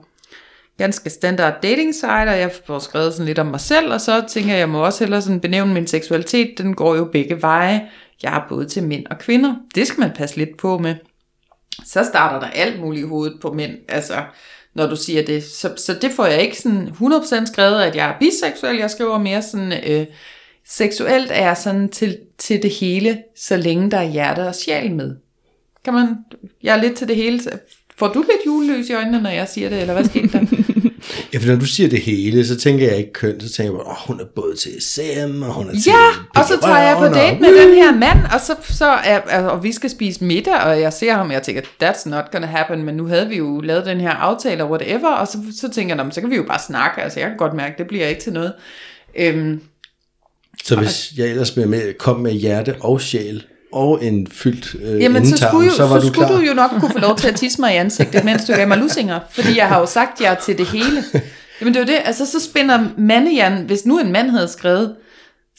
Ganske 0.77 1.09
standard 1.09 1.61
dating 1.63 1.95
site, 1.95 2.07
og 2.07 2.39
jeg 2.39 2.51
får 2.65 2.79
skrevet 2.79 3.13
sådan 3.13 3.25
lidt 3.25 3.39
om 3.39 3.45
mig 3.45 3.59
selv, 3.59 3.93
og 3.93 4.01
så 4.01 4.23
tænker 4.27 4.51
jeg, 4.51 4.59
jeg 4.59 4.69
må 4.69 4.85
også 4.85 5.03
hellere 5.03 5.21
sådan 5.21 5.39
benævne 5.39 5.73
min 5.73 5.87
seksualitet, 5.87 6.57
den 6.57 6.73
går 6.73 6.95
jo 6.95 7.05
begge 7.05 7.41
veje. 7.41 7.81
Jeg 8.23 8.35
er 8.35 8.45
både 8.49 8.65
til 8.65 8.83
mænd 8.83 9.05
og 9.05 9.19
kvinder. 9.19 9.55
Det 9.75 9.87
skal 9.87 9.99
man 9.99 10.11
passe 10.15 10.37
lidt 10.37 10.57
på 10.57 10.77
med 10.77 10.95
så 11.85 12.03
starter 12.03 12.39
der 12.39 12.47
alt 12.47 12.79
muligt 12.79 13.05
i 13.05 13.07
hovedet 13.07 13.39
på 13.41 13.53
mænd, 13.53 13.77
altså 13.89 14.23
når 14.73 14.87
du 14.87 14.95
siger 14.95 15.25
det. 15.25 15.43
Så, 15.43 15.73
så 15.77 15.93
det 16.01 16.11
får 16.11 16.25
jeg 16.25 16.41
ikke 16.41 16.61
sådan 16.61 16.87
100% 16.87 17.45
skrevet, 17.45 17.81
at 17.81 17.95
jeg 17.95 18.09
er 18.09 18.19
biseksuel. 18.19 18.77
Jeg 18.77 18.91
skriver 18.91 19.17
mere 19.17 19.41
sådan, 19.41 19.73
øh, 19.87 20.05
seksuelt 20.67 21.31
er 21.31 21.45
jeg 21.45 21.57
sådan 21.57 21.89
til, 21.89 22.17
til 22.37 22.61
det 22.61 22.71
hele, 22.71 23.23
så 23.37 23.57
længe 23.57 23.91
der 23.91 23.97
er 23.97 24.11
hjerte 24.11 24.47
og 24.47 24.55
sjæl 24.55 24.95
med. 24.95 25.15
Kan 25.85 25.93
man, 25.93 26.15
jeg 26.63 26.77
er 26.77 26.81
lidt 26.81 26.97
til 26.97 27.07
det 27.07 27.15
hele. 27.15 27.39
Får 27.97 28.07
du 28.07 28.21
lidt 28.21 28.45
juleløs 28.45 28.89
i 28.89 28.93
øjnene, 28.93 29.21
når 29.21 29.29
jeg 29.29 29.47
siger 29.47 29.69
det, 29.69 29.81
eller 29.81 29.93
hvad 29.93 30.05
skete 30.05 30.27
der? 30.27 30.70
Ja, 31.33 31.39
for 31.39 31.47
når 31.47 31.55
du 31.55 31.65
siger 31.65 31.89
det 31.89 31.99
hele, 32.01 32.47
så 32.47 32.57
tænker 32.57 32.87
jeg 32.87 32.97
ikke 32.97 33.13
køn, 33.13 33.39
så 33.41 33.49
tænker 33.49 33.71
jeg, 33.73 33.79
åh, 33.87 33.95
hun 34.07 34.19
er 34.19 34.25
både 34.35 34.55
til 34.55 34.71
SM, 34.81 35.43
og 35.43 35.53
hun 35.53 35.67
er 35.67 35.71
til 35.71 35.81
Ja, 35.87 36.39
og 36.41 36.45
så 36.47 36.59
tager 36.61 36.77
jeg 36.79 36.95
på 36.97 37.05
date 37.05 37.33
og- 37.35 37.41
med 37.41 37.65
den 37.65 37.73
her 37.75 37.91
mand, 37.95 38.19
og 38.33 38.39
så, 38.41 38.55
så 38.75 38.85
er, 38.85 39.39
og 39.43 39.63
vi 39.63 39.71
skal 39.71 39.89
spise 39.89 40.23
middag, 40.23 40.53
og 40.63 40.81
jeg 40.81 40.93
ser 40.93 41.13
ham, 41.13 41.27
og 41.27 41.33
jeg 41.33 41.43
tænker, 41.43 41.61
that's 41.83 42.09
not 42.09 42.23
gonna 42.31 42.47
happen, 42.47 42.83
men 42.83 42.95
nu 42.95 43.05
havde 43.05 43.29
vi 43.29 43.37
jo 43.37 43.61
lavet 43.61 43.85
den 43.85 44.01
her 44.01 44.09
aftale, 44.11 44.63
og 44.63 44.69
whatever, 44.71 45.09
og 45.09 45.27
så, 45.27 45.37
så 45.61 45.69
tænker 45.69 45.89
jeg, 45.89 45.97
"Nå, 45.97 46.03
men 46.03 46.11
så 46.11 46.21
kan 46.21 46.29
vi 46.29 46.35
jo 46.35 46.43
bare 46.47 46.59
snakke, 46.67 47.01
altså 47.01 47.19
jeg 47.19 47.29
kan 47.29 47.37
godt 47.37 47.53
mærke, 47.53 47.75
det 47.77 47.87
bliver 47.87 48.07
ikke 48.07 48.21
til 48.21 48.33
noget. 48.33 48.53
Øhm, 49.15 49.61
Så 50.63 50.75
hvis 50.75 51.11
jeg 51.17 51.27
ellers 51.27 51.55
med, 51.55 51.65
med, 51.65 51.93
kom 51.99 52.19
med 52.19 52.31
hjerte 52.31 52.75
og 52.79 53.01
sjæl, 53.01 53.43
og 53.73 54.05
en 54.05 54.27
fyldt 54.31 54.75
øh, 54.83 55.01
Jamen, 55.01 55.25
så 55.25 55.47
skulle, 55.47 55.65
jo, 55.65 55.73
så 55.73 55.87
var 55.87 55.99
så 55.99 56.07
du 56.07 56.13
skulle 56.13 56.27
klar. 56.27 56.39
du 56.39 56.45
jo 56.45 56.53
nok 56.53 56.71
kunne 56.79 56.91
få 56.91 56.99
lov 56.99 57.17
til 57.17 57.27
at 57.27 57.35
tisse 57.35 57.61
mig 57.61 57.73
i 57.73 57.77
ansigtet, 57.77 58.25
mens 58.25 58.45
du 58.45 58.53
gav 58.53 58.67
mig 58.67 58.77
lusinger, 58.77 59.19
fordi 59.31 59.57
jeg 59.57 59.67
har 59.67 59.79
jo 59.79 59.85
sagt, 59.85 60.21
er 60.21 60.35
til 60.35 60.57
det 60.57 60.65
hele. 60.65 61.03
Jamen 61.61 61.73
det 61.73 61.79
er 61.79 61.83
jo 61.83 61.87
det, 61.87 61.97
altså 62.05 62.25
så 62.25 62.39
spænder 62.39 62.87
mandehjernen, 62.97 63.65
hvis 63.65 63.85
nu 63.85 63.99
en 63.99 64.11
mand 64.11 64.29
havde 64.29 64.47
skrevet, 64.47 64.95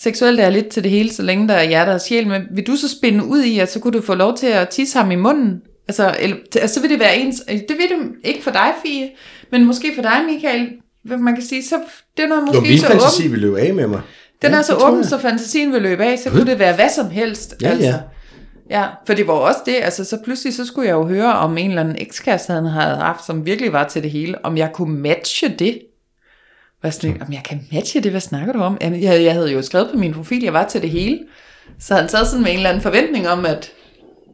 seksuelt 0.00 0.40
er 0.40 0.50
lidt 0.50 0.68
til 0.68 0.82
det 0.82 0.90
hele, 0.90 1.12
så 1.12 1.22
længe 1.22 1.48
der 1.48 1.54
er 1.54 1.68
hjerte 1.68 1.90
og 1.90 2.00
sjæl, 2.00 2.26
men 2.26 2.42
vil 2.50 2.66
du 2.66 2.76
så 2.76 2.88
spænde 2.88 3.24
ud 3.24 3.42
i, 3.42 3.58
at 3.58 3.72
så 3.72 3.80
kunne 3.80 3.98
du 3.98 4.02
få 4.02 4.14
lov 4.14 4.36
til 4.36 4.46
at 4.46 4.68
tisse 4.68 4.98
ham 4.98 5.10
i 5.10 5.16
munden? 5.16 5.60
Altså, 5.88 6.16
eller, 6.20 6.36
altså 6.56 6.74
så 6.74 6.80
vil 6.80 6.90
det 6.90 7.00
være 7.00 7.16
ens, 7.16 7.42
det 7.48 7.76
vil 7.78 7.98
det 7.98 8.12
ikke 8.24 8.42
for 8.42 8.50
dig, 8.50 8.72
Fie, 8.86 9.08
men 9.52 9.64
måske 9.64 9.92
for 9.94 10.02
dig, 10.02 10.20
Michael, 10.32 10.68
man 11.04 11.34
kan 11.34 11.44
sige, 11.44 11.62
så 11.64 11.76
det 12.16 12.22
er 12.22 12.28
noget 12.28 12.40
Jo, 12.40 12.46
måske 12.46 12.68
min 12.68 12.78
så 12.78 12.86
fantasi 12.86 13.22
åben, 13.22 13.32
vil 13.32 13.40
løbe 13.40 13.60
af 13.60 13.74
med 13.74 13.86
mig. 13.86 14.00
Den 14.42 14.50
Ja, 14.50 14.58
er 14.58 14.62
så 14.62 14.74
det 14.74 14.82
åben, 14.82 15.04
så 15.04 15.18
fantasien 15.18 15.72
vil 15.72 15.82
løbe 15.82 16.04
af, 16.04 16.18
så 16.18 16.30
kunne 16.30 16.46
det 16.46 16.58
være 16.58 16.74
hvad 16.74 16.88
som 16.94 17.10
helst. 17.10 17.54
Ja, 17.62 17.68
altså. 17.68 17.86
ja. 17.86 17.94
Ja, 18.70 18.84
for 19.06 19.14
det 19.14 19.26
var 19.26 19.32
også 19.32 19.60
det, 19.66 19.74
altså 19.82 20.04
så 20.04 20.18
pludselig 20.24 20.54
så 20.54 20.66
skulle 20.66 20.88
jeg 20.88 20.94
jo 20.94 21.06
høre 21.06 21.32
om 21.32 21.58
en 21.58 21.68
eller 21.68 21.82
anden 21.82 21.96
ekskæreste, 21.98 22.52
han 22.52 22.64
havde 22.66 22.96
haft, 22.96 23.26
som 23.26 23.46
virkelig 23.46 23.72
var 23.72 23.88
til 23.88 24.02
det 24.02 24.10
hele, 24.10 24.44
om 24.44 24.56
jeg 24.56 24.70
kunne 24.72 24.96
matche 24.96 25.48
det. 25.58 25.78
Hvad 26.80 26.90
sådan, 26.90 27.22
om 27.26 27.32
jeg 27.32 27.42
kan 27.48 27.60
matche 27.72 28.00
det, 28.00 28.10
hvad 28.10 28.20
snakker 28.20 28.52
du 28.52 28.58
om? 28.60 28.78
Jamen, 28.80 29.02
jeg, 29.02 29.24
jeg 29.24 29.32
havde 29.32 29.52
jo 29.52 29.62
skrevet 29.62 29.88
på 29.92 29.96
min 29.98 30.14
profil, 30.14 30.42
jeg 30.42 30.52
var 30.52 30.64
til 30.68 30.82
det 30.82 30.90
hele. 30.90 31.18
Så 31.80 31.94
han 31.94 32.08
sad 32.08 32.26
sådan 32.26 32.42
med 32.42 32.50
en 32.50 32.56
eller 32.56 32.68
anden 32.68 32.82
forventning 32.82 33.28
om, 33.28 33.46
at 33.46 33.70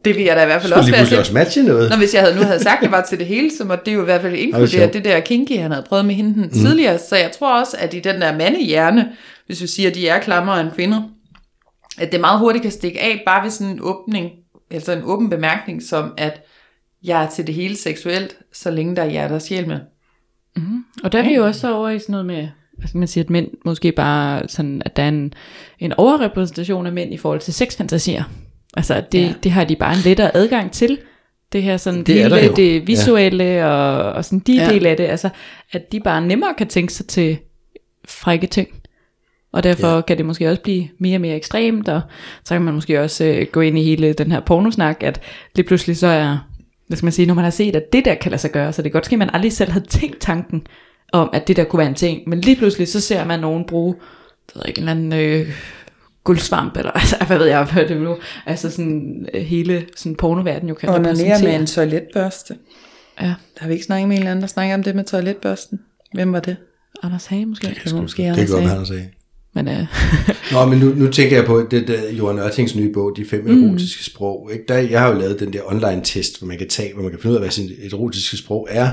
det 0.05 0.15
ville 0.15 0.27
jeg 0.27 0.35
da 0.35 0.43
i 0.43 0.45
hvert 0.45 0.61
fald 0.61 0.71
Skulle 0.73 0.79
også 0.81 0.91
være 0.91 1.05
til. 1.05 1.19
også 1.19 1.33
matche 1.33 1.63
noget. 1.63 1.89
Når 1.89 1.97
hvis 1.97 2.13
jeg 2.13 2.21
havde 2.21 2.35
nu 2.35 2.41
havde 2.41 2.63
sagt, 2.63 2.77
at 2.77 2.83
jeg 2.83 2.91
var 2.91 3.01
til 3.01 3.19
det 3.19 3.27
hele, 3.27 3.51
så 3.57 3.63
måtte 3.65 3.85
det 3.85 3.93
jo 3.93 4.01
i 4.01 4.05
hvert 4.05 4.21
fald 4.21 4.33
inkludere 4.35 4.67
sjovt. 4.67 4.93
det 4.93 5.05
der 5.05 5.19
kinky, 5.19 5.57
han 5.59 5.71
havde 5.71 5.85
prøvet 5.89 6.05
med 6.05 6.15
hende 6.15 6.41
mm. 6.41 6.49
tidligere. 6.49 6.97
Så 6.99 7.15
jeg 7.15 7.31
tror 7.39 7.59
også, 7.59 7.77
at 7.79 7.93
i 7.93 7.99
den 7.99 8.21
der 8.21 8.37
mandehjerne, 8.37 9.07
hvis 9.49 9.61
vi 9.61 9.67
siger, 9.67 9.89
at 9.89 9.95
de 9.95 10.07
er 10.07 10.19
klammere 10.19 10.61
end 10.61 10.71
kvinder, 10.71 11.01
at 11.99 12.11
det 12.11 12.19
meget 12.19 12.39
hurtigt 12.39 12.61
kan 12.61 12.71
stikke 12.71 13.01
af, 13.01 13.23
bare 13.25 13.43
ved 13.43 13.49
sådan 13.51 13.73
en 13.73 13.79
åbning, 13.81 14.31
altså 14.71 14.91
en 14.91 15.03
åben 15.03 15.29
bemærkning, 15.29 15.83
som 15.83 16.13
at 16.17 16.41
jeg 17.03 17.23
er 17.23 17.29
til 17.29 17.47
det 17.47 17.55
hele 17.55 17.75
seksuelt, 17.77 18.37
så 18.53 18.71
længe 18.71 18.95
der 18.95 19.01
er 19.01 19.09
hjerte 19.09 19.33
og 19.33 19.41
sjæl 19.41 19.67
med. 19.67 19.79
Og 21.03 21.11
der 21.11 21.19
er 21.19 21.23
vi 21.23 21.35
jo 21.35 21.45
også 21.45 21.73
over 21.73 21.89
i 21.89 21.99
sådan 21.99 22.13
noget 22.13 22.25
med, 22.25 22.47
hvad 22.77 22.87
skal 22.87 22.97
man 22.97 23.07
sige, 23.07 23.23
at 23.23 23.29
mænd 23.29 23.47
måske 23.65 23.91
bare 23.91 24.47
sådan, 24.47 24.81
at 24.85 24.95
der 24.95 25.03
er 25.03 25.07
en, 25.07 25.33
en 25.79 25.93
overrepræsentation 25.93 26.85
af 26.85 26.93
mænd 26.93 27.13
i 27.13 27.17
forhold 27.17 27.39
til 27.39 27.53
sexfantasier. 27.53 28.23
Altså 28.77 28.93
at 28.93 29.11
det, 29.11 29.21
Ja. 29.21 29.33
det 29.43 29.51
har 29.51 29.63
de 29.63 29.75
bare 29.75 29.93
en 29.93 29.99
lettere 30.05 30.35
adgang 30.35 30.71
til. 30.71 30.97
Det 31.51 31.63
her 31.63 31.77
sådan 31.77 32.03
Det 32.03 32.15
hele, 32.15 32.55
det 32.55 32.87
visuelle 32.87 33.43
ja. 33.43 33.65
og, 33.67 34.13
og 34.13 34.25
sådan 34.25 34.39
de 34.39 34.53
ja. 34.55 34.69
del 34.69 34.85
af 34.85 34.97
det. 34.97 35.03
Altså 35.03 35.29
at 35.71 35.91
de 35.91 35.99
bare 35.99 36.21
nemmere 36.21 36.53
kan 36.57 36.67
tænke 36.67 36.93
sig 36.93 37.07
til 37.07 37.37
frække 38.07 38.47
ting. 38.47 38.67
Og 39.51 39.63
derfor 39.63 39.87
Ja. 39.95 40.01
kan 40.01 40.17
det 40.17 40.25
måske 40.25 40.49
også 40.49 40.61
blive 40.61 40.87
mere 40.99 41.17
og 41.17 41.21
mere 41.21 41.35
ekstremt, 41.35 41.89
og 41.89 42.01
så 42.45 42.55
kan 42.55 42.61
man 42.61 42.73
måske 42.73 43.01
også 43.01 43.25
øh, 43.25 43.47
gå 43.51 43.61
ind 43.61 43.77
i 43.79 43.83
hele 43.83 44.13
den 44.13 44.31
her 44.31 44.39
pornosnak, 44.39 45.03
at 45.03 45.21
lige 45.55 45.67
pludselig 45.67 45.97
så 45.97 46.07
er, 46.07 46.37
hvad 46.87 46.97
skal 46.97 47.05
man 47.05 47.11
sige, 47.13 47.25
når 47.25 47.33
man 47.33 47.43
har 47.43 47.51
set, 47.51 47.75
at 47.75 47.93
det 47.93 48.05
der 48.05 48.15
kan 48.15 48.31
lade 48.31 48.41
sig 48.41 48.51
gøre, 48.51 48.73
så 48.73 48.81
det 48.81 48.91
kan 48.91 48.97
godt 48.97 49.05
ske, 49.05 49.13
at 49.13 49.19
man 49.19 49.29
aldrig 49.33 49.53
selv 49.53 49.71
havde 49.71 49.85
tænkt 49.85 50.19
tanken 50.19 50.67
om, 51.13 51.29
at 51.33 51.47
det 51.47 51.55
der 51.57 51.63
kunne 51.63 51.77
være 51.77 51.87
en 51.89 51.95
ting, 51.95 52.21
men 52.27 52.41
lige 52.41 52.55
pludselig 52.55 52.87
så 52.87 52.99
ser 53.01 53.25
man 53.25 53.39
nogen 53.39 53.65
bruge, 53.67 53.95
det 54.47 54.55
ved 54.55 54.63
ikke, 54.67 54.81
en 54.81 54.89
eller 54.89 55.09
anden 55.11 55.41
øh, 55.41 55.47
guldsvamp, 56.23 56.77
eller 56.77 56.91
altså, 57.01 57.15
hvad 57.27 57.37
ved 57.37 57.45
jeg, 57.47 57.63
hvad 57.73 57.83
det 57.87 57.97
er 57.97 58.01
nu, 58.01 58.17
altså 58.45 58.71
sådan 58.71 59.27
øh, 59.33 59.41
hele 59.41 59.85
sådan 59.95 60.15
pornoverden 60.15 60.69
jo 60.69 60.75
kan 60.75 60.89
repræsentere. 60.95 61.65
toiletbørste. 61.65 62.55
Ja, 63.21 63.33
Har 63.57 63.67
vi 63.67 63.73
ikke 63.73 63.85
snakket 63.85 64.07
med 64.07 64.15
en 64.15 64.21
eller 64.21 64.31
anden, 64.31 64.41
der 64.41 64.47
snakker 64.47 64.73
om 64.75 64.83
det 64.83 64.95
med 64.95 65.03
toiletbørsten? 65.03 65.79
Hvem 66.13 66.33
var 66.33 66.39
det? 66.39 66.55
Anders 67.03 67.25
Hage 67.25 67.45
måske. 67.45 67.67
Det 67.85 67.93
var 67.93 68.01
måske 68.01 68.23
Det 68.23 68.27
Anders 68.29 68.45
kan 68.49 68.53
godt 68.53 68.59
Hage. 68.61 68.69
være, 68.69 68.77
han 68.77 68.85
sagde. 68.85 69.05
Men 69.55 69.67
øh, 69.67 69.85
Nå, 70.53 70.65
men 70.65 70.79
nu, 70.79 70.85
nu 70.85 71.11
tænker 71.11 71.37
jeg 71.37 71.45
på 71.45 71.67
det 71.71 71.87
der 71.87 72.11
Johan 72.11 72.39
Ørtings 72.39 72.75
nye 72.75 72.93
bog, 72.93 73.13
De 73.17 73.25
fem 73.25 73.47
erotiske 73.47 74.03
sprog. 74.03 74.49
Ikke? 74.53 74.65
Der, 74.67 74.77
jeg 74.77 75.01
har 75.01 75.09
jo 75.09 75.19
lavet 75.19 75.39
den 75.39 75.53
der 75.53 75.61
online-test, 75.65 76.39
hvor 76.39 76.47
man 76.47 76.57
kan 76.57 76.69
tage, 76.69 76.93
hvor 76.93 77.03
man 77.03 77.11
kan 77.11 77.19
finde 77.19 77.31
ud 77.31 77.35
af, 77.35 77.41
hvad 77.41 77.51
sin 77.51 77.71
erotiske 77.91 78.37
sprog 78.37 78.67
er. 78.71 78.89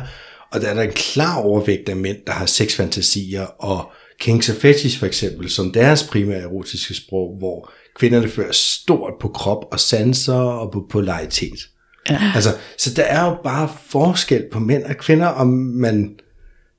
Og 0.53 0.61
der 0.61 0.69
er 0.69 0.75
der 0.75 0.83
en 0.83 0.93
klar 0.93 1.39
overvægt 1.43 1.89
af 1.89 1.97
mænd, 1.97 2.17
der 2.27 2.33
har 2.33 2.47
sexfantasier 2.47 3.43
og 3.43 3.93
kinks 4.21 4.49
og 4.49 4.57
fetish 4.57 4.99
for 4.99 5.07
eksempel, 5.07 5.51
som 5.51 5.73
deres 5.73 6.05
primære 6.05 6.41
erotiske 6.41 6.95
sprog, 6.95 7.39
hvor 7.39 7.71
kvinderne 7.99 8.29
fører 8.29 8.53
stort 8.53 9.13
på 9.21 9.29
krop 9.29 9.65
og 9.73 9.81
sanser 9.81 10.35
og 10.35 10.73
på 10.73 10.87
polaritet. 10.91 11.69
Ja. 12.11 12.33
Altså, 12.35 12.51
så 12.79 12.95
der 12.95 13.03
er 13.03 13.25
jo 13.25 13.37
bare 13.45 13.69
forskel 13.89 14.45
på 14.53 14.59
mænd 14.59 14.85
og 14.85 14.97
kvinder, 14.97 15.27
om 15.27 15.49
man 15.57 16.15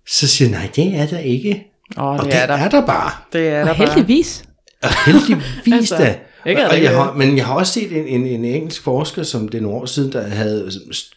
så 0.08 0.28
siger, 0.28 0.52
nej, 0.52 0.70
det 0.76 0.96
er 0.96 1.08
der 1.08 1.20
ikke. 1.20 1.67
Åh, 1.98 2.04
og 2.06 2.18
det 2.18 2.26
det 2.26 2.36
er 2.36 2.40
er 2.42 2.48
der. 2.48 2.58
der, 2.58 2.70
der 2.70 2.86
bare. 2.86 3.12
Det 3.34 3.48
er 3.48 3.62
og 3.62 3.68
der 3.68 3.74
bare. 3.78 3.88
heldigvis. 3.94 4.44
Og 4.84 4.90
heldigvis 5.06 5.74
Altså, 5.74 5.96
da. 5.98 6.16
ikke 6.46 6.70
Og 6.70 6.84
jeg 6.84 6.96
har, 6.96 7.14
men 7.14 7.38
jeg 7.38 7.46
har 7.46 7.54
også 7.54 7.74
set 7.74 7.98
en, 7.98 8.08
en, 8.08 8.26
en 8.28 8.46
engelsk 8.46 8.84
forsker, 8.84 9.24
som 9.24 9.48
det 9.48 9.58
er 9.58 9.62
nogle 9.62 9.78
år 9.78 9.86
siden, 9.86 10.12
der 10.12 10.22
havde 10.28 10.72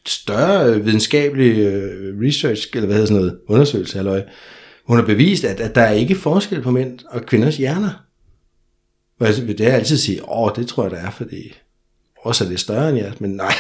større 0.07 0.81
videnskabelig 0.85 1.59
øh, 1.59 2.21
research, 2.29 2.68
eller 2.75 2.87
hvad 2.87 2.97
hedder 2.97 3.07
sådan 3.07 3.23
noget, 3.23 3.39
undersøgelse, 3.49 3.97
halløj. 3.97 4.23
Hun 4.87 4.97
har 4.99 5.05
bevist, 5.05 5.45
at, 5.45 5.61
at 5.61 5.75
der 5.75 5.83
er 5.83 5.93
ikke 5.93 6.14
forskel 6.14 6.62
på 6.62 6.71
mænd 6.71 6.99
og 7.11 7.23
kvinders 7.27 7.57
hjerner. 7.57 7.91
Og 9.21 9.27
jeg 9.27 9.35
vil 9.47 9.59
det 9.59 9.64
altid 9.66 9.97
sige, 9.97 10.29
åh, 10.33 10.51
det 10.57 10.66
tror 10.68 10.83
jeg, 10.83 10.91
der 10.91 10.97
er, 10.97 11.11
fordi 11.11 11.53
også 12.23 12.45
er 12.45 12.49
det 12.49 12.61
større 12.61 12.89
end 12.89 12.99
jeres, 12.99 13.21
men 13.21 13.31
nej. 13.31 13.55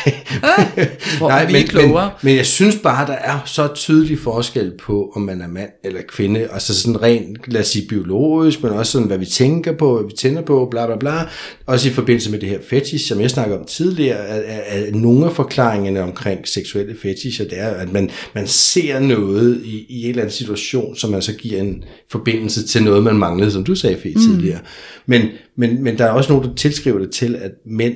Hvor 1.18 1.28
nej, 1.28 1.46
vi 1.46 1.52
men, 1.52 1.60
men, 1.60 1.68
klogere. 1.68 2.10
men 2.22 2.36
jeg 2.36 2.46
synes 2.46 2.76
bare, 2.82 3.06
der 3.06 3.12
er 3.12 3.38
så 3.46 3.68
tydelig 3.74 4.18
forskel 4.18 4.72
på, 4.78 5.12
om 5.16 5.22
man 5.22 5.40
er 5.40 5.48
mand 5.48 5.70
eller 5.84 6.00
kvinde. 6.08 6.48
Altså 6.52 6.80
sådan 6.80 7.02
rent, 7.02 7.38
lad 7.46 7.60
os 7.60 7.66
sige 7.66 7.88
biologisk, 7.88 8.62
men 8.62 8.72
også 8.72 8.92
sådan, 8.92 9.06
hvad 9.06 9.18
vi 9.18 9.26
tænker 9.26 9.72
på, 9.76 9.98
hvad 9.98 10.10
vi 10.10 10.16
tænder 10.16 10.42
på, 10.42 10.68
bla 10.70 10.86
bla 10.86 10.96
bla. 10.96 11.28
Også 11.66 11.88
i 11.88 11.92
forbindelse 11.92 12.30
med 12.30 12.38
det 12.38 12.48
her 12.48 12.58
fetish, 12.70 13.08
som 13.08 13.20
jeg 13.20 13.30
snakkede 13.30 13.58
om 13.58 13.64
tidligere, 13.64 14.18
er, 14.18 14.40
er, 14.40 14.86
er 14.86 14.92
nogle 14.92 15.26
af 15.26 15.32
forklaringerne 15.32 16.02
omkring 16.02 16.48
seksuelle 16.48 16.96
fetisher, 17.02 17.44
det 17.44 17.60
er, 17.60 17.68
at 17.68 17.92
man, 17.92 18.10
man 18.34 18.46
ser 18.46 19.00
noget 19.00 19.62
i, 19.64 19.86
i 19.88 20.02
en 20.02 20.08
eller 20.08 20.22
anden 20.22 20.34
situation, 20.34 20.96
som 20.96 21.10
man 21.10 21.22
så 21.22 21.32
giver 21.32 21.60
en 21.60 21.84
forbindelse 22.10 22.66
til 22.66 22.82
noget, 22.82 23.02
man 23.02 23.16
manglede, 23.16 23.50
som 23.50 23.64
du 23.64 23.74
sagde, 23.74 23.96
Fie, 24.02 24.14
mm. 24.14 24.20
tidligere. 24.20 24.58
Men, 25.06 25.22
men, 25.56 25.82
men 25.82 25.98
der 25.98 26.04
er 26.04 26.10
også 26.10 26.32
nogen, 26.32 26.48
der 26.48 26.54
tilskriver 26.54 26.98
det 26.98 27.10
til, 27.10 27.36
at 27.36 27.50
mænd 27.66 27.94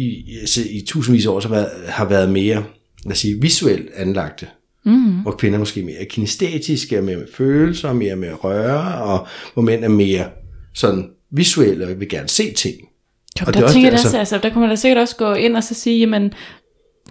i, 0.00 0.36
altså, 0.40 0.60
i 0.70 0.80
tusindvis 0.86 1.26
af 1.26 1.30
år 1.30 1.40
så 1.40 1.48
har 1.48 1.54
været, 1.54 1.70
har 1.86 2.04
været 2.04 2.30
mere 2.30 2.64
lad 3.04 3.12
os 3.12 3.18
sige, 3.18 3.40
visuelt 3.40 3.90
anlagte. 3.94 4.46
Mm. 4.84 5.20
Hvor 5.22 5.32
kvinder 5.32 5.58
måske 5.58 5.82
mere 5.82 6.04
kinestetiske, 6.04 6.96
er 6.96 7.02
mere 7.02 7.16
med 7.16 7.26
følelser, 7.34 7.92
mere 7.92 8.16
med 8.16 8.44
røre, 8.44 9.02
og 9.02 9.26
hvor 9.54 9.62
mænd 9.62 9.84
er 9.84 9.88
mere 9.88 10.28
sådan 10.74 11.08
visuelle 11.30 11.86
og 11.86 12.00
vil 12.00 12.08
gerne 12.08 12.28
se 12.28 12.52
ting. 12.52 12.76
Jo, 13.40 13.44
Og 13.46 13.46
der 13.46 13.52
det 13.52 13.60
er 13.60 13.64
også 13.64 13.74
tænker 13.74 13.90
det, 13.90 13.96
jeg 13.96 14.04
altså, 14.04 14.18
altså, 14.18 14.38
der 14.42 14.50
kunne 14.50 14.60
man 14.60 14.70
da 14.70 14.76
sikkert 14.76 14.98
også 14.98 15.16
gå 15.16 15.34
ind 15.34 15.56
og 15.56 15.64
så 15.64 15.74
sige, 15.74 15.98
jamen, 15.98 16.32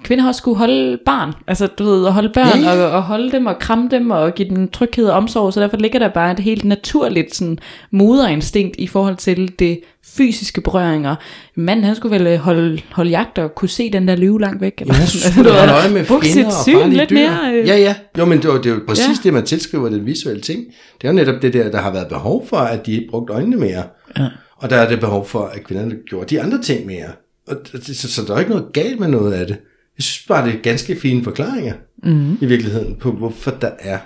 kvinder 0.04 0.24
har 0.24 0.32
skulle 0.32 0.58
holde 0.58 0.97
barn, 1.06 1.34
altså 1.47 1.68
du 1.68 1.84
ved, 1.84 2.08
at 2.08 2.14
holde 2.14 2.30
børn, 2.34 2.62
Ja, 2.62 2.74
ja. 2.74 2.84
og, 2.86 2.91
og 2.91 3.04
holde 3.04 3.32
dem, 3.32 3.45
og 3.45 3.60
kramme 3.60 3.88
dem, 3.91 4.12
og 4.12 4.36
give 4.36 4.50
dem 4.50 4.68
tryghed 4.72 5.06
og 5.06 5.18
omsorg, 5.18 5.54
så 5.54 5.60
derfor 5.62 5.78
ligger 5.78 6.00
der 6.00 6.10
bare 6.10 6.32
et 6.32 6.39
helt 6.39 6.66
naturligt 6.66 7.36
sådan, 7.36 7.60
moderinstinkt 7.91 8.76
i 8.80 8.88
forhold 8.88 9.16
til 9.16 9.52
det 9.60 9.80
fysiske 10.16 10.62
berøringer. 10.62 11.16
Manden, 11.56 11.86
han 11.86 11.95
skulle 11.95 12.16
vel 12.20 12.28
øh, 12.28 12.39
holde, 12.39 12.82
holde 12.91 13.10
jagt 13.12 13.38
og 13.38 13.56
kunne 13.56 13.70
se 13.70 13.91
den 13.91 14.08
der 14.08 14.16
løve 14.16 14.39
langt 14.41 14.62
væk. 14.62 14.84
Synes, 14.93 15.26
Altså, 15.26 15.43
du 15.43 15.50
ved, 15.50 15.52
har 15.56 15.76
øje 15.82 15.89
med 15.93 16.06
fjender 16.06 16.45
og 16.45 16.52
farlige 16.66 16.97
lidt 16.97 17.10
dyr. 17.10 17.16
mere, 17.16 17.54
øh. 17.54 17.68
Ja, 17.68 17.78
ja. 17.78 17.95
Jo, 18.18 18.26
men 18.26 18.41
det, 18.41 18.50
var, 18.50 18.58
det 18.58 18.66
er 18.66 18.74
jo 18.74 18.82
præcis 18.88 19.06
Ja. 19.06 19.10
ja. 19.12 19.18
det, 19.24 19.34
man 19.34 19.45
tilskriver 19.45 19.89
det 19.89 20.06
visuelle 20.06 20.41
ting. 20.41 20.66
Det 21.02 21.08
er 21.08 21.12
jo 21.12 21.16
netop 21.16 21.41
det 21.41 21.54
der, 21.54 21.72
der 21.72 21.78
har 21.82 21.91
været 21.91 22.08
behov 22.08 22.47
for, 22.47 22.58
at 22.58 22.86
de 22.86 23.08
brugte 23.10 23.34
øjnene 23.34 23.58
mere. 23.58 23.84
Ja. 24.20 24.28
Og 24.58 24.70
der 24.70 24.76
er 24.76 24.89
det 24.89 25.00
behov 25.00 25.28
for, 25.28 25.45
at 25.54 25.64
kvinderne 25.64 25.95
gjorde 26.10 26.26
de 26.36 26.41
andre 26.41 26.62
ting 26.62 26.86
mere. 26.86 27.06
Og 27.47 27.56
så, 27.93 28.12
så 28.12 28.22
der 28.28 28.36
er 28.36 28.39
ikke 28.39 28.52
noget 28.52 28.66
galt 28.74 29.00
med 29.00 29.08
noget 29.08 29.34
af 29.34 29.47
det. 29.47 29.58
Jeg 30.00 30.04
synes 30.04 30.28
bare, 30.28 30.47
det 30.47 30.56
er 30.56 30.62
ganske 30.62 30.95
fine 30.95 31.24
forklaringer 31.24 31.74
mm. 32.04 32.34
i 32.41 32.45
virkeligheden 32.45 32.95
på, 32.95 33.12
hvorfor 33.12 33.52
der 33.52 33.72
er 33.80 34.00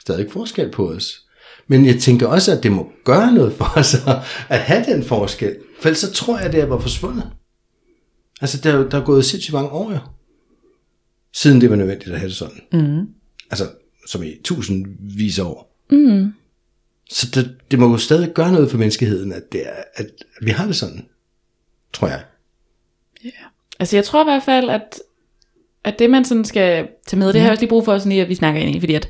stadig 0.00 0.32
forskel 0.32 0.70
på 0.70 0.90
os. 0.90 1.22
Men 1.66 1.86
jeg 1.86 1.98
tænker 2.00 2.26
også, 2.26 2.56
at 2.56 2.62
det 2.62 2.72
må 2.72 2.92
gøre 3.04 3.32
noget 3.32 3.52
for 3.52 3.72
os 3.76 3.94
at 4.48 4.60
have 4.60 4.84
den 4.84 5.04
forskel. 5.04 5.56
For 5.80 5.88
ellers 5.88 5.98
så 5.98 6.12
tror 6.12 6.36
jeg, 6.36 6.46
at 6.46 6.52
det 6.52 6.60
er 6.60 6.78
forsvundet. 6.78 7.30
Altså, 8.40 8.60
der, 8.60 8.78
er 8.78 8.88
der 8.88 9.00
er 9.00 9.04
gået 9.04 9.24
sindssygt 9.24 9.54
mange 9.54 9.70
år 9.70 9.92
jo. 9.92 9.98
Siden 11.34 11.60
det 11.60 11.70
var 11.70 11.76
nødvendigt 11.76 12.12
at 12.12 12.18
have 12.18 12.28
det 12.28 12.36
sådan. 12.36 12.60
Mm. 12.72 13.06
Altså, 13.50 13.70
som 14.06 14.22
i 14.22 14.34
tusindvis 14.44 15.38
af 15.38 15.44
år. 15.44 15.86
Mm. 15.90 16.32
Så 17.10 17.30
det, 17.34 17.56
det 17.70 17.78
må 17.78 17.90
jo 17.90 17.98
stadig 17.98 18.32
gøre 18.34 18.52
noget 18.52 18.70
for 18.70 18.78
menneskeheden, 18.78 19.32
at, 19.32 19.52
det 19.52 19.68
er, 19.68 19.82
at, 19.94 20.06
vi 20.42 20.50
har 20.50 20.66
det 20.66 20.76
sådan. 20.76 21.06
Tror 21.92 22.08
jeg. 22.08 22.24
Altså 23.78 23.96
jeg 23.96 24.04
tror 24.04 24.22
i 24.22 24.24
hvert 24.24 24.42
fald, 24.42 24.70
at, 24.70 25.00
at 25.86 25.98
det 25.98 26.10
man 26.10 26.24
sådan 26.24 26.44
skal 26.44 26.88
tage 27.06 27.18
med, 27.18 27.32
det 27.32 27.40
har 27.40 27.46
jeg 27.46 27.50
også 27.50 27.62
lige 27.62 27.68
brug 27.68 27.84
for 27.84 27.98
sådan 27.98 28.10
lige, 28.10 28.22
at 28.22 28.28
vi 28.28 28.34
snakker 28.34 28.60
ind 28.60 28.76
i, 28.76 28.80
fordi 28.80 28.94
at 28.94 29.08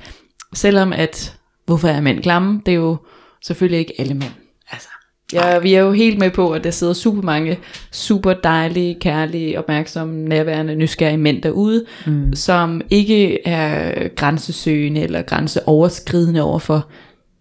selvom 0.54 0.92
at, 0.92 1.36
hvorfor 1.66 1.88
er 1.88 2.00
mænd 2.00 2.22
klamme, 2.22 2.60
det 2.66 2.72
er 2.72 2.76
jo 2.76 2.96
selvfølgelig 3.44 3.78
ikke 3.78 3.94
alle 3.98 4.14
mænd. 4.14 4.32
Altså, 4.70 4.88
ja, 5.32 5.58
vi 5.58 5.74
er 5.74 5.80
jo 5.80 5.92
helt 5.92 6.18
med 6.18 6.30
på, 6.30 6.50
at 6.50 6.64
der 6.64 6.70
sidder 6.70 6.92
super 6.92 7.22
mange 7.22 7.58
super 7.90 8.32
dejlige, 8.32 8.96
kærlige, 9.00 9.58
opmærksomme, 9.58 10.24
nærværende, 10.24 10.74
nysgerrige 10.74 11.18
mænd 11.18 11.42
derude, 11.42 11.84
mm. 12.06 12.34
som 12.34 12.80
ikke 12.90 13.48
er 13.48 14.08
grænsesøgende 14.08 15.00
eller 15.00 15.22
grænseoverskridende 15.22 16.42
over 16.42 16.58
for 16.58 16.88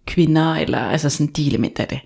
kvinder, 0.07 0.55
eller 0.55 0.77
altså 0.77 1.09
sådan 1.09 1.33
de 1.33 1.47
elementer 1.47 1.83
af 1.83 1.87
det. 1.87 1.99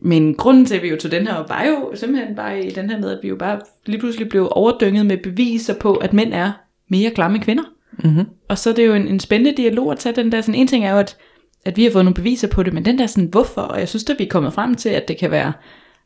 Men 0.00 0.34
grunden 0.34 0.66
til, 0.66 0.74
at 0.74 0.82
vi 0.82 0.88
jo 0.88 0.96
tog 0.96 1.10
den 1.10 1.26
her 1.26 1.34
op, 1.34 1.48
var 1.48 1.64
jo 1.64 1.92
simpelthen 1.94 2.36
bare 2.36 2.64
i 2.64 2.70
den 2.70 2.90
her 2.90 3.00
med, 3.00 3.10
at 3.10 3.18
vi 3.22 3.28
jo 3.28 3.36
bare 3.36 3.60
lige 3.86 4.00
pludselig 4.00 4.28
blev 4.28 4.48
overdynget 4.50 5.06
med 5.06 5.16
beviser 5.16 5.74
på, 5.74 5.94
at 5.94 6.12
mænd 6.12 6.34
er 6.34 6.52
mere 6.88 7.10
klamme 7.10 7.38
kvinder. 7.38 7.64
Mm-hmm. 7.98 8.24
Og 8.48 8.58
så 8.58 8.70
er 8.70 8.74
det 8.74 8.86
jo 8.86 8.94
en, 8.94 9.08
en 9.08 9.20
spændende 9.20 9.56
dialog 9.56 9.92
at 9.92 9.98
tage 9.98 10.16
den 10.16 10.32
der, 10.32 10.40
sådan 10.40 10.54
en 10.54 10.66
ting 10.66 10.84
er 10.84 10.92
jo, 10.92 10.98
at, 10.98 11.16
at 11.64 11.76
vi 11.76 11.84
har 11.84 11.90
fået 11.90 12.04
nogle 12.04 12.14
beviser 12.14 12.48
på 12.48 12.62
det, 12.62 12.72
men 12.72 12.84
den 12.84 12.98
der 12.98 13.06
sådan, 13.06 13.28
hvorfor, 13.28 13.60
og 13.60 13.78
jeg 13.78 13.88
synes, 13.88 14.10
at 14.10 14.18
vi 14.18 14.24
er 14.24 14.28
kommet 14.28 14.52
frem 14.52 14.74
til, 14.74 14.88
at 14.88 15.08
det 15.08 15.18
kan 15.18 15.30
være, 15.30 15.52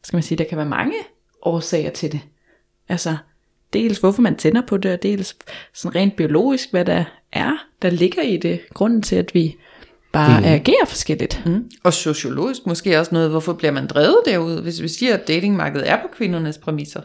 skal 0.03 0.17
man 0.17 0.23
sige, 0.23 0.39
der 0.39 0.45
kan 0.45 0.59
være 0.59 0.67
mange 0.67 0.95
årsager 1.43 1.91
til 1.91 2.13
det. 2.13 2.21
Altså, 2.89 3.17
dels 3.73 3.99
hvorfor 3.99 4.23
man 4.23 4.37
tænder 4.37 4.61
på 4.61 4.77
det, 4.77 4.93
og 4.93 5.03
dels 5.03 5.37
sådan 5.75 6.01
rent 6.01 6.17
biologisk, 6.17 6.71
hvad 6.71 6.85
der 6.85 7.05
er, 7.33 7.53
der 7.83 7.91
ligger 7.91 8.23
i 8.23 8.37
det, 8.37 8.61
grunden 8.75 9.03
til, 9.03 9.17
at 9.17 9.35
vi 9.35 9.57
bare 10.13 10.41
mm. 10.41 10.47
agerer 10.47 10.87
forskelligt. 10.87 11.43
Mm. 11.47 11.71
Og 11.83 11.93
sociologisk 11.93 12.67
måske 12.67 12.99
også 12.99 13.15
noget, 13.15 13.31
hvorfor 13.31 13.53
bliver 13.53 13.73
man 13.73 13.87
drevet 13.87 14.17
derude, 14.27 14.63
hvis 14.63 14.83
vi 14.83 14.89
siger, 14.89 15.15
at 15.15 15.29
datingmarkedet 15.29 15.91
er 15.91 15.97
på 15.97 16.09
kvindernes 16.13 16.59
præmisser. 16.59 17.01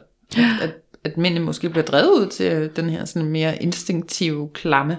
At, 0.61 0.73
at 1.03 1.17
mændene 1.17 1.45
måske 1.45 1.69
bliver 1.69 1.85
drevet 1.85 2.09
ud 2.09 2.27
til 2.27 2.69
den 2.75 2.89
her 2.89 3.05
sådan 3.05 3.29
mere 3.29 3.63
instinktive, 3.63 4.49
klamme 4.53 4.97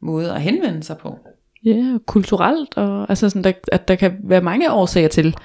måde 0.00 0.32
at 0.32 0.42
henvende 0.42 0.82
sig 0.82 0.98
på. 0.98 1.18
Ja, 1.64 1.98
kulturelt, 2.06 2.76
og 2.76 3.06
altså 3.08 3.28
sådan, 3.28 3.44
der, 3.44 3.52
at 3.72 3.88
der 3.88 3.94
kan 3.94 4.16
være 4.24 4.40
mange 4.40 4.72
årsager 4.72 5.08
til, 5.08 5.36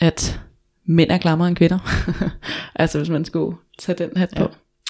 at 0.00 0.40
mænd 0.84 1.10
er 1.10 1.18
klammere 1.18 1.48
end 1.48 1.56
kvinder. 1.56 1.78
altså 2.74 2.98
hvis 2.98 3.10
man 3.10 3.24
skulle 3.24 3.56
tage 3.78 3.98
den 3.98 4.16
hat 4.16 4.30
på. 4.36 4.42
Ja. 4.42 4.48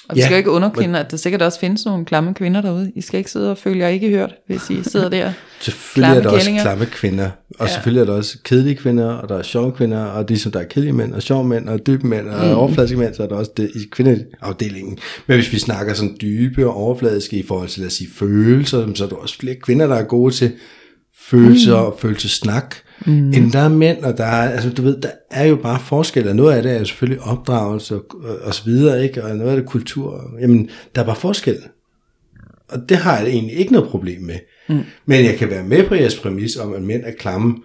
Og 0.09 0.15
vi 0.15 0.19
Ja, 0.19 0.25
skal 0.25 0.33
jo 0.35 0.37
ikke 0.37 0.51
underkende, 0.51 0.99
at 0.99 1.11
der 1.11 1.17
sikkert 1.17 1.41
også 1.41 1.59
findes 1.59 1.85
nogle 1.85 2.05
klamme 2.05 2.33
kvinder 2.33 2.61
derude. 2.61 2.91
I 2.95 3.01
skal 3.01 3.17
ikke 3.17 3.31
sidde 3.31 3.51
og 3.51 3.57
føle 3.57 3.79
jer 3.79 3.87
ikke 3.87 4.09
hørt, 4.09 4.35
hvis 4.47 4.69
I 4.69 4.83
sidder 4.83 5.09
der. 5.09 5.31
Selvfølgelig 5.61 6.17
er 6.17 6.21
der 6.21 6.29
også 6.29 6.39
kællinger. 6.45 6.61
klamme 6.61 6.85
kvinder, 6.85 7.29
og 7.59 7.67
Ja. 7.67 7.73
selvfølgelig 7.73 8.01
er 8.01 8.05
der 8.05 8.13
også 8.13 8.37
kedelige 8.43 8.75
kvinder, 8.75 9.05
og 9.09 9.29
der 9.29 9.37
er 9.37 9.43
sjove 9.43 9.71
kvinder, 9.71 10.03
og 10.05 10.29
de 10.29 10.39
som 10.39 10.51
der 10.51 10.59
er 10.59 10.63
kedelige 10.63 10.93
mænd, 10.93 11.13
og 11.13 11.21
sjove 11.21 11.43
mænd, 11.43 11.69
og 11.69 11.87
dybe 11.87 12.07
mænd, 12.07 12.29
og 12.29 12.45
mm. 12.45 12.51
overfladiske 12.53 12.97
mænd, 12.97 13.13
så 13.13 13.23
er 13.23 13.27
der 13.27 13.35
også 13.35 13.51
det 13.57 13.71
i 13.75 13.79
kvindeafdelingen. 13.91 14.97
Men 15.27 15.35
hvis 15.37 15.53
vi 15.53 15.59
snakker 15.59 15.93
sådan 15.93 16.17
dybe 16.21 16.67
og 16.67 16.73
overfladiske 16.75 17.37
i 17.37 17.43
forhold 17.47 17.69
til, 17.69 17.79
lad 17.79 17.87
os 17.87 17.93
sige, 17.93 18.09
følelser, 18.15 18.87
så 18.95 19.03
er 19.03 19.07
der 19.09 19.15
også 19.15 19.37
flere 19.39 19.55
kvinder, 19.55 19.87
der 19.87 19.95
er 19.95 20.03
gode 20.03 20.33
til 20.33 20.51
følelser 21.21 21.79
mm. 21.79 21.85
og 21.85 21.97
følelsesnak, 22.01 22.75
mm. 23.05 23.33
end 23.33 23.51
der 23.51 23.59
er 23.59 23.69
mænd, 23.69 24.03
og 24.03 24.17
der 24.17 24.25
er, 24.25 24.51
altså 24.51 24.69
du 24.69 24.81
ved, 24.81 25.01
der 25.01 25.11
er 25.31 25.45
jo 25.45 25.55
bare 25.55 25.79
forskel, 25.79 26.27
og 26.27 26.35
noget 26.35 26.55
af 26.55 26.63
det 26.63 26.71
er 26.71 26.79
jo 26.79 26.85
selvfølgelig 26.85 27.21
opdragelse 27.21 27.95
og, 27.95 28.05
og 28.41 28.53
så 28.53 28.63
videre, 28.65 29.03
ikke? 29.03 29.23
og 29.23 29.35
noget 29.35 29.51
af 29.51 29.57
det 29.57 29.65
kultur, 29.65 30.31
jamen, 30.41 30.69
der 30.95 31.01
er 31.01 31.05
bare 31.05 31.15
forskel. 31.15 31.57
Og 32.67 32.89
det 32.89 32.97
har 32.97 33.19
jeg 33.19 33.27
egentlig 33.27 33.55
ikke 33.55 33.71
noget 33.71 33.89
problem 33.89 34.21
med. 34.21 34.39
Mm. 34.69 34.83
Men 35.05 35.25
jeg 35.25 35.37
kan 35.37 35.49
være 35.49 35.63
med 35.63 35.87
på 35.87 35.95
jeres 35.95 36.19
præmis 36.19 36.57
om, 36.57 36.73
at 36.73 36.81
mænd 36.81 37.03
er 37.03 37.11
klamme, 37.11 37.57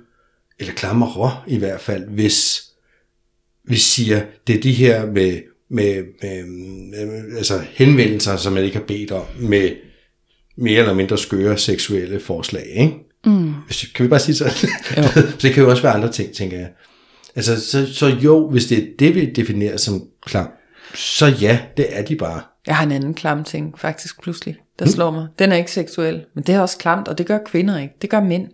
eller 0.58 0.72
klammere 0.72 1.32
i 1.46 1.58
hvert 1.58 1.80
fald, 1.80 2.08
hvis 2.08 2.62
vi 3.68 3.76
siger, 3.76 4.20
det 4.46 4.56
er 4.56 4.60
de 4.60 4.72
her 4.72 5.06
med, 5.06 5.40
med, 5.70 6.04
med, 6.22 6.44
med 7.06 7.36
altså 7.36 7.60
henvendelser, 7.70 8.36
som 8.36 8.52
man 8.52 8.64
ikke 8.64 8.76
har 8.76 8.84
bedt 8.84 9.10
om, 9.10 9.24
med 9.40 9.70
mere 10.56 10.80
eller 10.80 10.94
mindre 10.94 11.18
skøre 11.18 11.58
seksuelle 11.58 12.20
forslag, 12.20 12.66
ikke? 12.66 13.03
Mm. 13.82 13.88
Kan 13.94 14.04
vi 14.04 14.08
bare 14.08 14.20
sige 14.20 14.36
sådan? 14.36 14.52
det 15.42 15.54
kan 15.54 15.62
jo 15.62 15.70
også 15.70 15.82
være 15.82 15.92
andre 15.92 16.12
ting, 16.12 16.32
tænker 16.32 16.58
jeg. 16.58 16.68
Altså, 17.36 17.70
så, 17.70 17.94
så 17.94 18.06
jo, 18.06 18.50
hvis 18.50 18.66
det 18.66 18.78
er 18.78 18.86
det, 18.98 19.14
vi 19.14 19.26
definerer 19.26 19.76
som 19.76 20.02
klam, 20.26 20.48
så 20.94 21.26
ja, 21.26 21.58
det 21.76 21.86
er 21.98 22.02
de 22.02 22.16
bare. 22.16 22.40
Jeg 22.66 22.76
har 22.76 22.84
en 22.84 22.92
anden 22.92 23.14
klam 23.14 23.44
ting, 23.44 23.78
faktisk 23.78 24.22
pludselig, 24.22 24.56
der 24.78 24.86
slår 24.86 25.10
mig. 25.10 25.26
Den 25.38 25.52
er 25.52 25.56
ikke 25.56 25.72
seksuel, 25.72 26.24
men 26.34 26.44
det 26.44 26.54
er 26.54 26.60
også 26.60 26.78
klamt, 26.78 27.08
og 27.08 27.18
det 27.18 27.26
gør 27.26 27.38
kvinder 27.46 27.78
ikke. 27.78 27.94
Det 28.02 28.10
gør 28.10 28.20
mænd. 28.20 28.48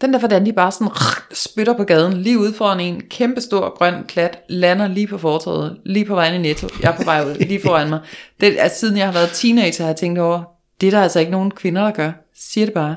Den 0.00 0.12
der, 0.12 0.18
hvordan 0.18 0.46
de 0.46 0.52
bare 0.52 0.72
sådan 0.72 0.88
spytter 1.32 1.76
på 1.76 1.84
gaden, 1.84 2.12
lige 2.12 2.38
ude 2.38 2.54
foran 2.54 2.80
en 2.80 3.02
kæmpe 3.10 3.40
stor 3.40 3.76
grøn 3.76 3.94
klat, 4.08 4.38
lander 4.48 4.88
lige 4.88 5.06
på 5.06 5.18
fortorvet, 5.18 5.76
lige 5.84 6.04
på 6.04 6.14
vejen 6.14 6.34
i 6.34 6.38
Netto. 6.38 6.68
Jeg 6.82 6.92
er 6.92 6.96
på 6.96 7.04
vej 7.04 7.24
ud, 7.24 7.34
lige 7.34 7.60
foran 7.62 7.88
mig. 7.88 8.00
Det 8.40 8.62
er 8.62 8.68
siden 8.68 8.96
jeg 8.96 9.06
har 9.06 9.12
været 9.12 9.30
teenager, 9.32 9.82
har 9.82 9.88
jeg 9.88 9.96
tænkt 9.96 10.18
over, 10.18 10.44
det 10.80 10.86
er 10.86 10.90
der 10.90 11.02
altså 11.02 11.20
ikke 11.20 11.32
nogen 11.32 11.50
kvinder, 11.50 11.82
der 11.84 11.90
gør. 11.90 12.12
Siger 12.34 12.64
det 12.64 12.74
bare. 12.74 12.96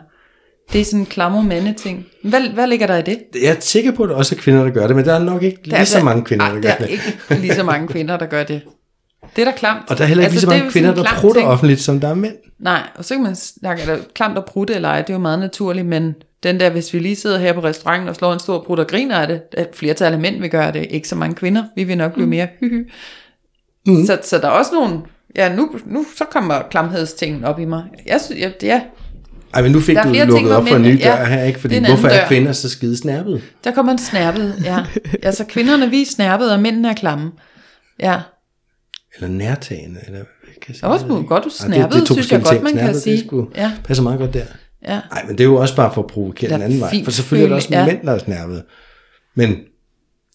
Det 0.73 0.81
er 0.81 0.85
sådan 0.85 0.99
en 0.99 1.05
klammer 1.05 1.41
mande 1.41 1.73
ting. 1.73 2.05
Hvad, 2.23 2.49
hvad 2.53 2.67
ligger 2.67 2.87
der 2.87 2.97
i 2.97 3.01
det? 3.01 3.19
Jeg 3.43 3.55
er 3.55 3.59
sikker 3.59 3.91
på, 3.91 4.03
at 4.03 4.09
der 4.09 4.15
også 4.15 4.35
er 4.35 4.39
kvinder, 4.39 4.63
der 4.63 4.69
gør 4.69 4.87
det, 4.87 4.95
men 4.95 5.05
der 5.05 5.13
er 5.13 5.19
nok 5.19 5.43
ikke 5.43 5.57
Der 5.69 5.77
lige 5.77 5.85
så 5.85 6.03
mange 6.03 6.23
kvinder, 6.25 6.45
der 6.45 6.53
der 6.53 6.61
gør 6.61 6.69
er 6.69 6.77
det. 6.77 6.89
ikke 6.89 7.41
lige 7.41 7.55
så 7.55 7.63
mange 7.63 7.87
kvinder, 7.87 8.17
der 8.17 8.25
gør 8.25 8.43
det. 8.43 8.61
Det 9.35 9.41
er 9.41 9.45
da 9.45 9.57
klamt. 9.57 9.81
Og 9.89 9.97
der 9.97 10.03
er 10.03 10.07
heller 10.07 10.23
ikke 10.23 10.33
altså, 10.33 10.47
lige 10.47 10.51
så 10.51 10.55
er 10.55 10.59
mange 10.59 10.71
kvinder, 10.71 10.95
der 10.95 11.03
prutter 11.21 11.41
ting. 11.41 11.49
offentligt, 11.51 11.81
som 11.81 11.99
der 11.99 12.07
er 12.07 12.13
mænd. 12.13 12.35
Nej, 12.59 12.81
og 12.95 13.05
så 13.05 13.13
kan 13.13 13.23
man 13.23 13.35
snakke, 13.35 13.81
eller 13.81 13.97
klamt 14.15 14.37
at 14.37 14.45
prutte 14.45 14.73
eller 14.73 14.89
ej, 14.89 15.01
det 15.01 15.09
er 15.09 15.13
jo 15.13 15.19
meget 15.19 15.39
naturligt, 15.39 15.87
men 15.87 16.15
den 16.43 16.59
der, 16.59 16.69
hvis 16.69 16.93
vi 16.93 16.99
lige 16.99 17.15
sidder 17.15 17.39
her 17.39 17.53
på 17.53 17.59
restauranten 17.63 18.09
og 18.09 18.15
slår 18.15 18.33
en 18.33 18.39
stor 18.39 18.63
prut 18.63 18.79
og 18.79 18.87
griner 18.87 19.15
af 19.15 19.27
det, 19.27 19.41
at 19.57 19.69
flertal 19.73 20.13
af 20.13 20.19
mænd 20.19 20.39
vil 20.41 20.49
gøre 20.49 20.71
det, 20.71 20.87
ikke 20.89 21.07
så 21.07 21.15
mange 21.15 21.35
kvinder, 21.35 21.63
vi 21.75 21.83
vil 21.83 21.97
nok 21.97 22.13
blive 22.13 22.27
mere 22.27 22.47
hyhy. 22.59 22.91
Mm. 23.87 24.05
Så, 24.05 24.17
så 24.23 24.37
der 24.37 24.47
er 24.47 24.51
også 24.51 24.71
nogle, 24.73 24.99
ja 25.35 25.55
nu, 25.55 25.69
nu 25.85 26.05
så 26.17 26.25
kommer 26.25 26.61
klamhedstingen 26.71 27.43
op 27.43 27.59
i 27.59 27.65
mig. 27.65 27.83
Jeg 28.05 28.21
synes, 28.21 28.41
jeg, 28.41 28.53
ja, 28.63 28.81
Ej, 29.53 29.61
men 29.61 29.71
nu 29.71 29.79
fik 29.79 29.95
Der 29.95 30.01
er 30.01 30.05
du 30.05 30.09
flere 30.11 30.25
lukket 30.25 30.51
op 30.55 30.67
for 30.67 30.75
en 30.75 30.81
ny 30.81 30.87
dør 31.03 31.09
ja, 31.19 31.25
her, 31.25 31.43
ikke? 31.43 31.59
Fordi 31.59 31.75
det 31.75 31.83
er 31.83 31.87
hvorfor 31.87 32.07
anden 32.07 32.17
er 32.19 32.21
dør. 32.21 32.27
kvinder 32.27 32.51
så 32.51 32.69
skide 32.69 32.97
snærpet? 32.97 33.41
der 33.63 33.71
kommer 33.71 33.91
en 33.91 33.97
snærpet, 33.97 34.61
ja. 34.63 34.85
altså 35.23 35.45
kvinderne, 35.45 35.89
vi 35.89 36.01
er 36.01 36.05
snærpet, 36.05 36.51
og 36.53 36.59
mændene 36.59 36.89
er 36.89 36.93
klamme. 36.93 37.31
Ja, 37.99 38.21
Eller 39.15 39.27
nærtagende, 39.27 39.99
eller 40.05 40.17
hvad 40.19 40.53
kan 40.61 40.65
jeg 40.67 40.75
sige? 40.75 40.85
Er 40.85 40.89
også 40.91 41.05
ikke. 41.05 41.27
godt, 41.27 41.43
du 41.43 41.49
Ej, 41.71 41.87
det- 41.87 41.93
det 41.93 42.07
synes 42.07 42.31
jeg 42.31 42.43
godt, 42.43 42.63
man 42.63 42.71
kan 42.73 42.79
Snappet, 42.81 43.01
sige. 43.01 43.17
Det 43.17 43.25
sgu, 43.25 43.49
Ja. 43.55 43.71
passer 43.83 44.03
meget 44.03 44.19
godt 44.19 44.33
der. 44.33 44.45
ja. 44.87 45.01
Nej, 45.11 45.23
men 45.25 45.31
det 45.37 45.39
er 45.39 45.45
jo 45.45 45.55
også 45.55 45.75
bare 45.75 45.93
for 45.93 46.01
at 46.01 46.07
provokere 46.07 46.47
Det 46.49 46.53
er 46.53 46.57
den 46.57 46.65
anden 46.65 46.79
vej. 46.79 47.03
For 47.03 47.11
selvfølgelig 47.11 47.43
er 47.45 47.49
der 47.49 47.55
også 47.55 47.67
ja. 47.71 47.85
mænd, 47.85 48.01
der 48.05 48.11
er 48.13 48.17
snærpet. 48.17 48.63
Men, 49.35 49.57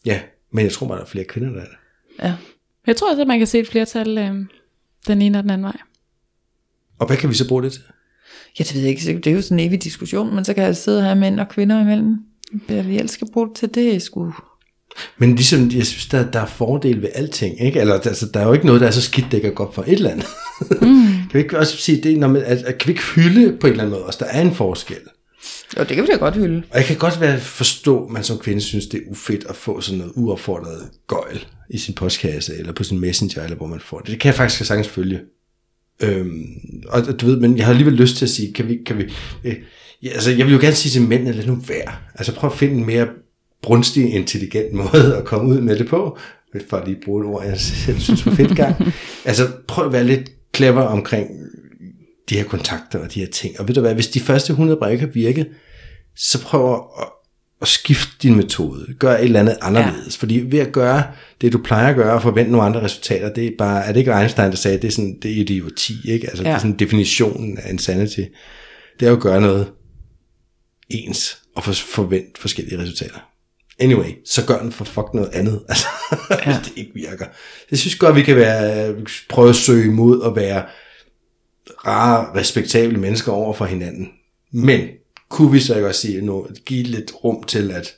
ja, 0.07 0.21
men 0.53 0.65
jeg 0.65 0.73
tror 0.73 0.87
bare, 0.87 0.99
der 0.99 1.05
er 1.05 1.09
flere 1.09 1.25
kvinder, 1.25 1.51
der 1.51 1.61
er 1.61 1.65
det. 1.65 1.77
ja. 2.23 2.35
Jeg 2.87 2.97
tror 2.97 3.11
også, 3.11 3.23
at 3.23 3.29
man 3.29 3.39
kan 3.39 3.47
se 3.47 3.59
et 3.59 3.69
flertal 3.69 4.19
øh, 4.19 4.35
den 5.07 5.23
ene 5.23 5.39
og 5.39 5.43
den 5.43 5.51
anden 5.51 5.65
vej. 5.65 5.77
Og 6.99 7.07
hvad 7.07 7.17
kan 7.17 7.29
vi 7.31 7.35
så 7.35 7.49
bruge 7.49 7.63
det 7.63 7.73
til? 7.73 7.83
Ja, 8.59 8.65
det 8.65 8.75
ved 8.75 8.83
jeg 8.83 8.91
ikke. 8.91 9.19
Det 9.19 9.27
er 9.27 9.35
jo 9.35 9.43
sådan 9.43 9.61
en 9.61 9.69
evig 9.69 9.83
diskussion, 9.83 10.35
men 10.35 10.45
så 10.45 10.55
kan 10.55 10.65
jeg 10.65 10.77
sidde 10.77 11.03
her 11.03 11.15
mænd 11.15 11.41
og 11.41 11.49
kvinder 11.49 11.81
imellem. 11.81 12.17
Hvad 12.67 12.83
vi 12.83 12.97
ellers 12.97 13.11
skal 13.11 13.29
bruge 13.33 13.49
det 13.49 13.57
til, 13.57 13.75
det 13.75 13.95
er 13.95 13.99
sgu... 13.99 14.33
Men 15.19 15.35
ligesom, 15.35 15.71
jeg 15.71 15.87
synes, 15.87 16.07
der, 16.07 16.31
der 16.31 16.41
er 16.41 16.47
fordele 16.47 17.03
ved 17.03 17.09
alting, 17.15 17.61
ikke? 17.61 17.81
Eller 17.81 17.95
altså, 17.95 18.27
der 18.35 18.41
er 18.41 18.47
jo 18.47 18.53
ikke 18.53 18.67
noget, 18.67 18.81
der 18.81 18.87
er 18.87 18.91
så 18.91 19.03
skidt, 19.03 19.27
det 19.33 19.43
kan 19.43 19.55
godt 19.55 19.75
for 19.75 19.83
et 19.83 19.93
eller 19.93 20.11
andet. 20.11 20.27
Mm. 20.71 21.07
kan 21.31 21.31
vi 21.33 21.39
ikke 21.39 21.59
også 21.59 21.77
sige 21.77 22.03
det, 22.03 22.19
når 22.19 22.29
man, 22.29 22.43
at, 22.43 22.59
at, 22.59 22.79
kan 22.79 22.89
vi 22.89 22.93
ikke 22.93 23.03
hylde 23.03 23.57
på 23.61 23.67
en 23.67 23.71
eller 23.71 23.85
anden 23.85 23.95
måde 23.95 24.07
også, 24.07 24.19
der 24.23 24.31
er 24.31 24.41
en 24.41 24.55
forskel? 24.55 24.97
Jo, 25.79 25.85
det 25.85 25.97
kan 25.97 26.03
vi 26.03 26.09
da 26.13 26.17
godt 26.17 26.35
hylde. 26.35 26.63
Og 26.71 26.79
jeg 26.79 26.85
kan 26.85 26.97
godt 26.97 27.21
være 27.21 27.41
forstå, 27.41 28.05
at 28.05 28.11
man 28.11 28.25
som 28.25 28.39
kvinde 28.39 28.61
synes, 28.61 28.87
det 28.87 29.01
er 29.01 29.11
ufedt 29.11 29.45
at 29.49 29.57
få 29.57 29.81
sådan 29.81 29.99
noget 29.99 30.13
uaffordret 30.17 30.91
gøjl 31.07 31.47
i 31.71 31.79
sin 31.79 31.95
postkasse, 31.95 32.57
eller 32.59 32.73
på 32.73 32.85
sin 32.85 33.01
messenger, 33.01 33.43
eller 33.43 33.57
hvor 33.57 33.67
man 33.67 33.81
får 33.81 33.99
det. 33.99 34.11
Det 34.11 34.21
kan 34.21 34.29
jeg 34.29 34.35
faktisk 34.35 34.65
sagtens 34.65 34.89
følge. 34.89 35.21
Øhm, 36.03 36.47
og 36.89 37.21
du 37.21 37.27
ved, 37.27 37.37
men 37.37 37.57
jeg 37.57 37.65
har 37.65 37.73
alligevel 37.73 37.95
lyst 37.95 38.17
til 38.17 38.25
at 38.25 38.31
sige, 38.31 38.53
kan 38.53 38.69
vi, 38.69 38.79
kan 38.87 38.99
vi, 38.99 39.13
øh, 39.45 39.57
ja, 40.03 40.09
altså 40.09 40.31
jeg 40.31 40.47
vil 40.47 40.53
jo 40.53 40.61
gerne 40.61 40.75
sige 40.75 40.93
til 40.93 41.09
mændene, 41.09 41.33
lad 41.33 41.47
nu 41.47 41.59
være. 41.69 41.93
Altså 42.15 42.35
prøv 42.35 42.51
at 42.51 42.57
finde 42.57 42.75
en 42.75 42.87
mere 42.87 43.09
brunstig, 43.63 44.15
intelligent 44.15 44.73
måde 44.73 45.17
at 45.17 45.25
komme 45.25 45.49
ud 45.49 45.61
med 45.61 45.79
det 45.79 45.89
på, 45.89 46.19
for 46.69 46.77
at 46.77 46.89
lige 46.89 47.01
bruge 47.05 47.25
et 47.25 47.31
ord, 47.31 47.45
jeg 47.45 47.61
selv 47.61 47.99
synes 47.99 48.27
var 48.27 48.33
fedt 48.33 48.57
gang. 48.57 48.93
altså 49.25 49.49
prøv 49.69 49.87
at 49.87 49.93
være 49.93 50.05
lidt 50.05 50.33
clever 50.57 50.83
omkring 50.83 51.31
de 52.31 52.37
her 52.37 52.45
kontakter 52.45 52.99
og 52.99 53.15
de 53.15 53.21
her 53.21 53.27
ting. 53.27 53.61
Og 53.61 53.69
ved 53.69 53.75
du 53.75 53.81
hvad, 53.81 53.95
hvis 53.95 54.09
de 54.09 54.21
første 54.21 54.51
100 54.51 54.79
brev 54.79 54.99
kan 54.99 55.11
virke, 55.15 55.47
så 56.17 56.43
prøv 56.43 56.73
at, 56.75 57.05
at 57.65 57.69
skifte 57.69 58.13
din 58.23 58.37
metode. 58.37 58.95
Gør 58.99 59.17
et 59.17 59.25
eller 59.25 59.41
andet 59.41 59.57
anderledes. 59.63 60.17
Ja. 60.17 60.21
Fordi 60.21 60.45
ved 60.47 60.59
at 60.59 60.73
gøre 60.73 61.03
det, 61.41 61.53
du 61.53 61.59
plejer 61.59 61.89
at 61.89 61.97
gøre, 61.97 62.13
og 62.15 62.23
forvente 62.23 62.53
nogle 62.53 62.67
andre 62.67 62.83
resultater, 62.83 63.33
det 63.33 63.47
er 63.47 63.51
bare, 63.59 63.85
er 63.85 63.93
det 63.93 64.01
ikke 64.01 64.13
Einstein, 64.13 64.51
der 64.51 64.57
sagde, 64.57 64.79
det 64.79 64.89
er 64.89 64.93
sådan, 64.93 65.19
det 65.23 65.31
er 65.31 65.37
idioti, 65.37 65.95
ikke? 66.05 66.29
Altså, 66.29 66.43
ja. 66.43 66.49
det 66.49 66.55
er 66.55 66.59
sådan 66.59 66.79
definitionen 66.79 67.59
af 67.59 67.73
insanity. 67.73 68.21
Det 69.01 69.07
er 69.07 69.11
jo 69.11 69.17
at 69.17 69.23
gøre 69.23 69.41
noget 69.41 69.73
ens, 70.91 71.39
og 71.57 71.65
for, 71.65 71.73
forvente 71.73 72.41
forskellige 72.41 72.79
resultater. 72.79 73.31
Anyway, 73.79 74.11
så 74.25 74.47
gør 74.47 74.59
den 74.59 74.73
for 74.73 74.85
fuck 74.85 75.15
noget 75.15 75.31
andet, 75.33 75.63
altså, 75.69 75.87
ja. 76.31 76.45
hvis 76.45 76.57
det 76.69 76.73
ikke 76.77 76.93
virker. 76.95 77.27
Jeg 77.71 77.79
synes 77.79 77.95
godt, 77.95 78.17
vi 78.17 78.23
kan 78.23 78.37
være, 78.37 78.95
prøve 79.29 79.49
at 79.49 79.57
søge 79.57 79.87
imod 79.87 80.23
at 80.27 80.37
være 80.37 80.65
rare, 81.87 82.41
respektable 82.41 82.99
mennesker 82.99 83.33
over 83.33 83.55
for 83.55 83.65
hinanden. 83.65 84.09
Men 84.53 84.89
kunne 85.35 85.53
vi 85.53 85.61
så 85.61 85.75
ikke 85.75 85.89
også 85.89 86.01
sige, 86.01 86.21
nu, 86.21 86.47
give 86.67 86.83
lidt 86.83 87.13
rum 87.25 87.43
til, 87.43 87.71
at 87.71 87.97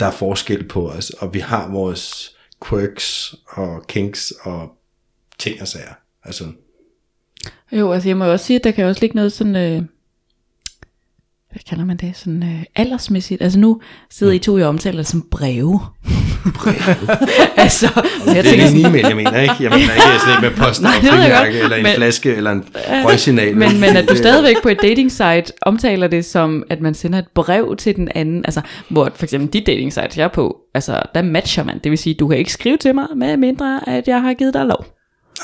der 0.00 0.06
er 0.06 0.10
forskel 0.10 0.68
på 0.68 0.90
os, 0.90 1.10
og 1.10 1.34
vi 1.34 1.38
har 1.38 1.70
vores 1.70 2.36
quirks 2.68 3.34
og 3.48 3.86
kinks 3.86 4.32
og 4.42 4.68
ting 5.38 5.60
og 5.60 5.68
sager. 5.68 5.94
Altså. 6.24 6.44
Jo, 7.72 7.92
altså 7.92 8.08
jeg 8.08 8.16
må 8.16 8.24
også 8.24 8.46
sige, 8.46 8.56
at 8.56 8.64
der 8.64 8.70
kan 8.70 8.84
også 8.84 9.00
ligge 9.00 9.16
noget 9.16 9.32
sådan, 9.32 9.56
øh, 9.56 9.82
hvad 11.52 11.60
kalder 11.68 11.84
man 11.84 11.96
det, 11.96 12.16
sådan 12.16 12.42
øh, 12.42 12.62
aldersmæssigt. 12.76 13.42
Altså 13.42 13.58
nu 13.58 13.80
sidder 14.10 14.32
I 14.32 14.38
to 14.38 14.58
i 14.58 14.62
omtaler 14.62 15.02
som 15.02 15.26
breve. 15.30 15.80
Breve? 16.54 17.18
altså, 17.64 17.86
jeg 18.26 18.44
det 18.44 18.60
er 18.60 18.68
en 18.68 18.86
e-mail, 18.86 19.04
jeg 19.06 19.16
mener 19.16 19.40
ikke. 19.40 19.54
Jeg 19.60 19.70
mener 19.70 19.94
ikke 19.94 20.20
sådan 20.26 20.42
med 20.42 20.50
post 20.50 20.82
Nej, 20.82 20.92
og 21.42 21.48
eller 21.48 21.76
en 21.76 21.82
men, 21.82 21.92
flaske, 21.94 22.34
eller 22.34 22.50
en 22.50 22.64
røgsignal. 22.74 23.56
Men, 23.56 23.80
men 23.80 23.96
at 23.96 24.08
du 24.08 24.16
stadigvæk 24.16 24.62
på 24.62 24.68
et 24.68 24.82
dating 24.82 25.12
site 25.12 25.44
omtaler 25.62 26.08
det 26.08 26.24
som, 26.24 26.64
at 26.70 26.80
man 26.80 26.94
sender 26.94 27.18
et 27.18 27.28
brev 27.34 27.76
til 27.76 27.96
den 27.96 28.08
anden. 28.14 28.44
Altså, 28.44 28.60
hvor 28.88 29.10
for 29.14 29.24
eksempel 29.24 29.52
de 29.52 29.60
dating 29.60 29.92
sites, 29.92 30.18
jeg 30.18 30.24
er 30.24 30.28
på, 30.28 30.56
altså, 30.74 31.02
der 31.14 31.22
matcher 31.22 31.64
man. 31.64 31.78
Det 31.84 31.90
vil 31.90 31.98
sige, 31.98 32.14
du 32.14 32.28
kan 32.28 32.38
ikke 32.38 32.52
skrive 32.52 32.76
til 32.76 32.94
mig, 32.94 33.06
med 33.16 33.36
mindre 33.36 33.88
at 33.88 34.08
jeg 34.08 34.22
har 34.22 34.34
givet 34.34 34.54
dig 34.54 34.64
lov. 34.64 34.99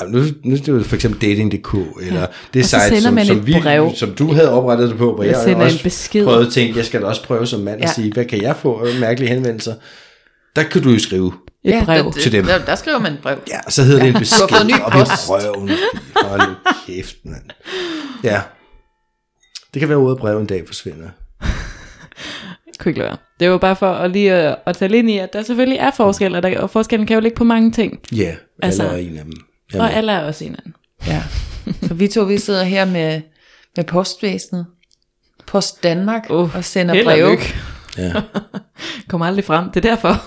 Nu, 0.07 0.19
nu 0.43 0.53
er 0.55 0.77
det 0.77 0.85
for 0.85 0.95
eksempel 0.95 1.29
dating.dk, 1.29 1.73
eller 2.01 2.19
ja. 2.19 2.25
det 2.53 2.65
site, 2.65 3.01
som, 3.01 3.19
som, 3.25 3.47
vi, 3.47 3.55
brev. 3.61 3.91
som 3.95 4.11
du 4.11 4.33
havde 4.33 4.51
oprettet 4.51 4.89
det 4.89 4.97
på, 4.97 5.15
hvor 5.15 5.23
jeg, 5.23 5.43
jeg 5.47 5.55
også 5.55 5.83
besked. 5.83 6.25
prøvede 6.25 6.45
at 6.45 6.53
tænke, 6.53 6.77
jeg 6.77 6.85
skal 6.85 7.01
da 7.01 7.05
også 7.05 7.23
prøve 7.23 7.47
som 7.47 7.59
mand 7.59 7.79
ja. 7.79 7.87
at 7.87 7.95
sige, 7.95 8.13
hvad 8.13 8.25
kan 8.25 8.41
jeg 8.41 8.55
få 8.55 8.87
mærkelige 8.99 9.29
henvendelser? 9.29 9.73
Der 10.55 10.63
kan 10.63 10.81
du 10.81 10.89
jo 10.89 10.99
skrive 10.99 11.31
et 11.63 11.71
ja, 11.71 11.85
brev 11.85 12.13
til 12.13 12.31
dem. 12.31 12.45
Der, 12.45 12.65
der 12.65 12.75
skriver 12.75 12.99
man 12.99 13.13
et 13.13 13.19
brev. 13.21 13.37
Ja, 13.49 13.59
så 13.69 13.83
hedder 13.83 13.99
ja. 13.99 14.07
det 14.07 14.15
en 14.15 14.19
besked 14.19 14.41
op 14.41 14.69
i 14.69 14.73
røven. 15.27 15.69
Hold 16.15 16.55
kæft, 16.87 17.15
mand. 17.23 17.43
Ja. 18.23 18.41
Det 19.73 19.79
kan 19.79 19.89
være 19.89 19.97
ordet 19.97 20.17
brev 20.17 20.39
en 20.39 20.45
dag 20.45 20.63
forsvinder. 20.67 21.07
kunne 22.79 22.89
ikke 22.89 22.99
lade 22.99 23.17
Det 23.39 23.49
var 23.49 23.57
bare 23.57 23.75
for 23.75 23.91
at 23.91 24.11
lige 24.11 24.33
at, 24.33 24.55
at 24.65 24.77
tage 24.77 24.97
ind 24.97 25.09
i, 25.09 25.17
at 25.17 25.33
der 25.33 25.43
selvfølgelig 25.43 25.79
er 25.79 25.91
forskel, 25.91 26.35
og, 26.35 26.43
der, 26.43 26.59
og 26.59 26.69
forskellen 26.69 27.07
kan 27.07 27.13
jo 27.13 27.19
ligge 27.19 27.35
på 27.35 27.43
mange 27.43 27.71
ting. 27.71 27.99
Ja, 28.11 28.35
altså, 28.63 28.83
er 28.83 28.95
en 28.95 29.17
af 29.17 29.23
dem. 29.23 29.33
Jamen. 29.73 29.85
Og 29.85 29.93
alle 29.93 30.11
er 30.11 30.23
også 30.23 30.45
en 30.45 30.55
anden. 30.59 30.75
Ja. 31.07 31.23
Så 31.87 31.93
vi 31.93 32.07
to, 32.07 32.23
vi 32.23 32.37
sidder 32.37 32.63
her 32.63 32.85
med, 32.85 33.21
med 33.75 33.85
postvæsenet. 33.85 34.65
Post 35.47 35.83
Danmark 35.83 36.25
uh, 36.29 36.55
og 36.55 36.63
sender 36.63 37.03
breve. 37.03 37.37
Ja. 37.97 38.13
Kommer 39.09 39.25
aldrig 39.25 39.45
frem, 39.45 39.69
det 39.71 39.85
er 39.85 39.89
derfor. 39.89 40.23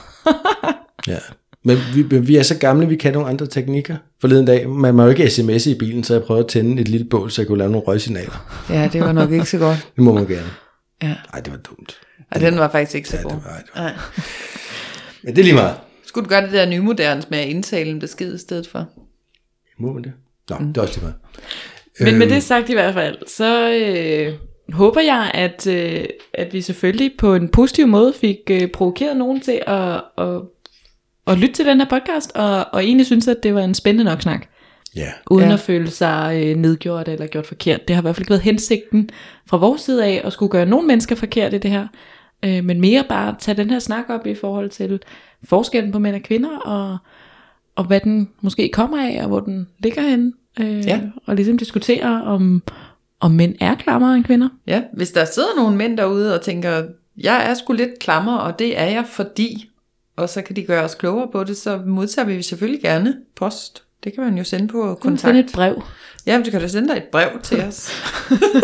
ja. 1.12 1.18
Men 1.64 1.78
vi, 1.94 2.18
vi 2.18 2.36
er 2.36 2.42
så 2.42 2.58
gamle, 2.58 2.88
vi 2.88 2.96
kan 2.96 3.12
nogle 3.12 3.28
andre 3.28 3.46
teknikker. 3.46 3.96
Forleden 4.20 4.46
dag, 4.46 4.68
man 4.68 4.94
må 4.94 5.02
jo 5.02 5.08
ikke 5.08 5.30
sms 5.30 5.66
i 5.66 5.78
bilen, 5.78 6.04
så 6.04 6.14
jeg 6.14 6.22
prøvede 6.22 6.44
at 6.44 6.50
tænde 6.50 6.82
et 6.82 6.88
lille 6.88 7.06
bål, 7.08 7.30
så 7.30 7.42
jeg 7.42 7.46
kunne 7.46 7.58
lave 7.58 7.70
nogle 7.70 7.86
røgsignaler. 7.86 8.64
Ja, 8.70 8.88
det 8.92 9.00
var 9.00 9.12
nok 9.12 9.30
ikke 9.30 9.46
så 9.46 9.58
godt. 9.58 9.88
det 9.96 10.04
må 10.04 10.12
man 10.12 10.26
gerne. 10.26 10.50
Ja. 11.02 11.14
Nej, 11.32 11.40
det 11.40 11.52
var 11.52 11.58
dumt. 11.58 12.00
Og 12.30 12.40
den 12.40 12.58
var 12.58 12.70
faktisk 12.70 12.94
ikke 12.94 13.08
så 13.08 13.16
ja, 13.16 13.22
god. 13.22 13.30
Det 13.30 13.42
var, 13.44 13.56
det 13.56 13.70
var. 13.74 13.82
Nej. 13.82 13.92
Men 15.22 15.36
det 15.36 15.40
er 15.40 15.44
lige 15.44 15.54
meget. 15.54 15.74
Skulle 16.06 16.24
du 16.24 16.28
gøre 16.28 16.42
det 16.42 16.52
der 16.52 16.66
nymoderne 16.66 17.22
med 17.28 17.38
at 17.38 17.48
indtale 17.48 17.90
en 17.90 17.98
besked 17.98 18.34
i 18.34 18.38
stedet 18.38 18.66
for? 18.66 18.88
Må 19.80 19.92
man 19.92 20.04
det? 20.04 20.12
Nå, 20.50 20.56
mm. 20.56 20.66
det 20.66 20.76
er 20.76 20.82
også 20.82 20.94
lige 20.94 21.04
meget. 21.04 21.16
Men 22.00 22.18
med 22.18 22.26
øhm. 22.26 22.34
det 22.34 22.42
sagt 22.42 22.68
i 22.68 22.72
hvert 22.72 22.94
fald, 22.94 23.18
så 23.26 23.72
øh, 23.72 24.34
håber 24.72 25.00
jeg, 25.00 25.30
at, 25.34 25.66
øh, 25.66 26.04
at 26.34 26.52
vi 26.52 26.60
selvfølgelig 26.60 27.12
på 27.18 27.34
en 27.34 27.48
positiv 27.48 27.86
måde 27.86 28.12
fik 28.20 28.36
øh, 28.50 28.68
provokeret 28.68 29.16
nogen 29.16 29.40
til 29.40 29.62
at, 29.66 30.02
at, 30.18 30.40
at 31.26 31.38
lytte 31.38 31.54
til 31.54 31.66
den 31.66 31.80
her 31.80 31.88
podcast, 31.88 32.32
og, 32.34 32.66
og 32.72 32.84
egentlig 32.84 33.06
synes, 33.06 33.28
at 33.28 33.36
det 33.42 33.54
var 33.54 33.60
en 33.60 33.74
spændende 33.74 34.04
nok 34.04 34.22
snak. 34.22 34.46
Ja. 34.96 35.12
Uden 35.30 35.48
ja. 35.48 35.54
at 35.54 35.60
føle 35.60 35.90
sig 35.90 36.42
øh, 36.44 36.56
nedgjort 36.56 37.08
eller 37.08 37.26
gjort 37.26 37.46
forkert. 37.46 37.88
Det 37.88 37.96
har 37.96 38.02
i 38.02 38.04
hvert 38.04 38.16
fald 38.16 38.22
ikke 38.22 38.30
været 38.30 38.42
hensigten 38.42 39.10
fra 39.46 39.56
vores 39.56 39.80
side 39.80 40.04
af, 40.04 40.20
at 40.24 40.32
skulle 40.32 40.50
gøre 40.50 40.66
nogle 40.66 40.86
mennesker 40.86 41.16
forkert 41.16 41.54
i 41.54 41.58
det 41.58 41.70
her. 41.70 41.86
Øh, 42.44 42.64
men 42.64 42.80
mere 42.80 43.04
bare 43.08 43.36
tage 43.38 43.56
den 43.56 43.70
her 43.70 43.78
snak 43.78 44.04
op 44.08 44.26
i 44.26 44.34
forhold 44.34 44.70
til 44.70 45.00
forskellen 45.44 45.92
på 45.92 45.98
mænd 45.98 46.16
og 46.16 46.22
kvinder, 46.22 46.58
og 46.58 46.98
og 47.80 47.86
hvad 47.86 48.00
den 48.00 48.28
måske 48.40 48.70
kommer 48.72 48.98
af, 48.98 49.22
og 49.22 49.28
hvor 49.28 49.40
den 49.40 49.68
ligger 49.78 50.02
henne. 50.02 50.32
Øh, 50.60 50.86
ja. 50.86 51.00
Og 51.26 51.36
ligesom 51.36 51.58
diskutere, 51.58 52.22
om, 52.24 52.62
om 53.20 53.30
mænd 53.30 53.54
er 53.60 53.74
klammere 53.74 54.14
end 54.14 54.24
kvinder. 54.24 54.48
Ja, 54.66 54.82
hvis 54.92 55.10
der 55.10 55.24
sidder 55.24 55.48
nogle 55.56 55.76
mænd 55.76 55.96
derude 55.96 56.34
og 56.34 56.40
tænker, 56.40 56.82
jeg 57.16 57.50
er 57.50 57.54
sgu 57.54 57.72
lidt 57.72 57.98
klammer, 58.00 58.36
og 58.36 58.58
det 58.58 58.78
er 58.80 58.84
jeg 58.84 59.04
fordi, 59.12 59.70
og 60.16 60.28
så 60.28 60.42
kan 60.42 60.56
de 60.56 60.62
gøre 60.62 60.84
os 60.84 60.94
klogere 60.94 61.28
på 61.32 61.44
det, 61.44 61.56
så 61.56 61.80
modtager 61.86 62.26
vi 62.26 62.42
selvfølgelig 62.42 62.82
gerne 62.82 63.14
post. 63.36 63.82
Det 64.04 64.14
kan 64.14 64.24
man 64.24 64.38
jo 64.38 64.44
sende 64.44 64.68
på 64.68 64.98
kontakt. 65.00 65.20
Sende 65.20 65.40
et 65.40 65.50
brev. 65.54 65.82
Ja, 66.26 66.42
du 66.46 66.50
kan 66.50 66.60
da 66.60 66.68
sende 66.68 66.88
dig 66.88 66.96
et 66.96 67.08
brev 67.12 67.28
til 67.42 67.60
os. 67.68 67.90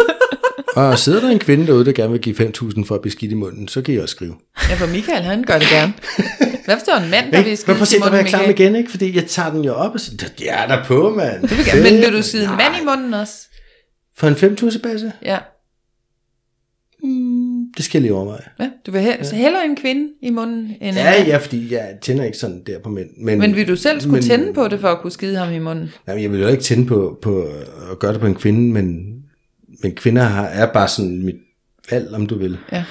og 0.76 0.98
sidder 0.98 1.20
der 1.20 1.28
en 1.28 1.38
kvinde 1.38 1.66
derude, 1.66 1.84
der 1.84 1.92
gerne 1.92 2.12
vil 2.12 2.20
give 2.20 2.36
5.000 2.36 2.84
for 2.84 2.94
at 2.94 3.00
blive 3.00 3.12
skidt 3.12 3.32
i 3.32 3.34
munden, 3.34 3.68
så 3.68 3.82
kan 3.82 3.94
I 3.94 3.96
også 3.96 4.14
skrive. 4.14 4.34
Ja, 4.70 4.74
for 4.74 4.92
Michael, 4.92 5.22
han 5.22 5.42
gør 5.42 5.58
det 5.58 5.68
gerne. 5.68 5.92
Hvad 6.66 6.74
hvis 6.76 6.82
det 6.82 6.92
var 6.96 7.00
en 7.02 7.10
mand, 7.10 7.32
der 7.32 7.42
vil 7.42 7.56
skide 7.56 7.76
i 7.96 8.00
munden, 8.00 8.22
Michael? 8.22 8.28
klar 8.28 8.42
igen, 8.64 8.76
ikke? 8.76 8.90
Fordi 8.90 9.16
jeg 9.16 9.26
tager 9.26 9.50
den 9.50 9.64
jo 9.64 9.72
op 9.72 9.94
og 9.94 10.00
siger, 10.00 10.28
det 10.38 10.50
er 10.52 10.66
der 10.66 10.84
på, 10.84 11.14
mand. 11.14 11.40
Vil. 11.48 11.82
Men 11.82 12.02
vil 12.02 12.12
du 12.12 12.22
skide 12.22 12.44
en 12.44 12.50
mand 12.56 12.74
i 12.82 12.84
munden 12.84 13.14
også? 13.14 13.34
For 14.16 14.26
en 14.28 14.34
5.000 14.34 14.82
basse? 14.82 15.12
Ja. 15.22 15.38
Mm, 17.02 17.64
det 17.76 17.84
skal 17.84 17.98
jeg 17.98 18.02
lige 18.02 18.14
overveje. 18.14 18.42
Ja, 18.60 18.70
du 18.86 18.90
vil 18.90 18.98
he- 19.00 19.30
ja. 19.32 19.36
hellere 19.36 19.64
en 19.64 19.76
kvinde 19.76 20.12
i 20.22 20.30
munden 20.30 20.76
end 20.80 20.96
ja, 20.96 21.20
en? 21.20 21.26
Ja, 21.26 21.36
fordi 21.36 21.74
jeg 21.74 21.94
tænder 22.02 22.24
ikke 22.24 22.38
sådan 22.38 22.62
der 22.66 22.78
på 22.78 22.88
mænd. 22.88 23.08
Men, 23.18 23.38
men 23.38 23.56
vil 23.56 23.68
du 23.68 23.76
selv 23.76 24.00
skulle 24.00 24.12
men, 24.12 24.22
tænde 24.22 24.52
på 24.52 24.68
det, 24.68 24.80
for 24.80 24.88
at 24.88 25.00
kunne 25.00 25.10
skide 25.10 25.36
ham 25.36 25.52
i 25.52 25.58
munden? 25.58 25.90
Nej, 26.06 26.22
jeg 26.22 26.32
vil 26.32 26.40
jo 26.40 26.48
ikke 26.48 26.62
tænde 26.62 26.86
på, 26.86 27.18
på 27.22 27.42
at 27.90 27.98
gøre 27.98 28.12
det 28.12 28.20
på 28.20 28.26
en 28.26 28.34
kvinde, 28.34 28.72
men, 28.72 29.16
men 29.82 29.94
kvinder 29.94 30.22
har, 30.22 30.46
er 30.46 30.72
bare 30.72 30.88
sådan 30.88 31.24
mit 31.24 31.36
valg, 31.90 32.14
om 32.14 32.26
du 32.26 32.38
vil. 32.38 32.58
Ja. 32.72 32.84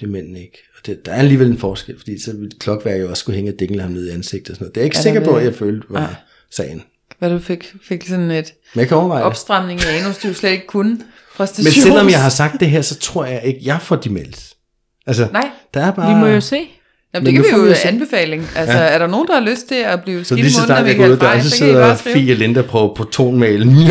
Det 0.00 0.06
er 0.06 0.10
mændene 0.10 0.40
ikke. 0.40 0.58
Det, 0.86 1.06
der 1.06 1.12
er 1.12 1.16
alligevel 1.16 1.50
en 1.50 1.58
forskel, 1.58 1.98
fordi 1.98 2.20
så 2.20 2.32
ville 2.32 2.50
klokværket 2.60 3.08
også 3.08 3.20
skulle 3.20 3.36
hænge 3.36 3.52
og 3.52 3.58
dækle 3.60 3.82
ham 3.82 3.90
ned 3.90 4.08
i 4.08 4.10
ansigtet 4.10 4.50
og 4.50 4.56
sådan 4.56 4.64
noget. 4.64 4.74
Det 4.74 4.80
er 4.80 4.82
jeg 4.82 4.86
ikke 4.86 4.96
er 4.96 5.02
sikker 5.02 5.24
på, 5.24 5.36
at 5.36 5.44
jeg 5.44 5.54
følte 5.54 5.86
var 5.90 6.00
ja. 6.00 6.08
sagen. 6.50 6.82
Hvad 7.18 7.30
du 7.30 7.38
fik, 7.38 7.74
fik 7.82 8.06
sådan 8.06 8.30
et 8.30 8.54
Men 8.74 8.86
jeg 8.88 8.98
opstramning 8.98 9.80
i 9.80 9.84
anus, 9.84 10.18
du 10.18 10.34
slet 10.34 10.50
ikke 10.50 10.66
kunne. 10.66 10.98
Men 11.38 11.46
selvom 11.72 12.08
jeg 12.08 12.22
har 12.22 12.28
sagt 12.28 12.60
det 12.60 12.70
her, 12.70 12.82
så 12.82 12.98
tror 12.98 13.24
jeg 13.24 13.42
ikke, 13.44 13.60
jeg 13.64 13.78
får 13.80 13.96
de 13.96 14.10
meldt. 14.10 14.52
Altså, 15.06 15.28
Nej, 15.32 15.50
der 15.74 15.80
er 15.80 15.90
bare... 15.90 16.14
vi 16.14 16.20
må 16.20 16.26
jo 16.26 16.40
se. 16.40 16.68
Jamen, 17.14 17.26
det 17.26 17.34
kan 17.34 17.44
vi 17.44 17.48
jo 17.68 17.74
anbefaling. 17.84 18.48
Altså, 18.56 18.78
ja. 18.78 18.84
er 18.84 18.98
der 18.98 19.06
nogen, 19.06 19.26
der 19.28 19.34
har 19.34 19.40
lyst 19.40 19.68
til 19.68 19.74
at 19.74 20.02
blive 20.02 20.24
skidt 20.24 20.38
i 20.38 20.42
munden, 20.42 20.52
så 20.52 20.58
lige 20.58 20.60
så 20.60 20.66
snart 20.66 20.86
jeg 20.86 20.96
går 20.96 21.40
så 21.42 21.50
sidder 21.50 21.94
Fie 21.94 22.34
Linda 22.34 22.62
på, 22.62 22.94
på 22.96 23.04
tonmailen. 23.04 23.76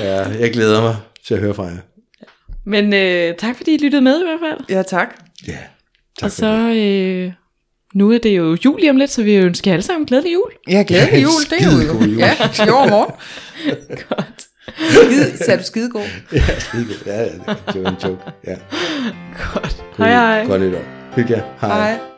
ja, 0.00 0.24
jeg 0.40 0.52
glæder 0.52 0.82
mig 0.82 0.96
til 1.26 1.34
at 1.34 1.40
høre 1.40 1.54
fra 1.54 1.64
jer. 1.64 1.76
Men 2.64 2.94
øh, 2.94 3.36
tak 3.36 3.56
fordi 3.56 3.74
I 3.74 3.78
lyttede 3.78 4.02
med 4.02 4.20
i 4.20 4.24
hvert 4.24 4.40
fald. 4.40 4.76
Ja, 4.76 4.82
tak. 4.82 5.08
Ja, 5.46 5.58
tak 6.18 6.24
Og 6.24 6.30
så... 6.30 6.46
Øh, 6.46 7.32
nu 7.94 8.12
er 8.12 8.18
det 8.18 8.36
jo 8.36 8.56
jul 8.64 8.80
lige 8.80 8.90
om 8.90 8.96
lidt, 8.96 9.10
så 9.10 9.22
vi 9.22 9.34
ønsker 9.34 9.72
alle 9.72 9.82
sammen 9.82 10.06
glædelig 10.06 10.32
jul. 10.32 10.52
Ja, 10.68 10.84
glædelig 10.88 11.22
jul, 11.22 11.42
det 11.50 11.60
er 11.60 11.64
jo 11.64 11.94
jul. 11.94 12.18
Ja, 12.18 12.32
i 12.66 12.70
år 12.70 12.88
morgen. 12.88 13.14
Godt. 14.08 14.46
Skide, 14.90 15.36
sagde 15.38 15.58
du 15.60 15.64
skidegod? 15.64 16.02
Ja, 16.32 16.58
skidegod. 16.58 16.96
Ja, 17.06 17.24
det 17.72 17.82
var 17.82 17.90
en 17.90 17.96
joke. 18.04 18.22
Ja. 18.46 18.56
Godt. 19.52 19.84
Hej 19.98 20.10
hej. 20.10 20.46
Godt 20.46 20.62
nytår. 20.62 20.82
Hygge 21.16 21.32
jer. 21.32 21.42
Hej. 21.60 21.70
hej. 21.70 22.15